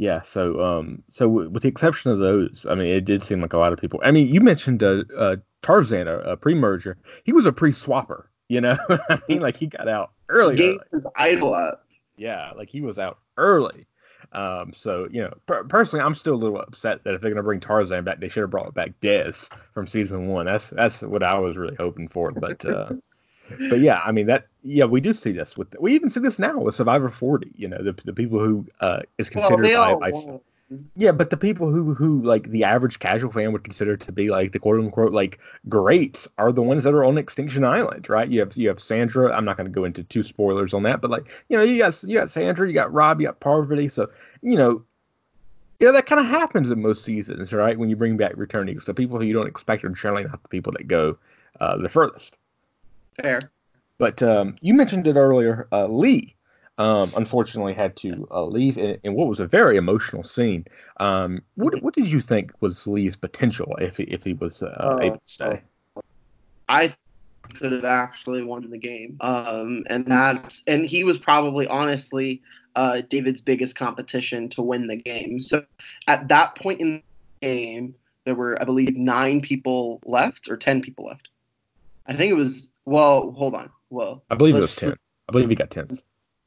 yeah, 0.01 0.23
so 0.23 0.65
um, 0.65 1.03
so 1.11 1.29
with 1.29 1.61
the 1.61 1.69
exception 1.69 2.11
of 2.11 2.21
those, 2.21 2.65
I 2.67 2.75
mean, 2.75 2.87
it 2.87 3.05
did 3.05 3.23
seem 3.23 3.43
like 3.43 3.53
a 3.53 3.59
lot 3.59 3.75
of 3.75 3.79
people. 3.79 4.01
I 4.03 4.13
mean, 4.13 4.29
you 4.29 4.41
mentioned 4.41 4.83
uh, 4.83 5.03
uh 5.15 5.37
Tarzan, 5.61 6.09
a, 6.09 6.21
a 6.21 6.37
pre-merger. 6.39 6.97
He 7.25 7.35
was 7.35 7.45
a 7.45 7.53
pre-swapper, 7.53 8.25
you 8.49 8.63
know. 8.63 8.79
I 8.89 9.21
mean, 9.29 9.41
like 9.41 9.59
he 9.59 9.67
got 9.67 9.89
out 9.89 10.13
early. 10.31 10.57
Gave 10.57 10.79
his 10.91 11.07
idol 11.17 11.53
up. 11.53 11.85
Yeah, 12.17 12.53
like 12.57 12.71
he 12.71 12.81
was 12.81 12.99
out 12.99 13.19
early. 13.37 13.87
Um, 14.33 14.73
so 14.75 15.07
you 15.13 15.21
know, 15.21 15.35
per- 15.45 15.65
personally, 15.65 16.03
I'm 16.03 16.15
still 16.15 16.35
a 16.35 16.37
little 16.37 16.63
upset 16.63 17.05
that 17.05 17.13
if 17.13 17.21
they're 17.21 17.31
gonna 17.31 17.43
bring 17.43 17.61
Tarzan 17.61 18.03
back, 18.05 18.21
they 18.21 18.29
should 18.29 18.41
have 18.41 18.51
brought 18.51 18.73
back 18.73 18.99
Dez 19.03 19.51
from 19.75 19.87
season 19.87 20.29
one. 20.29 20.47
That's 20.47 20.71
that's 20.71 21.03
what 21.03 21.23
I 21.23 21.39
was 21.41 21.59
really 21.59 21.77
hoping 21.79 22.09
for, 22.09 22.33
but. 22.33 22.65
uh 22.65 22.93
but 23.69 23.81
yeah, 23.81 24.01
I 24.05 24.13
mean 24.13 24.27
that. 24.27 24.47
Yeah, 24.63 24.85
we 24.85 25.01
do 25.01 25.15
see 25.15 25.33
this 25.33 25.57
with. 25.57 25.75
We 25.81 25.95
even 25.95 26.11
see 26.11 26.21
this 26.21 26.39
now 26.39 26.59
with 26.59 26.75
Survivor 26.75 27.09
40. 27.09 27.53
You 27.57 27.69
know, 27.69 27.83
the 27.83 27.97
the 28.05 28.13
people 28.13 28.41
who 28.41 28.67
uh, 28.81 29.01
is 29.19 29.31
considered 29.31 29.63
well, 29.63 29.99
by, 29.99 30.11
by 30.11 30.17
Yeah, 30.97 31.13
but 31.13 31.31
the 31.31 31.37
people 31.37 31.71
who 31.71 31.95
who 31.95 32.23
like 32.23 32.51
the 32.51 32.65
average 32.65 32.99
casual 32.99 33.33
fan 33.33 33.53
would 33.53 33.65
consider 33.65 33.97
to 33.97 34.13
be 34.13 34.29
like 34.29 34.53
the 34.53 34.59
quote 34.59 34.79
unquote 34.79 35.13
like 35.13 35.39
greats 35.69 36.29
are 36.39 36.53
the 36.53 36.63
ones 36.63 36.85
that 36.85 36.95
are 36.95 37.05
on 37.05 37.19
Extinction 37.19 37.65
Island, 37.65 38.09
right? 38.09 38.29
You 38.29 38.41
have 38.41 38.57
you 38.57 38.69
have 38.69 38.81
Sandra. 38.81 39.35
I'm 39.35 39.45
not 39.45 39.57
going 39.57 39.67
to 39.67 39.73
go 39.73 39.85
into 39.85 40.05
two 40.05 40.23
spoilers 40.23 40.75
on 40.75 40.83
that, 40.85 41.01
but 41.01 41.11
like 41.11 41.29
you 41.49 41.57
know 41.57 41.63
you 41.63 41.79
got 41.79 42.03
you 42.05 42.19
got 42.19 42.31
Sandra, 42.31 42.69
you 42.69 42.75
got 42.75 42.93
Rob, 42.93 43.21
you 43.21 43.27
got 43.27 43.41
Parvati. 43.41 43.89
So 43.89 44.09
you 44.43 44.57
know 44.57 44.85
you 45.81 45.87
know 45.87 45.93
that 45.93 46.07
kind 46.07 46.21
of 46.21 46.27
happens 46.27 46.71
in 46.71 46.83
most 46.83 47.03
seasons, 47.03 47.53
right? 47.53 47.79
When 47.79 47.89
you 47.89 47.97
bring 47.97 48.19
back 48.19 48.35
returnees, 48.35 48.85
the 48.85 48.95
people 48.95 49.19
who 49.19 49.25
you 49.25 49.33
don't 49.33 49.49
expect 49.49 49.85
are 49.85 49.89
generally 49.89 50.25
not 50.25 50.43
the 50.43 50.49
people 50.49 50.73
that 50.73 50.87
go 50.87 51.17
uh, 51.59 51.79
the 51.79 51.89
furthest. 51.89 52.37
Fair. 53.23 53.51
But 53.99 54.23
um, 54.23 54.57
you 54.61 54.75
mentioned 54.75 55.07
it 55.07 55.17
earlier, 55.17 55.69
uh, 55.73 55.87
Lee. 55.87 56.35
Um, 56.79 57.13
unfortunately, 57.15 57.75
had 57.75 57.95
to 57.97 58.27
uh, 58.31 58.47
leave 58.47 58.79
in, 58.79 58.99
in, 59.05 59.13
what 59.13 59.29
was 59.29 59.39
a 59.39 59.47
very 59.47 59.77
emotional 59.77 60.25
scene. 60.25 60.65
Um, 60.99 61.43
what, 61.57 61.83
what 61.83 61.95
did 61.95 62.11
you 62.11 62.21
think 62.21 62.53
was 62.61 62.87
Lee's 62.87 63.17
potential 63.17 63.77
if 63.83 63.99
he, 63.99 64.05
if 64.05 64.25
he 64.25 64.33
was 64.33 64.63
uh, 64.63 64.75
oh, 64.81 65.01
able 65.03 65.17
to 65.17 65.21
stay? 65.27 65.61
I 66.71 66.95
could 67.55 67.73
have 67.73 67.85
actually 67.85 68.43
won 68.43 68.71
the 68.71 68.79
game. 68.79 69.17
Um, 69.21 69.85
and 69.89 70.07
that's 70.07 70.63
and 70.67 70.87
he 70.87 71.05
was 71.05 71.19
probably 71.19 71.67
honestly 71.67 72.43
uh, 72.77 73.03
David's 73.09 73.43
biggest 73.43 73.77
competition 73.77 74.49
to 74.51 74.63
win 74.63 74.87
the 74.87 74.97
game. 74.97 75.41
So 75.41 75.65
at 76.07 76.29
that 76.29 76.55
point 76.55 76.81
in 76.81 77.03
the 77.41 77.47
game, 77.47 77.95
there 78.25 78.35
were 78.35 78.61
I 78.61 78.65
believe 78.65 78.97
nine 78.97 79.41
people 79.41 80.01
left 80.05 80.49
or 80.49 80.57
ten 80.57 80.81
people 80.81 81.07
left. 81.07 81.29
I 82.07 82.15
think 82.15 82.31
it 82.31 82.37
was 82.37 82.69
well. 82.85 83.33
Hold 83.33 83.55
on. 83.55 83.71
Well, 83.91 84.23
I 84.31 84.35
believe 84.35 84.57
it 84.57 84.61
was 84.61 84.75
ten. 84.75 84.95
I 85.29 85.33
believe 85.33 85.49
he 85.49 85.55
got 85.55 85.71
ten. 85.71 85.89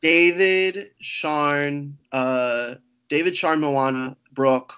David, 0.01 0.91
Sharn, 1.01 1.93
uh, 2.11 2.75
David, 3.09 3.33
Sharn, 3.33 3.59
Moana, 3.59 4.17
Brooke, 4.33 4.73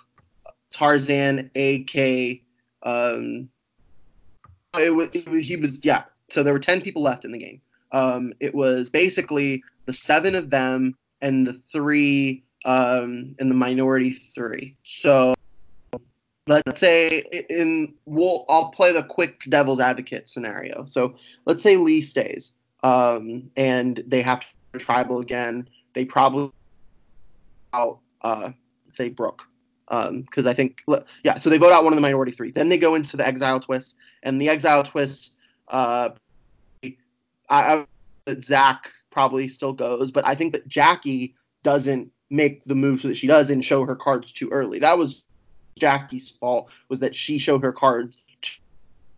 Tarzan, 0.71 1.49
AK. 1.55 2.41
Um, 2.83 3.49
it 4.77 4.93
was, 4.93 5.09
it 5.13 5.27
was, 5.27 5.47
he 5.47 5.55
was 5.55 5.83
yeah. 5.83 6.03
So 6.29 6.43
there 6.43 6.53
were 6.53 6.59
ten 6.59 6.81
people 6.81 7.01
left 7.01 7.25
in 7.25 7.31
the 7.31 7.39
game. 7.39 7.61
Um, 7.91 8.33
it 8.39 8.53
was 8.53 8.89
basically 8.89 9.63
the 9.85 9.93
seven 9.93 10.35
of 10.35 10.49
them 10.49 10.95
and 11.21 11.47
the 11.47 11.53
three 11.53 12.43
um, 12.65 13.35
and 13.39 13.49
the 13.49 13.55
minority 13.55 14.13
three. 14.13 14.75
So 14.83 15.33
let's 16.47 16.79
say 16.79 17.23
in 17.49 17.93
we'll 18.05 18.45
I'll 18.49 18.69
play 18.69 18.91
the 18.91 19.03
quick 19.03 19.43
devil's 19.49 19.79
advocate 19.79 20.29
scenario. 20.29 20.85
So 20.85 21.15
let's 21.45 21.63
say 21.63 21.77
Lee 21.77 22.01
stays 22.01 22.53
um, 22.83 23.49
and 23.55 24.03
they 24.07 24.21
have 24.21 24.41
to 24.73 24.79
tribal 24.79 25.19
again. 25.19 25.67
They 25.93 26.05
probably 26.05 26.51
out 27.73 27.99
uh, 28.21 28.51
say 28.93 29.09
Brooke 29.09 29.43
because 29.87 30.45
um, 30.45 30.47
I 30.47 30.53
think 30.53 30.83
yeah. 31.23 31.37
So 31.37 31.49
they 31.49 31.57
vote 31.57 31.71
out 31.71 31.83
one 31.83 31.93
of 31.93 31.97
the 31.97 32.01
minority 32.01 32.31
three. 32.31 32.51
Then 32.51 32.69
they 32.69 32.77
go 32.77 32.95
into 32.95 33.17
the 33.17 33.25
exile 33.25 33.59
twist, 33.59 33.95
and 34.23 34.41
the 34.41 34.49
exile 34.49 34.83
twist. 34.83 35.31
Uh, 35.67 36.09
I, 36.83 36.91
I 37.49 37.85
Zach 38.39 38.89
probably 39.11 39.47
still 39.47 39.73
goes, 39.73 40.11
but 40.11 40.25
I 40.25 40.35
think 40.35 40.53
that 40.53 40.67
Jackie 40.67 41.35
doesn't 41.63 42.11
make 42.29 42.65
the 42.65 42.75
move 42.75 43.01
so 43.01 43.07
that 43.07 43.17
she 43.17 43.27
does 43.27 43.49
and 43.49 43.63
show 43.63 43.85
her 43.85 43.95
cards 43.95 44.31
too 44.31 44.49
early. 44.49 44.79
That 44.79 44.97
was 44.97 45.24
Jackie's 45.77 46.29
fault 46.29 46.69
was 46.89 46.99
that 46.99 47.15
she 47.15 47.37
showed 47.37 47.63
her 47.63 47.73
cards. 47.73 48.17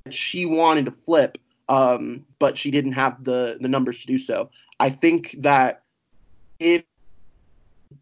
That 0.06 0.14
she 0.14 0.46
wanted 0.46 0.86
to 0.86 0.92
flip, 0.92 1.38
um, 1.70 2.26
but 2.40 2.58
she 2.58 2.72
didn't 2.72 2.94
have 2.94 3.24
the 3.24 3.58
the 3.60 3.68
numbers 3.68 4.00
to 4.00 4.08
do 4.08 4.18
so. 4.18 4.50
I 4.80 4.90
think 4.90 5.36
that 5.40 5.84
if 6.60 6.84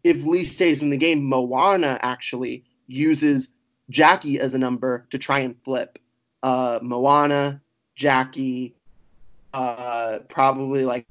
if 0.04 0.16
Lee 0.24 0.44
stays 0.44 0.82
in 0.82 0.90
the 0.90 0.96
game, 0.96 1.24
Moana 1.24 1.98
actually 2.02 2.64
uses 2.86 3.48
Jackie 3.90 4.40
as 4.40 4.54
a 4.54 4.58
number 4.58 5.06
to 5.10 5.18
try 5.18 5.40
and 5.40 5.56
flip. 5.62 5.98
Uh, 6.42 6.78
Moana, 6.82 7.60
Jackie, 7.94 8.74
uh, 9.52 10.20
probably 10.28 10.84
like 10.84 11.06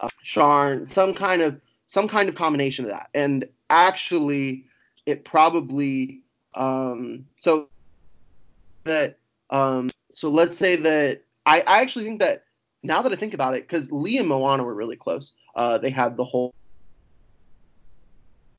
uh, 0.00 0.08
Sharn, 0.24 0.90
some 0.90 1.14
kind 1.14 1.42
of 1.42 1.60
some 1.86 2.08
kind 2.08 2.28
of 2.28 2.34
combination 2.34 2.84
of 2.84 2.90
that. 2.90 3.08
And 3.14 3.48
actually, 3.70 4.66
it 5.06 5.24
probably 5.24 6.20
um, 6.54 7.26
so 7.38 7.68
that 8.84 9.18
um, 9.50 9.90
so 10.12 10.28
let's 10.28 10.58
say 10.58 10.76
that 10.76 11.22
I, 11.46 11.60
I 11.66 11.80
actually 11.80 12.04
think 12.04 12.20
that 12.20 12.44
now 12.82 13.02
that 13.02 13.12
I 13.12 13.16
think 13.16 13.34
about 13.34 13.54
it, 13.54 13.62
because 13.62 13.90
Lee 13.90 14.18
and 14.18 14.28
Moana 14.28 14.64
were 14.64 14.74
really 14.74 14.96
close. 14.96 15.32
Uh, 15.54 15.78
they 15.78 15.90
had 15.90 16.16
the 16.16 16.24
whole 16.24 16.54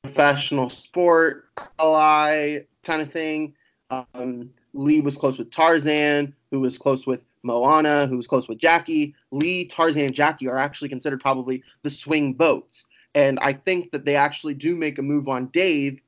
professional 0.02 0.70
sport 0.70 1.44
ally 1.78 2.60
kind 2.84 3.02
of 3.02 3.12
thing. 3.12 3.54
Um, 3.90 4.50
Lee 4.74 5.00
was 5.00 5.16
close 5.16 5.38
with 5.38 5.50
Tarzan, 5.50 6.34
who 6.50 6.60
was 6.60 6.78
close 6.78 7.06
with 7.06 7.24
Moana, 7.42 8.06
who 8.06 8.16
was 8.16 8.26
close 8.26 8.48
with 8.48 8.58
Jackie. 8.58 9.14
Lee, 9.30 9.66
Tarzan, 9.66 10.06
and 10.06 10.14
Jackie 10.14 10.48
are 10.48 10.58
actually 10.58 10.88
considered 10.88 11.20
probably 11.20 11.62
the 11.82 11.90
swing 11.90 12.32
boats. 12.32 12.86
And 13.14 13.38
I 13.40 13.52
think 13.52 13.90
that 13.92 14.04
they 14.04 14.16
actually 14.16 14.54
do 14.54 14.76
make 14.76 14.98
a 14.98 15.02
move 15.02 15.28
on 15.28 15.46
Dave. 15.46 16.00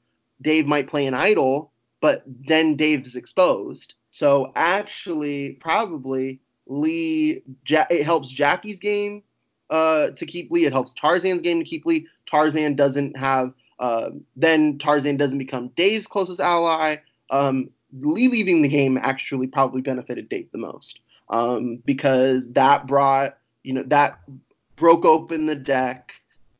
Dave 0.42 0.66
might 0.66 0.87
play 0.87 1.07
an 1.07 1.14
idol, 1.14 1.72
but 2.00 2.22
then 2.26 2.76
Dave's 2.76 3.16
exposed. 3.16 3.94
So 4.11 4.53
actually, 4.57 5.53
probably 5.61 6.40
Lee, 6.66 7.42
ja- 7.66 7.87
it 7.90 8.05
helps 8.05 8.31
Jackie's 8.31 8.81
game 8.81 9.22
uh, 9.70 10.11
to 10.11 10.26
keep 10.26 10.50
Lee. 10.50 10.66
It 10.66 10.72
helps 10.72 10.94
Tarzan's 10.94 11.42
game 11.42 11.59
to 11.59 11.64
keep 11.64 11.87
Lee. 11.87 12.07
Tarzan 12.26 12.76
doesn't 12.76 13.16
have, 13.16 13.53
uh, 13.79 14.11
then 14.37 14.79
Tarzan 14.79 15.16
doesn't 15.16 15.38
become 15.38 15.68
Dave's 15.68 16.07
closest 16.07 16.40
ally. 16.40 16.96
Um, 17.31 17.70
Lee 17.98 18.29
leaving 18.29 18.62
the 18.62 18.68
game 18.68 18.98
actually 19.00 19.46
probably 19.46 19.81
benefited 19.81 20.29
Dave 20.29 20.50
the 20.53 20.59
most 20.59 21.00
um, 21.29 21.76
because 21.85 22.48
that 22.53 22.87
brought, 22.87 23.38
you 23.62 23.72
know, 23.72 23.85
that 23.85 24.20
broke 24.76 25.05
open 25.05 25.46
the 25.46 25.55
deck, 25.55 26.12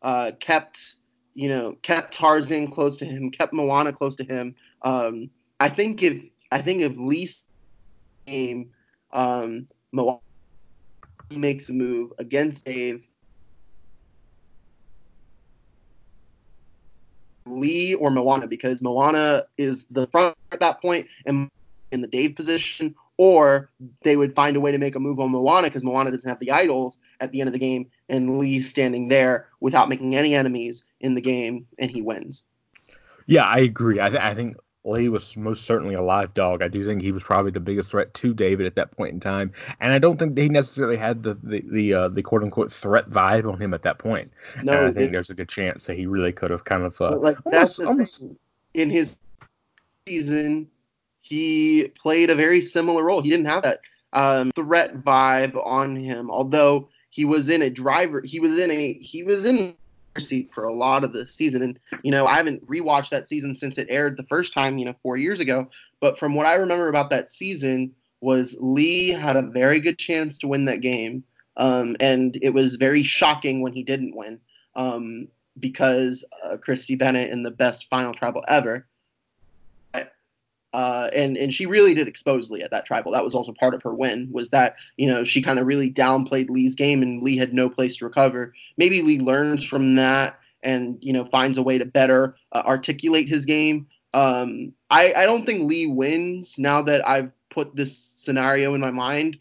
uh, 0.03 0.33
kept, 0.41 0.95
you 1.41 1.49
know, 1.49 1.75
kept 1.81 2.13
Tarzan 2.13 2.71
close 2.71 2.99
to 2.99 3.07
him, 3.07 3.31
kept 3.31 3.55
Moana 3.55 3.95
close 3.95 4.15
to 4.17 4.25
him. 4.25 4.55
Um, 4.83 5.31
I 5.59 5.71
think 5.71 6.03
if 6.03 6.23
I 6.53 6.61
think 6.61 6.83
if 6.83 6.95
Lee's 6.99 7.45
game 8.27 8.69
um, 9.15 9.67
Milwaukee 9.91 10.21
makes 11.31 11.71
a 11.71 11.73
move 11.73 12.13
against 12.19 12.67
Dave. 12.67 13.03
Lee 17.47 17.95
or 17.95 18.11
Moana 18.11 18.47
because 18.47 18.83
Moana 18.83 19.45
is 19.57 19.87
the 19.91 20.07
front 20.09 20.37
at 20.53 20.61
that 20.61 20.83
point 20.83 21.07
and 21.25 21.49
in 21.91 22.03
the 22.03 22.07
Dave 22.07 22.37
position, 22.37 22.95
or 23.17 23.71
they 24.03 24.17
would 24.17 24.35
find 24.35 24.57
a 24.57 24.61
way 24.61 24.73
to 24.73 24.79
make 24.79 24.95
a 24.95 25.01
move 25.01 25.21
on 25.21 25.31
Moana 25.31 25.69
because 25.69 25.83
Moana 25.83 26.11
doesn't 26.11 26.29
have 26.29 26.39
the 26.39 26.51
idols 26.51 26.99
at 27.21 27.33
the 27.33 27.41
end 27.41 27.49
of 27.49 27.55
the 27.55 27.59
game, 27.59 27.91
and 28.11 28.39
Lee's 28.39 28.69
standing 28.69 29.09
there 29.09 29.49
without 29.61 29.89
making 29.89 30.17
any 30.17 30.35
enemies 30.35 30.85
in 31.01 31.15
the 31.15 31.21
game, 31.21 31.67
and 31.79 31.91
he 31.91 32.03
wins. 32.03 32.43
Yeah, 33.27 33.45
I 33.45 33.59
agree. 33.59 34.01
I, 34.01 34.09
th- 34.09 34.21
I 34.21 34.35
think 34.35 34.57
Lee 34.85 35.09
was 35.09 35.37
most 35.37 35.65
certainly 35.65 35.95
a 35.95 36.03
live 36.03 36.35
dog. 36.35 36.63
I 36.63 36.69
do 36.69 36.85
think 36.85 37.01
he 37.01 37.13
was 37.13 37.23
probably 37.23 37.51
the 37.51 37.61
biggest 37.61 37.91
threat 37.91 38.13
to 38.15 38.35
David 38.35 38.67
at 38.67 38.75
that 38.75 38.91
point 38.91 39.15
in 39.15 39.21
time, 39.21 39.53
and 39.81 39.93
I 39.93 39.99
don't 39.99 40.19
think 40.19 40.37
he 40.37 40.49
necessarily 40.49 40.97
had 40.97 41.23
the 41.23 41.39
the 41.43 41.65
the, 41.71 41.95
uh, 41.95 42.09
the 42.09 42.23
quote 42.23 42.43
unquote 42.43 42.73
threat 42.73 43.09
vibe 43.09 43.51
on 43.51 43.61
him 43.61 43.73
at 43.73 43.83
that 43.83 43.99
point. 43.99 44.33
No, 44.63 44.73
and 44.73 44.87
I 44.87 44.93
think 44.93 45.09
it, 45.09 45.13
there's 45.13 45.31
a 45.31 45.35
good 45.35 45.49
chance 45.49 45.87
that 45.87 45.97
he 45.97 46.07
really 46.07 46.33
could 46.33 46.51
have 46.51 46.65
kind 46.65 46.83
of 46.83 47.01
uh, 47.01 47.17
like 47.17 47.39
almost, 47.47 47.79
that's 47.79 47.79
almost 47.81 48.25
in 48.75 48.91
his 48.91 49.17
season 50.07 50.69
he 51.23 51.89
played 52.01 52.31
a 52.31 52.35
very 52.35 52.61
similar 52.61 53.05
role. 53.05 53.23
He 53.23 53.31
didn't 53.31 53.47
have 53.47 53.63
that 53.63 53.81
um, 54.13 54.51
threat 54.53 54.97
vibe 55.05 55.55
on 55.65 55.95
him, 55.95 56.31
although 56.31 56.89
he 57.11 57.25
was 57.25 57.49
in 57.49 57.63
a 57.63 57.71
driver. 57.71 58.23
He 58.25 58.41
was 58.41 58.59
in 58.59 58.71
a 58.71 58.95
he 58.95 59.23
was 59.23 59.45
in 59.45 59.75
seat 60.19 60.53
for 60.53 60.65
a 60.65 60.73
lot 60.73 61.05
of 61.05 61.13
the 61.13 61.27
season. 61.27 61.63
And, 61.63 61.79
you 62.03 62.11
know, 62.11 62.27
I 62.27 62.37
haven't 62.37 62.67
rewatched 62.67 63.11
that 63.11 63.29
season 63.29 63.55
since 63.55 63.79
it 63.79 63.87
aired 63.91 64.17
the 64.17 64.25
first 64.25 64.53
time, 64.53 64.79
you 64.79 64.85
know, 64.85 64.95
four 65.03 65.17
years 65.17 65.41
ago. 65.41 65.69
But 66.01 66.19
from 66.19 66.35
what 66.35 66.47
I 66.47 66.55
remember 66.55 66.89
about 66.89 67.11
that 67.11 67.31
season 67.31 67.93
was 68.21 68.57
Lee 68.59 69.09
had 69.11 69.37
a 69.37 69.43
very 69.43 69.81
good 69.81 69.99
chance 69.99 70.39
to 70.39 70.49
win 70.49 70.65
that 70.65 70.81
game. 70.81 71.25
Um, 71.57 71.97
and 72.01 72.39
it 72.43 72.51
was 72.51 72.77
very 72.77 73.03
shocking 73.03 73.61
when 73.61 73.73
he 73.73 73.83
didn't 73.83 74.17
win 74.17 74.41
um, 74.75 75.29
because 75.59 76.25
uh, 76.45 76.57
Kristie 76.57 76.99
Bennett 76.99 77.31
in 77.31 77.43
the 77.43 77.51
best 77.51 77.89
final 77.89 78.15
tribal 78.15 78.45
ever 78.49 78.87
uh, 80.73 81.11
and 81.13 81.37
and 81.37 81.53
she 81.53 81.67
really 81.67 81.95
did 81.95 82.07
expose 82.07 82.51
Lee 82.51 82.63
at 82.63 82.71
that 82.71 82.87
tribal. 82.87 83.13
That 83.13 83.25
was 83.25 83.35
also 83.35 83.53
part 83.53 83.75
of 83.75 83.83
her 83.83 83.95
win. 83.95 84.29
Was 84.31 84.51
that 84.51 84.77
you 84.97 85.07
know 85.07 85.25
she 85.25 85.43
kind 85.43 85.59
of 85.59 85.67
really 85.67 85.91
downplayed 85.91 86.49
Lee's 86.49 86.75
game, 86.75 87.03
and 87.03 87.23
Lee 87.23 87.37
had 87.37 87.53
no 87.53 87.69
place 87.69 87.97
to 87.97 88.05
recover. 88.05 88.55
Maybe 88.77 89.03
Lee 89.03 89.21
learns 89.21 89.65
from 89.65 89.97
that, 89.97 90.39
and 90.63 90.99
you 91.01 91.13
know 91.13 91.25
finds 91.25 91.59
a 91.59 91.63
way 91.63 91.79
to 91.79 91.85
better 91.85 92.37
uh, 92.53 92.63
articulate 92.65 93.29
his 93.29 93.45
game. 93.45 93.87
Um, 94.15 94.73
I 94.91 95.13
I 95.15 95.27
don't 95.27 95.45
think 95.45 95.69
Lee 95.69 95.87
wins 95.87 96.57
now 96.59 96.83
that 96.83 97.07
I've 97.07 97.33
put 97.51 97.75
this 97.75 97.97
scenario 97.97 98.75
in 98.75 98.81
my 98.81 98.93
mind. 98.93 99.39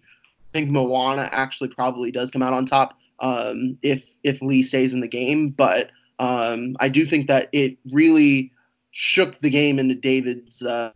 I 0.51 0.57
think 0.57 0.71
Moana 0.71 1.29
actually 1.31 1.69
probably 1.69 2.11
does 2.11 2.31
come 2.31 2.41
out 2.41 2.53
on 2.53 2.65
top 2.65 2.97
um, 3.19 3.77
if 3.83 4.03
if 4.23 4.41
Lee 4.41 4.63
stays 4.63 4.95
in 4.95 5.01
the 5.01 5.07
game, 5.07 5.49
but 5.49 5.91
um, 6.17 6.75
I 6.79 6.89
do 6.89 7.05
think 7.05 7.27
that 7.27 7.49
it 7.51 7.77
really 7.91 8.51
shook 8.91 9.37
the 9.39 9.49
game 9.49 9.77
into 9.77 9.95
David's 9.95 10.63
uh, 10.63 10.91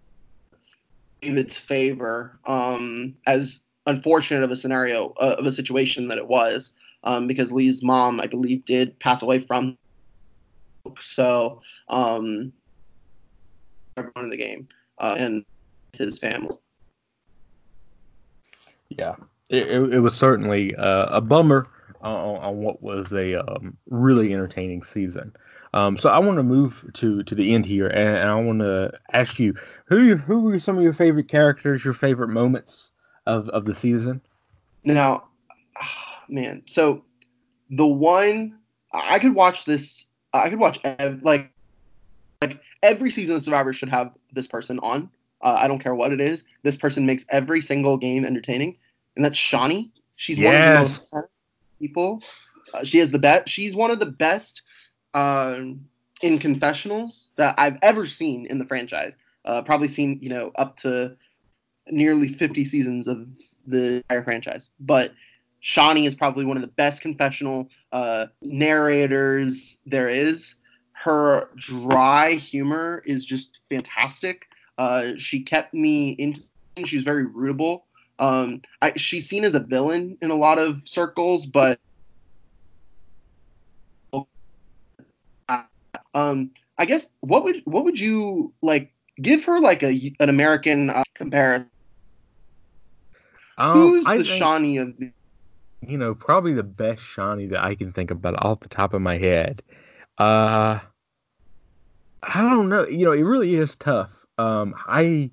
David's 1.23 1.57
favor. 1.57 2.39
Um, 2.45 3.15
as 3.25 3.61
unfortunate 3.85 4.43
of 4.43 4.51
a 4.51 4.55
scenario 4.55 5.13
uh, 5.19 5.35
of 5.37 5.45
a 5.45 5.51
situation 5.51 6.07
that 6.09 6.17
it 6.17 6.27
was, 6.27 6.73
um, 7.03 7.27
because 7.27 7.51
Lee's 7.51 7.83
mom, 7.83 8.19
I 8.19 8.27
believe, 8.27 8.65
did 8.65 8.99
pass 8.99 9.21
away 9.21 9.39
from. 9.39 9.77
So, 10.99 11.61
um, 11.87 12.51
everyone 13.97 14.25
in 14.25 14.29
the 14.29 14.37
game 14.37 14.67
uh, 14.99 15.15
and 15.17 15.45
his 15.93 16.19
family. 16.19 16.55
Yeah, 18.89 19.15
it, 19.49 19.67
it, 19.67 19.93
it 19.93 19.99
was 19.99 20.15
certainly 20.15 20.75
uh, 20.75 21.17
a 21.17 21.21
bummer 21.21 21.67
on, 22.01 22.37
on, 22.43 22.57
what 22.57 22.83
was 22.83 23.11
a 23.13 23.35
um, 23.35 23.77
really 23.89 24.33
entertaining 24.33 24.83
season. 24.83 25.33
Um, 25.73 25.97
so 25.97 26.09
I 26.09 26.19
want 26.19 26.37
to 26.37 26.43
move 26.43 26.89
to 26.93 27.23
to 27.23 27.35
the 27.35 27.53
end 27.53 27.65
here, 27.65 27.87
and, 27.87 28.17
and 28.17 28.29
I 28.29 28.35
want 28.35 28.59
to 28.59 28.91
ask 29.11 29.39
you 29.39 29.55
who 29.85 30.15
who 30.15 30.41
were 30.41 30.59
some 30.59 30.77
of 30.77 30.83
your 30.83 30.93
favorite 30.93 31.29
characters, 31.29 31.83
your 31.83 31.95
favorite 31.95 32.29
moments 32.29 32.91
of 33.25 33.49
of 33.49 33.65
the 33.65 33.73
season? 33.73 34.21
Now, 34.83 35.25
man, 36.29 36.63
so 36.67 37.03
the 37.69 37.87
one 37.87 38.59
I 38.93 39.17
could 39.17 39.33
watch 39.33 39.65
this, 39.65 40.07
I 40.31 40.49
could 40.49 40.59
watch 40.59 40.79
ev- 40.83 41.23
like 41.23 41.51
like 42.41 42.59
every 42.83 43.09
season 43.09 43.35
of 43.35 43.43
Survivor 43.43 43.73
should 43.73 43.89
have 43.89 44.11
this 44.31 44.47
person 44.47 44.79
on. 44.79 45.09
Uh, 45.41 45.55
I 45.57 45.67
don't 45.67 45.79
care 45.79 45.95
what 45.95 46.11
it 46.11 46.21
is. 46.21 46.43
This 46.61 46.77
person 46.77 47.05
makes 47.05 47.25
every 47.29 47.61
single 47.61 47.97
game 47.97 48.25
entertaining, 48.25 48.77
and 49.15 49.25
that's 49.25 49.37
Shonee. 49.39 49.91
She's 50.17 50.37
yes. 50.37 50.45
one 50.45 50.55
of 50.55 50.65
the 50.65 50.79
most 50.79 51.13
people. 51.79 52.23
Uh, 52.73 52.83
she 52.83 52.99
has 52.99 53.11
the 53.11 53.19
best. 53.19 53.49
She's 53.49 53.75
one 53.75 53.91
of 53.91 53.99
the 53.99 54.05
best 54.05 54.61
uh, 55.13 55.61
in 56.21 56.39
confessionals 56.39 57.29
that 57.35 57.55
I've 57.57 57.77
ever 57.81 58.05
seen 58.05 58.45
in 58.47 58.57
the 58.57 58.65
franchise. 58.65 59.15
Uh, 59.45 59.61
probably 59.61 59.89
seen 59.89 60.19
you 60.21 60.29
know 60.29 60.51
up 60.55 60.77
to 60.77 61.17
nearly 61.87 62.29
50 62.29 62.63
seasons 62.65 63.07
of 63.07 63.27
the 63.67 63.95
entire 63.97 64.23
franchise, 64.23 64.71
but 64.79 65.11
Shonee 65.61 66.05
is 66.05 66.15
probably 66.15 66.45
one 66.45 66.57
of 66.57 66.61
the 66.61 66.67
best 66.67 67.01
confessional 67.01 67.69
uh, 67.91 68.27
narrators 68.41 69.79
there 69.85 70.09
is. 70.09 70.55
Her 70.91 71.49
dry 71.55 72.33
humor 72.33 73.01
is 73.05 73.25
just 73.25 73.59
fantastic. 73.69 74.45
Uh, 74.77 75.11
she 75.17 75.41
kept 75.41 75.73
me 75.73 76.11
into. 76.11 76.41
She 76.85 76.95
was 76.95 77.05
very 77.05 77.25
rootable. 77.25 77.83
Um, 78.19 78.61
I, 78.81 78.93
she's 78.95 79.27
seen 79.27 79.43
as 79.43 79.55
a 79.55 79.59
villain 79.59 80.17
in 80.21 80.31
a 80.31 80.35
lot 80.35 80.57
of 80.59 80.81
circles, 80.85 81.45
but 81.45 81.79
um, 86.13 86.51
I 86.77 86.85
guess 86.85 87.07
what 87.21 87.43
would 87.43 87.61
what 87.65 87.83
would 87.85 87.99
you 87.99 88.53
like 88.61 88.91
give 89.21 89.43
her 89.45 89.59
like 89.59 89.83
a 89.83 90.13
an 90.19 90.29
American 90.29 90.89
uh, 90.89 91.03
comparison? 91.15 91.69
Um, 93.57 93.73
Who's 93.73 94.05
I 94.05 94.17
the 94.17 94.23
think, 94.23 94.41
Shonee 94.41 94.81
of 94.81 94.97
the 94.97 95.11
you 95.87 95.97
know, 95.97 96.15
probably 96.15 96.53
the 96.53 96.63
best 96.63 97.01
Shonee 97.01 97.49
that 97.49 97.63
I 97.63 97.75
can 97.75 97.91
think 97.91 98.11
about 98.11 98.43
off 98.43 98.61
the 98.61 98.69
top 98.69 98.93
of 98.93 99.01
my 99.01 99.17
head. 99.17 99.61
Uh, 100.17 100.79
I 102.21 102.41
don't 102.41 102.69
know. 102.69 102.87
You 102.87 103.05
know, 103.05 103.11
it 103.11 103.21
really 103.21 103.55
is 103.55 103.75
tough. 103.75 104.11
Um, 104.37 104.73
I, 104.87 105.31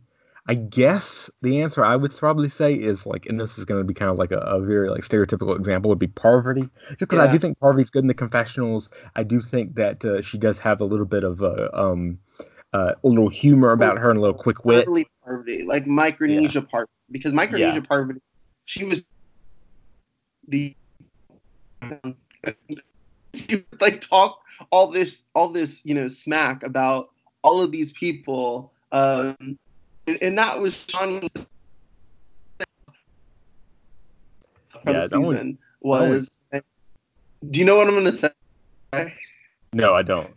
I 0.51 0.55
guess 0.55 1.31
the 1.43 1.63
answer 1.63 1.85
I 1.85 1.95
would 1.95 2.11
probably 2.11 2.49
say 2.49 2.75
is 2.75 3.07
like, 3.07 3.27
and 3.27 3.39
this 3.39 3.57
is 3.57 3.65
going 3.65 3.81
to 3.81 3.87
be 3.87 3.95
kind 3.95 4.11
of 4.11 4.19
like 4.19 4.33
a, 4.33 4.39
a, 4.39 4.61
very 4.61 4.91
like 4.91 5.03
stereotypical 5.03 5.55
example 5.57 5.89
would 5.91 6.01
be 6.01 6.09
Parvati, 6.09 6.69
just 6.89 6.99
because 6.99 7.19
yeah. 7.19 7.23
I 7.23 7.33
do 7.33 7.39
think 7.39 7.61
Parvati's 7.61 7.89
good 7.89 8.03
in 8.03 8.09
the 8.09 8.15
confessionals. 8.15 8.91
I 9.15 9.23
do 9.23 9.41
think 9.41 9.77
that 9.77 10.05
uh, 10.05 10.23
she 10.23 10.39
does 10.39 10.59
have 10.59 10.81
a 10.81 10.85
little 10.85 11.07
bit 11.07 11.23
of 11.23 11.41
a 11.41 11.73
um, 11.73 12.19
uh, 12.73 12.95
a 13.05 13.07
little 13.07 13.29
humor 13.29 13.71
about 13.71 13.99
her 13.99 14.11
and 14.11 14.19
a 14.19 14.21
little 14.21 14.37
quick 14.37 14.65
wit. 14.65 14.89
Parvati, 15.25 15.63
like 15.63 15.87
Micronesia 15.87 16.59
yeah. 16.59 16.67
Parvati, 16.69 16.93
because 17.13 17.33
Micronesia 17.33 17.75
yeah. 17.75 17.87
Parvati, 17.89 18.21
she 18.65 18.85
was 18.85 19.03
the 20.49 20.75
like 23.81 24.01
talk 24.01 24.41
all 24.73 24.91
this 24.91 25.25
all 25.37 25.51
this 25.51 25.81
you 25.85 25.95
know 25.95 26.09
smack 26.09 26.65
about 26.65 27.11
all 27.43 27.61
of 27.61 27.71
these 27.71 27.93
people 27.93 28.73
um 28.91 29.57
and, 30.21 30.39
that 30.39 30.61
was 30.61 30.85
Sean's 30.89 31.31
yeah, 34.87 35.01
season 35.03 35.59
one, 35.81 36.11
was 36.11 36.31
one. 36.51 36.63
do 37.51 37.59
you 37.59 37.67
know 37.67 37.77
what 37.77 37.89
I'm 37.89 37.95
gonna 37.95 38.13
say 38.13 38.31
no 39.73 39.95
I 39.95 40.03
don't 40.03 40.31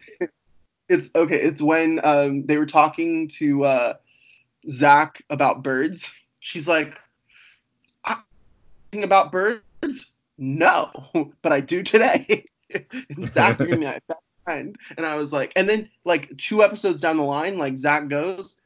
it's 0.90 1.10
okay 1.16 1.42
it's 1.42 1.62
when 1.62 2.00
um 2.04 2.46
they 2.46 2.58
were 2.58 2.66
talking 2.66 3.28
to 3.40 3.64
uh 3.64 3.94
Zach 4.70 5.24
about 5.30 5.64
birds 5.64 6.12
she's 6.40 6.68
like 6.68 7.00
talking 8.06 9.04
about 9.04 9.32
birds 9.32 9.62
no, 10.38 10.92
but 11.42 11.52
I 11.52 11.62
do 11.62 11.84
today. 11.84 12.46
and 13.10 13.28
Zach 13.28 13.60
my 13.60 14.00
best 14.08 14.20
friend. 14.44 14.76
And 14.98 15.06
I 15.06 15.16
was 15.16 15.32
like, 15.32 15.54
and 15.56 15.70
then 15.70 15.90
like 16.06 16.36
two 16.38 16.64
episodes 16.64 17.02
down 17.02 17.18
the 17.18 17.24
line, 17.24 17.58
like 17.58 17.78
Zach 17.78 18.08
goes, 18.08 18.58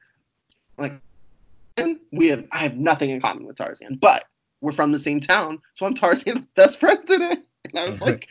like, 0.77 0.99
we 2.11 2.27
have 2.27 2.45
I 2.51 2.59
have 2.59 2.77
nothing 2.77 3.09
in 3.09 3.21
common 3.21 3.45
with 3.45 3.57
Tarzan, 3.57 3.95
but 3.95 4.25
we're 4.61 4.71
from 4.71 4.91
the 4.91 4.99
same 4.99 5.19
town, 5.19 5.59
so 5.75 5.85
I'm 5.85 5.93
Tarzan's 5.93 6.45
best 6.55 6.79
friend 6.79 6.99
today. 7.05 7.37
And 7.65 7.79
I 7.79 7.89
was 7.89 8.01
like, 8.01 8.29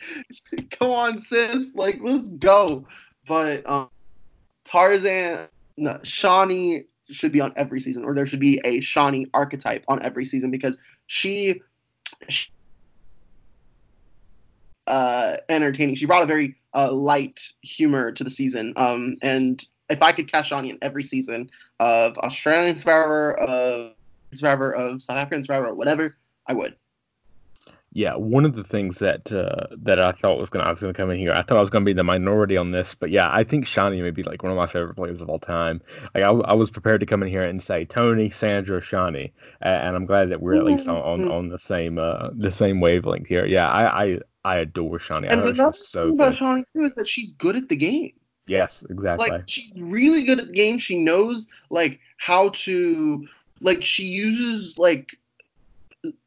come 0.71 0.91
on, 0.91 1.19
sis, 1.19 1.71
like 1.73 1.99
let's 2.01 2.29
go. 2.29 2.85
But 3.27 3.67
um, 3.69 3.89
Tarzan, 4.65 5.47
no, 5.77 5.93
Shonee 6.03 6.85
should 7.09 7.31
be 7.31 7.41
on 7.41 7.53
every 7.55 7.79
season, 7.79 8.03
or 8.03 8.13
there 8.13 8.25
should 8.25 8.39
be 8.39 8.59
a 8.65 8.79
Shonee 8.79 9.29
archetype 9.33 9.85
on 9.87 10.01
every 10.03 10.25
season 10.25 10.51
because 10.51 10.77
she, 11.07 11.61
she 12.27 12.47
uh, 14.87 15.37
entertaining. 15.49 15.95
She 15.95 16.05
brought 16.05 16.23
a 16.23 16.27
very 16.27 16.55
uh, 16.73 16.91
light 16.91 17.41
humor 17.61 18.11
to 18.11 18.23
the 18.23 18.29
season. 18.29 18.73
Um, 18.75 19.17
and 19.21 19.63
if 19.89 20.01
I 20.01 20.11
could 20.11 20.31
cash 20.31 20.51
on 20.51 20.65
in 20.65 20.77
every 20.81 21.03
season 21.03 21.49
of 21.79 22.17
Australian 22.17 22.77
Survivor, 22.77 23.33
of 23.39 23.93
Survivor, 24.33 24.71
of 24.71 25.01
South 25.01 25.17
African 25.17 25.43
Survivor, 25.43 25.67
or 25.67 25.75
whatever, 25.75 26.13
I 26.45 26.53
would. 26.53 26.75
Yeah, 27.93 28.15
one 28.15 28.45
of 28.45 28.53
the 28.53 28.63
things 28.63 28.99
that 28.99 29.31
uh, 29.31 29.75
that 29.77 29.99
I 29.99 30.11
thought 30.11 30.37
was 30.37 30.49
gonna 30.49 30.65
I 30.65 30.69
was 30.69 30.79
gonna 30.79 30.93
come 30.93 31.09
in 31.09 31.17
here. 31.17 31.31
I 31.31 31.41
thought 31.41 31.57
I 31.57 31.61
was 31.61 31.69
gonna 31.69 31.85
be 31.85 31.93
the 31.93 32.03
minority 32.03 32.55
on 32.55 32.69
this, 32.69 32.93
but 32.93 33.09
yeah, 33.09 33.27
I 33.31 33.43
think 33.43 33.65
Shonee 33.65 34.01
may 34.03 34.11
be 34.11 34.23
like 34.23 34.43
one 34.43 34.51
of 34.51 34.57
my 34.57 34.67
favorite 34.67 34.95
players 34.95 35.21
of 35.21 35.29
all 35.29 35.39
time. 35.39 35.81
Like 36.13 36.23
I, 36.23 36.27
I 36.29 36.53
was 36.53 36.69
prepared 36.69 36.99
to 36.99 37.07
come 37.07 37.23
in 37.23 37.29
here 37.29 37.41
and 37.41 37.63
say 37.63 37.85
Tony, 37.85 38.29
Sandra, 38.29 38.81
Shonee, 38.81 39.31
and 39.61 39.95
I'm 39.95 40.05
glad 40.05 40.29
that 40.29 40.41
we're 40.41 40.57
at 40.57 40.65
least 40.65 40.87
on, 40.87 40.97
on, 40.97 41.31
on 41.31 41.49
the 41.49 41.57
same 41.57 41.97
uh, 41.97 42.29
the 42.35 42.51
same 42.51 42.81
wavelength 42.81 43.25
here. 43.25 43.45
Yeah, 43.47 43.67
I 43.67 44.03
I, 44.03 44.19
I 44.43 44.57
adore 44.57 44.99
Shonee. 44.99 45.31
And 45.31 45.41
another 45.41 45.73
so 45.75 46.07
thing 46.07 46.19
about 46.19 46.35
Shonee 46.35 46.65
too 46.73 46.83
is 46.83 46.93
that 46.95 47.07
she's 47.07 47.31
good 47.31 47.55
at 47.55 47.67
the 47.67 47.77
game. 47.77 48.13
Yes, 48.47 48.83
exactly. 48.89 49.29
Like 49.29 49.43
she's 49.45 49.71
really 49.77 50.23
good 50.23 50.39
at 50.39 50.47
the 50.47 50.53
game. 50.53 50.77
She 50.77 51.03
knows 51.03 51.47
like 51.69 51.99
how 52.17 52.49
to 52.49 53.27
like 53.61 53.83
she 53.83 54.03
uses 54.03 54.77
like 54.77 55.17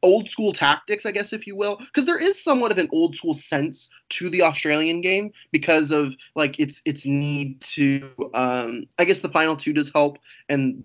old 0.03 0.29
school 0.29 0.53
tactics, 0.53 1.05
I 1.05 1.11
guess, 1.11 1.33
if 1.33 1.47
you 1.47 1.55
will, 1.55 1.77
because 1.77 2.05
there 2.05 2.19
is 2.19 2.41
somewhat 2.41 2.71
of 2.71 2.77
an 2.77 2.89
old 2.91 3.15
school 3.15 3.33
sense 3.33 3.89
to 4.09 4.29
the 4.29 4.41
Australian 4.41 5.01
game 5.01 5.31
because 5.51 5.91
of 5.91 6.13
like 6.35 6.59
its 6.59 6.81
its 6.85 7.05
need 7.05 7.61
to. 7.61 8.09
Um, 8.33 8.85
I 8.99 9.05
guess 9.05 9.21
the 9.21 9.29
final 9.29 9.55
two 9.55 9.73
does 9.73 9.91
help, 9.93 10.17
and 10.49 10.83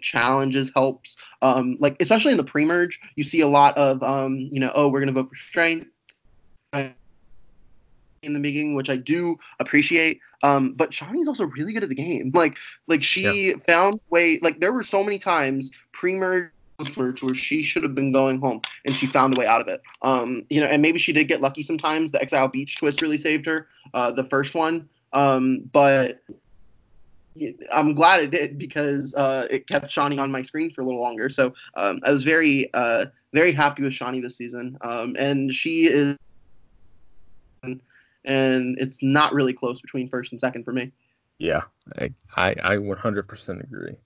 challenges 0.00 0.70
helps. 0.74 1.16
Um, 1.42 1.76
like 1.80 1.96
especially 2.00 2.32
in 2.32 2.38
the 2.38 2.44
pre-merge, 2.44 3.00
you 3.16 3.24
see 3.24 3.40
a 3.40 3.48
lot 3.48 3.76
of 3.76 4.02
um, 4.02 4.36
you 4.36 4.60
know, 4.60 4.72
oh, 4.74 4.88
we're 4.88 5.00
gonna 5.00 5.12
vote 5.12 5.30
for 5.30 5.36
strength 5.36 5.88
in 8.22 8.32
the 8.32 8.40
beginning, 8.40 8.74
which 8.74 8.90
I 8.90 8.96
do 8.96 9.36
appreciate. 9.60 10.20
Um, 10.42 10.72
but 10.72 10.90
Shonee's 10.90 11.28
also 11.28 11.44
really 11.44 11.72
good 11.72 11.82
at 11.82 11.88
the 11.88 11.94
game. 11.94 12.30
Like, 12.34 12.56
like 12.86 13.02
she 13.02 13.50
yeah. 13.50 13.56
found 13.66 14.00
way. 14.10 14.38
Like 14.40 14.60
there 14.60 14.72
were 14.72 14.84
so 14.84 15.02
many 15.02 15.18
times 15.18 15.70
pre-merge 15.92 16.50
where 16.94 17.34
she 17.34 17.64
should 17.64 17.82
have 17.82 17.94
been 17.94 18.12
going 18.12 18.38
home 18.38 18.60
and 18.84 18.94
she 18.94 19.08
found 19.08 19.36
a 19.36 19.40
way 19.40 19.46
out 19.46 19.60
of 19.60 19.66
it. 19.66 19.82
Um, 20.02 20.44
you 20.48 20.60
know, 20.60 20.66
and 20.66 20.80
maybe 20.80 20.98
she 20.98 21.12
did 21.12 21.24
get 21.24 21.40
lucky 21.40 21.62
sometimes. 21.62 22.12
The 22.12 22.22
Exile 22.22 22.48
Beach 22.48 22.78
twist 22.78 23.02
really 23.02 23.18
saved 23.18 23.46
her. 23.46 23.68
Uh, 23.94 24.12
the 24.12 24.24
first 24.24 24.54
one. 24.54 24.88
Um, 25.12 25.68
but 25.72 26.22
I'm 27.72 27.94
glad 27.94 28.20
it 28.20 28.30
did 28.30 28.58
because 28.58 29.14
uh, 29.14 29.46
it 29.50 29.66
kept 29.66 29.86
Shonee 29.86 30.20
on 30.20 30.30
my 30.30 30.42
screen 30.42 30.70
for 30.70 30.82
a 30.82 30.84
little 30.84 31.00
longer. 31.00 31.30
So 31.30 31.54
um, 31.74 32.00
I 32.04 32.12
was 32.12 32.24
very, 32.24 32.72
uh, 32.74 33.06
very 33.32 33.52
happy 33.52 33.82
with 33.82 33.92
Shonee 33.92 34.22
this 34.22 34.36
season. 34.36 34.78
Um, 34.82 35.16
and 35.18 35.52
she 35.52 35.86
is 35.86 36.16
and 38.28 38.78
it's 38.78 39.02
not 39.02 39.32
really 39.32 39.52
close 39.52 39.80
between 39.80 40.08
first 40.08 40.32
and 40.32 40.40
second 40.40 40.64
for 40.64 40.72
me. 40.72 40.92
Yeah, 41.38 41.62
I 41.98 42.10
I, 42.36 42.50
I 42.62 42.76
100% 42.76 43.64
agree. 43.64 43.96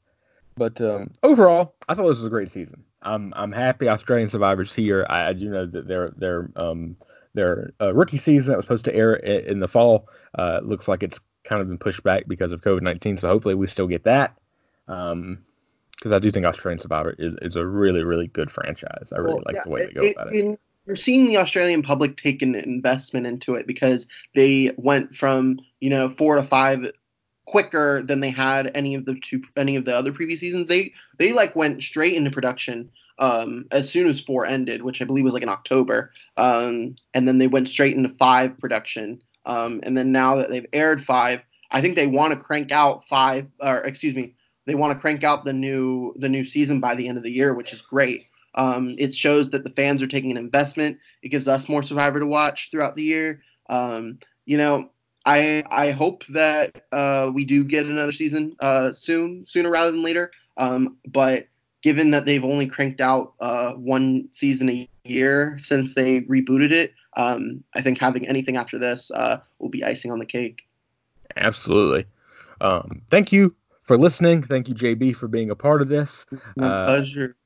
But 0.56 0.80
um, 0.80 1.10
overall, 1.22 1.74
I 1.88 1.94
thought 1.94 2.08
this 2.08 2.18
was 2.18 2.24
a 2.24 2.30
great 2.30 2.50
season. 2.50 2.84
I'm 3.02 3.32
I'm 3.36 3.52
happy 3.52 3.88
Australian 3.88 4.28
Survivors 4.28 4.72
here. 4.72 5.06
I, 5.08 5.28
I 5.28 5.32
do 5.32 5.50
know 5.50 5.66
that 5.66 5.88
their 5.88 6.10
their 6.16 6.50
um 6.56 6.96
their 7.34 7.72
uh, 7.80 7.92
rookie 7.94 8.18
season 8.18 8.52
that 8.52 8.58
was 8.58 8.64
supposed 8.66 8.84
to 8.84 8.94
air 8.94 9.14
in 9.14 9.60
the 9.60 9.68
fall 9.68 10.08
uh, 10.38 10.60
looks 10.62 10.88
like 10.88 11.02
it's 11.02 11.18
kind 11.44 11.60
of 11.60 11.68
been 11.68 11.78
pushed 11.78 12.02
back 12.02 12.24
because 12.28 12.52
of 12.52 12.60
COVID 12.60 12.82
19. 12.82 13.18
So 13.18 13.28
hopefully 13.28 13.54
we 13.54 13.66
still 13.66 13.86
get 13.86 14.04
that. 14.04 14.36
Um, 14.88 15.38
because 15.96 16.12
I 16.12 16.18
do 16.18 16.32
think 16.32 16.44
Australian 16.44 16.80
Survivor 16.80 17.14
is, 17.16 17.34
is 17.42 17.54
a 17.54 17.64
really, 17.64 18.02
really 18.02 18.26
good 18.26 18.50
franchise. 18.50 19.12
I 19.12 19.18
really 19.18 19.34
well, 19.34 19.42
like 19.46 19.54
yeah, 19.54 19.62
the 19.62 19.70
way 19.70 19.86
they 19.86 19.92
go 19.92 20.02
it, 20.02 20.16
about 20.16 20.34
it. 20.34 20.60
You're 20.86 20.96
seeing 20.96 21.26
the 21.26 21.36
Australian 21.36 21.82
public 21.82 22.16
take 22.16 22.42
an 22.42 22.54
investment 22.54 23.26
into 23.26 23.54
it 23.54 23.66
because 23.66 24.08
they 24.34 24.72
went 24.76 25.14
from, 25.14 25.60
you 25.80 25.90
know, 25.90 26.10
four 26.10 26.36
to 26.36 26.42
five 26.42 26.86
quicker 27.46 28.02
than 28.02 28.20
they 28.20 28.30
had 28.30 28.70
any 28.74 28.94
of 28.94 29.04
the 29.04 29.14
two 29.14 29.42
any 29.56 29.76
of 29.76 29.84
the 29.84 29.96
other 29.96 30.12
previous 30.12 30.40
seasons. 30.40 30.66
They 30.68 30.92
they 31.18 31.32
like 31.32 31.54
went 31.54 31.82
straight 31.82 32.14
into 32.14 32.30
production 32.30 32.90
um, 33.18 33.66
as 33.70 33.90
soon 33.90 34.08
as 34.08 34.20
four 34.20 34.46
ended, 34.46 34.82
which 34.82 35.00
I 35.00 35.04
believe 35.04 35.24
was 35.24 35.34
like 35.34 35.42
in 35.42 35.48
October, 35.48 36.12
um, 36.36 36.96
and 37.14 37.28
then 37.28 37.38
they 37.38 37.46
went 37.46 37.68
straight 37.68 37.96
into 37.96 38.08
five 38.08 38.58
production. 38.58 39.22
Um, 39.44 39.80
and 39.82 39.96
then 39.96 40.12
now 40.12 40.36
that 40.36 40.50
they've 40.50 40.66
aired 40.72 41.04
five, 41.04 41.42
I 41.70 41.80
think 41.80 41.96
they 41.96 42.06
want 42.06 42.32
to 42.32 42.38
crank 42.38 42.72
out 42.72 43.06
five, 43.06 43.48
or 43.60 43.78
excuse 43.78 44.14
me, 44.14 44.34
they 44.66 44.74
want 44.74 44.96
to 44.96 45.00
crank 45.00 45.24
out 45.24 45.44
the 45.44 45.52
new 45.52 46.14
the 46.16 46.28
new 46.28 46.44
season 46.44 46.80
by 46.80 46.94
the 46.94 47.08
end 47.08 47.18
of 47.18 47.24
the 47.24 47.30
year, 47.30 47.54
which 47.54 47.72
is 47.72 47.82
great. 47.82 48.26
Um, 48.54 48.94
it 48.98 49.14
shows 49.14 49.50
that 49.50 49.64
the 49.64 49.70
fans 49.70 50.02
are 50.02 50.06
taking 50.06 50.30
an 50.30 50.36
investment. 50.36 50.98
It 51.22 51.28
gives 51.28 51.48
us 51.48 51.68
more 51.68 51.82
Survivor 51.82 52.20
to 52.20 52.26
watch 52.26 52.70
throughout 52.70 52.96
the 52.96 53.02
year. 53.02 53.42
Um, 53.68 54.18
you 54.44 54.58
know, 54.58 54.90
I 55.24 55.64
I 55.70 55.90
hope 55.90 56.24
that 56.28 56.84
uh, 56.92 57.30
we 57.32 57.44
do 57.44 57.64
get 57.64 57.86
another 57.86 58.12
season 58.12 58.56
uh, 58.60 58.92
soon, 58.92 59.44
sooner 59.46 59.70
rather 59.70 59.90
than 59.90 60.02
later. 60.02 60.30
Um, 60.56 60.96
but 61.06 61.46
given 61.82 62.10
that 62.10 62.26
they've 62.26 62.44
only 62.44 62.66
cranked 62.66 63.00
out 63.00 63.34
uh, 63.40 63.72
one 63.72 64.28
season 64.32 64.68
a 64.68 64.88
year 65.04 65.56
since 65.58 65.94
they 65.94 66.20
rebooted 66.22 66.70
it, 66.70 66.92
um, 67.16 67.62
I 67.74 67.82
think 67.82 67.98
having 67.98 68.26
anything 68.26 68.56
after 68.56 68.78
this 68.78 69.10
uh, 69.10 69.40
will 69.58 69.68
be 69.68 69.84
icing 69.84 70.10
on 70.10 70.18
the 70.18 70.26
cake. 70.26 70.62
Absolutely. 71.36 72.06
Um, 72.60 73.02
thank 73.10 73.32
you 73.32 73.54
for 73.82 73.98
listening. 73.98 74.42
Thank 74.42 74.68
you, 74.68 74.74
JB, 74.74 75.16
for 75.16 75.28
being 75.28 75.50
a 75.50 75.56
part 75.56 75.82
of 75.82 75.88
this. 75.88 76.26
My 76.56 76.68
uh, 76.68 76.86
pleasure 76.86 77.36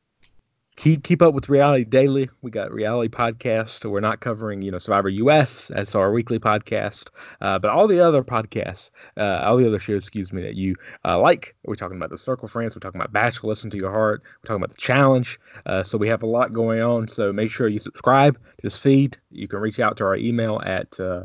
keep 0.77 1.03
keep 1.03 1.23
up 1.23 1.35
with 1.35 1.49
reality 1.49 1.85
daily 1.85 2.29
we 2.43 2.51
got 2.51 2.73
reality 2.73 3.09
podcast 3.09 3.89
we're 3.91 4.01
not 4.01 4.21
covering 4.21 4.61
you 4.61 4.71
know 4.71 4.79
survivor 4.79 5.09
us 5.09 5.71
as 5.71 5.95
our 5.95 6.13
weekly 6.13 6.39
podcast 6.39 7.09
uh, 7.41 7.59
but 7.59 7.71
all 7.71 7.87
the 7.87 7.99
other 7.99 8.23
podcasts 8.23 8.91
uh, 9.17 9.41
all 9.45 9.57
the 9.57 9.67
other 9.67 9.79
shows 9.79 10.03
excuse 10.03 10.33
me 10.33 10.43
that 10.43 10.55
you 10.55 10.77
uh, 11.05 11.19
like 11.19 11.57
we're 11.65 11.75
talking 11.75 11.97
about 11.97 12.11
the 12.11 12.19
circle 12.19 12.47
friends 12.47 12.75
we're 12.75 12.81
talking 12.81 13.01
about 13.01 13.13
bachelor 13.13 13.49
listen 13.49 13.71
to 13.71 13.79
your 13.79 13.91
heart 13.91 14.23
we're 14.23 14.49
talking 14.49 14.63
about 14.63 14.75
the 14.75 14.81
challenge 14.81 15.41
uh, 15.65 15.83
so 15.83 15.97
we 15.97 16.09
have 16.09 16.23
a 16.23 16.27
lot 16.27 16.53
going 16.53 16.81
on 16.81 17.09
so 17.09 17.33
make 17.33 17.51
sure 17.51 17.69
you 17.69 17.81
subscribe 17.81 18.35
to 18.35 18.63
this 18.63 18.77
feed 18.77 19.17
you 19.31 19.49
can 19.49 19.61
reach 19.61 19.81
out 19.81 19.97
to 19.97 20.05
our 20.05 20.17
email 20.17 20.61
at 20.65 20.99
uh, 21.01 21.25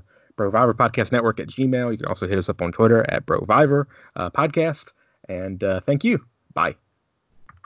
Podcast 0.50 1.12
Network 1.12 1.40
at 1.40 1.48
Gmail. 1.48 1.92
You 1.92 1.98
can 1.98 2.08
also 2.08 2.28
hit 2.28 2.40
us 2.40 2.50
up 2.50 2.64
on 2.64 2.72
Twitter 2.72 3.06
at 3.10 3.28
Broviver 3.28 3.86
uh, 4.16 4.30
Podcast. 4.32 4.92
And 5.30 5.64
uh, 5.64 5.82
thank 5.82 6.04
you. 6.04 6.26
Bye. 6.54 6.76